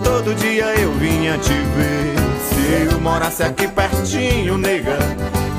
todo 0.02 0.34
dia 0.34 0.66
eu 0.80 0.92
vinha 0.94 1.36
te 1.38 1.52
ver. 1.52 2.14
Se 2.48 2.92
eu 2.92 3.00
morasse 3.00 3.42
aqui 3.42 3.68
pertinho, 3.68 4.56
nega, 4.58 4.98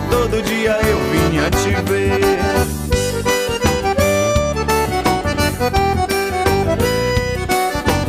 todo 0.10 0.42
dia 0.42 0.78
eu 0.82 1.00
vinha 1.12 1.50
te 1.50 1.70
ver. 1.90 2.20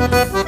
Tá 0.02 0.41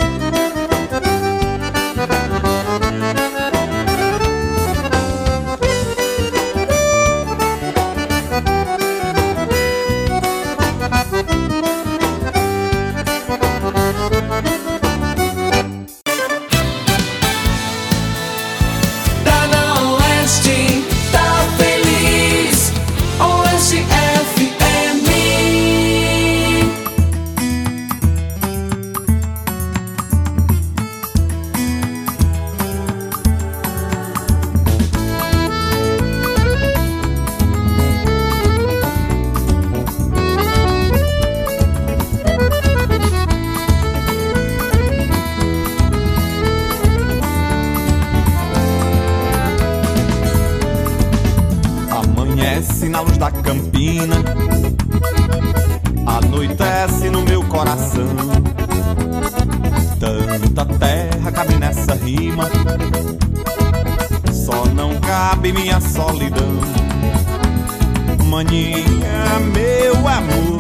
Maninha, 68.35 69.39
meu 69.53 69.95
amor, 70.09 70.59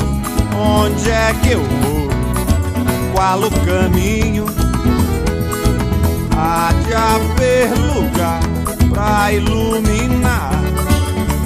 onde 0.57 1.11
é 1.11 1.35
que 1.43 1.55
eu 1.55 1.61
vou? 1.61 2.09
Qual 3.13 3.41
o 3.41 3.51
caminho? 3.67 4.47
Há 6.37 6.71
de 6.73 6.95
haver 6.95 7.71
lugar 7.97 8.41
pra 8.89 9.33
iluminar 9.33 10.53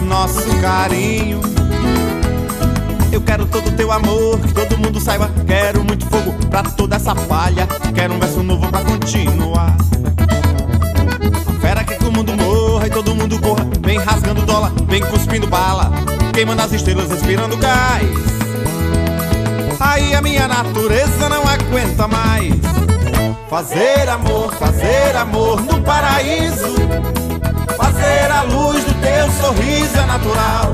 nosso 0.06 0.54
carinho. 0.60 1.40
Eu 3.10 3.22
quero 3.22 3.46
todo 3.46 3.74
teu 3.74 3.90
amor, 3.90 4.38
que 4.38 4.52
todo 4.52 4.76
mundo 4.76 5.00
saiba. 5.00 5.30
Quero 5.46 5.82
muito 5.82 6.04
fogo 6.08 6.34
pra 6.50 6.62
toda 6.62 6.96
essa 6.96 7.14
palha. 7.14 7.66
Quero 7.94 8.12
um 8.12 8.18
verso 8.18 8.42
novo 8.42 8.68
pra 8.68 8.84
continuar. 8.84 9.77
Dólar, 14.34 14.72
vem 14.86 15.00
cuspindo 15.00 15.46
bala, 15.46 15.90
queimando 16.32 16.62
as 16.62 16.72
estrelas, 16.72 17.10
respirando 17.10 17.56
gás. 17.56 18.08
Aí 19.80 20.14
a 20.14 20.20
minha 20.20 20.46
natureza 20.48 21.28
não 21.28 21.42
aguenta 21.46 22.06
mais. 22.08 22.54
Fazer 23.48 24.08
amor, 24.08 24.52
fazer 24.54 25.16
amor 25.16 25.60
no 25.62 25.80
paraíso. 25.82 26.76
Fazer 27.76 28.30
a 28.30 28.42
luz 28.42 28.84
do 28.84 28.94
teu 29.00 29.30
sorriso 29.40 29.98
é 29.98 30.06
natural. 30.06 30.72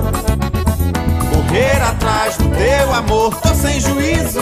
Correr 1.32 1.82
atrás 1.82 2.36
do 2.36 2.48
teu 2.48 2.94
amor, 2.94 3.34
tô 3.40 3.54
sem 3.54 3.80
juízo. 3.80 4.40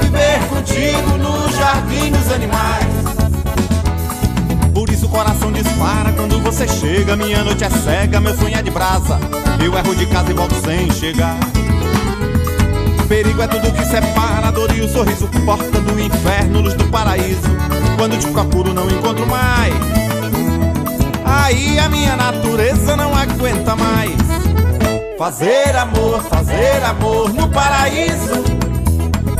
Viver 0.00 0.40
contigo 0.48 1.18
no 1.18 1.50
jardim 1.52 2.12
dos 2.12 2.32
animais. 2.32 3.17
Coração 5.18 5.50
dispara 5.50 6.12
quando 6.12 6.40
você 6.40 6.68
chega. 6.68 7.16
Minha 7.16 7.42
noite 7.42 7.64
é 7.64 7.68
cega, 7.68 8.20
meu 8.20 8.36
sonho 8.36 8.56
é 8.56 8.62
de 8.62 8.70
brasa. 8.70 9.18
Eu 9.60 9.76
erro 9.76 9.92
de 9.96 10.06
casa 10.06 10.30
e 10.30 10.32
volto 10.32 10.54
sem 10.64 10.88
chegar. 10.92 11.36
Perigo 13.08 13.42
é 13.42 13.48
tudo 13.48 13.72
que 13.72 13.84
separa 13.84 14.52
dor 14.52 14.72
e 14.76 14.80
o 14.80 14.88
sorriso. 14.88 15.28
Porta 15.44 15.80
do 15.80 15.98
inferno, 15.98 16.60
luz 16.60 16.74
do 16.74 16.84
paraíso. 16.84 17.50
Quando 17.96 18.16
te 18.16 18.28
procuro, 18.28 18.72
não 18.72 18.88
encontro 18.88 19.26
mais. 19.26 19.74
Aí 21.24 21.80
a 21.80 21.88
minha 21.88 22.14
natureza 22.14 22.96
não 22.96 23.12
aguenta 23.12 23.74
mais. 23.74 24.14
Fazer 25.18 25.74
amor, 25.74 26.22
fazer 26.30 26.80
amor 26.84 27.34
no 27.34 27.48
paraíso. 27.48 28.44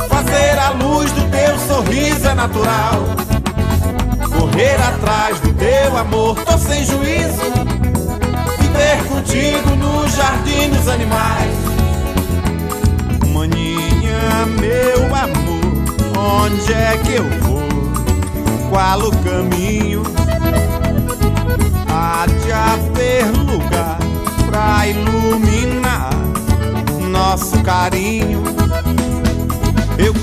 Fazer 0.09 0.59
a 0.59 0.71
luz 0.71 1.09
do 1.13 1.21
teu 1.31 1.57
sorriso 1.57 2.27
é 2.27 2.35
natural. 2.35 3.38
Correr 4.51 4.81
atrás 4.81 5.39
do 5.41 5.53
teu 5.53 5.95
amor, 5.95 6.35
tô 6.43 6.57
sem 6.57 6.83
juízo. 6.83 7.41
Viver 8.59 9.03
contigo 9.07 9.75
no 9.75 10.07
jardim 10.09 10.69
dos 10.71 10.87
animais. 10.87 11.53
Maninha, 13.31 14.45
meu 14.59 15.05
amor, 15.15 16.41
onde 16.41 16.73
é 16.73 16.99
que 17.03 17.15
eu 17.15 17.29
vou? 17.41 17.69
Qual 18.69 18.99
o 18.99 19.11
caminho? 19.17 20.03
Há 21.87 22.25
de 22.25 22.51
haver 22.51 23.25
lugar 23.31 23.99
pra 24.49 24.87
iluminar 24.87 26.09
nosso 27.11 27.61
carinho. 27.63 28.58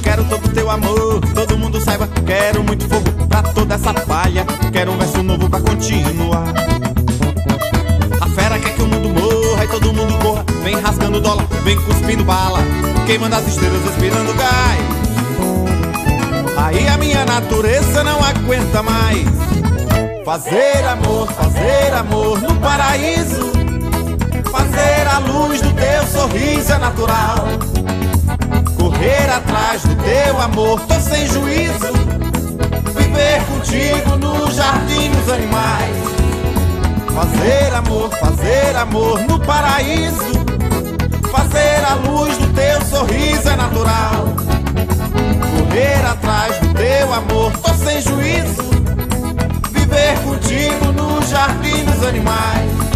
Quero 0.07 0.23
todo 0.27 0.49
teu 0.55 0.71
amor, 0.71 1.21
todo 1.35 1.59
mundo 1.59 1.81
saiba. 1.81 2.09
Quero 2.25 2.63
muito 2.63 2.89
fogo 2.89 3.11
pra 3.27 3.43
toda 3.43 3.75
essa 3.75 3.93
palha. 3.93 4.47
Quero 4.73 4.93
um 4.93 4.97
verso 4.97 5.21
novo 5.21 5.51
pra 5.51 5.61
continuar. 5.61 6.47
A 8.21 8.29
fera 8.29 8.57
quer 8.57 8.73
que 8.73 8.83
o 8.83 8.87
mundo 8.87 9.09
morra 9.09 9.65
e 9.65 9.67
todo 9.67 9.93
mundo 9.93 10.17
corra. 10.19 10.45
Vem 10.63 10.77
rasgando 10.81 11.21
dólar, 11.21 11.45
vem 11.65 11.77
cuspindo 11.83 12.23
bala. 12.23 12.61
Queimando 13.05 13.35
as 13.35 13.49
estrelas, 13.49 13.83
respirando 13.83 14.33
gás. 14.35 14.81
Aí 16.57 16.87
a 16.87 16.97
minha 16.99 17.25
natureza 17.25 18.05
não 18.05 18.23
aguenta 18.23 18.85
mais. 18.85 19.27
Fazer 20.25 20.87
amor, 20.87 21.27
fazer 21.33 21.93
amor 21.93 22.41
no 22.41 22.55
paraíso. 22.61 23.51
Fazer 24.53 25.09
a 25.13 25.19
luz 25.19 25.61
do 25.61 25.73
teu 25.73 26.07
sorriso 26.07 26.73
é 26.75 26.79
natural. 26.79 27.49
Correr 28.97 29.31
atrás 29.31 29.83
do 29.83 29.95
teu 29.97 30.41
amor, 30.41 30.81
tô 30.81 30.99
sem 30.99 31.27
juízo. 31.27 31.93
Viver 32.97 33.43
contigo 33.45 34.17
no 34.17 34.51
jardim 34.51 35.11
dos 35.11 35.29
animais. 35.35 35.97
Fazer 37.15 37.75
amor, 37.75 38.09
fazer 38.17 38.75
amor 38.75 39.21
no 39.29 39.39
paraíso. 39.41 40.33
Fazer 41.31 41.85
a 41.85 41.95
luz 42.09 42.39
do 42.39 42.49
teu 42.55 42.81
sorriso 42.87 43.51
é 43.51 43.57
natural. 43.57 44.29
Correr 45.51 46.07
atrás 46.07 46.59
do 46.59 46.73
teu 46.73 47.13
amor, 47.13 47.53
tô 47.59 47.75
sem 47.75 48.01
juízo. 48.01 48.63
Viver 49.73 50.19
contigo 50.25 50.93
no 50.93 51.23
jardim 51.27 51.85
dos 51.85 52.03
animais. 52.03 52.96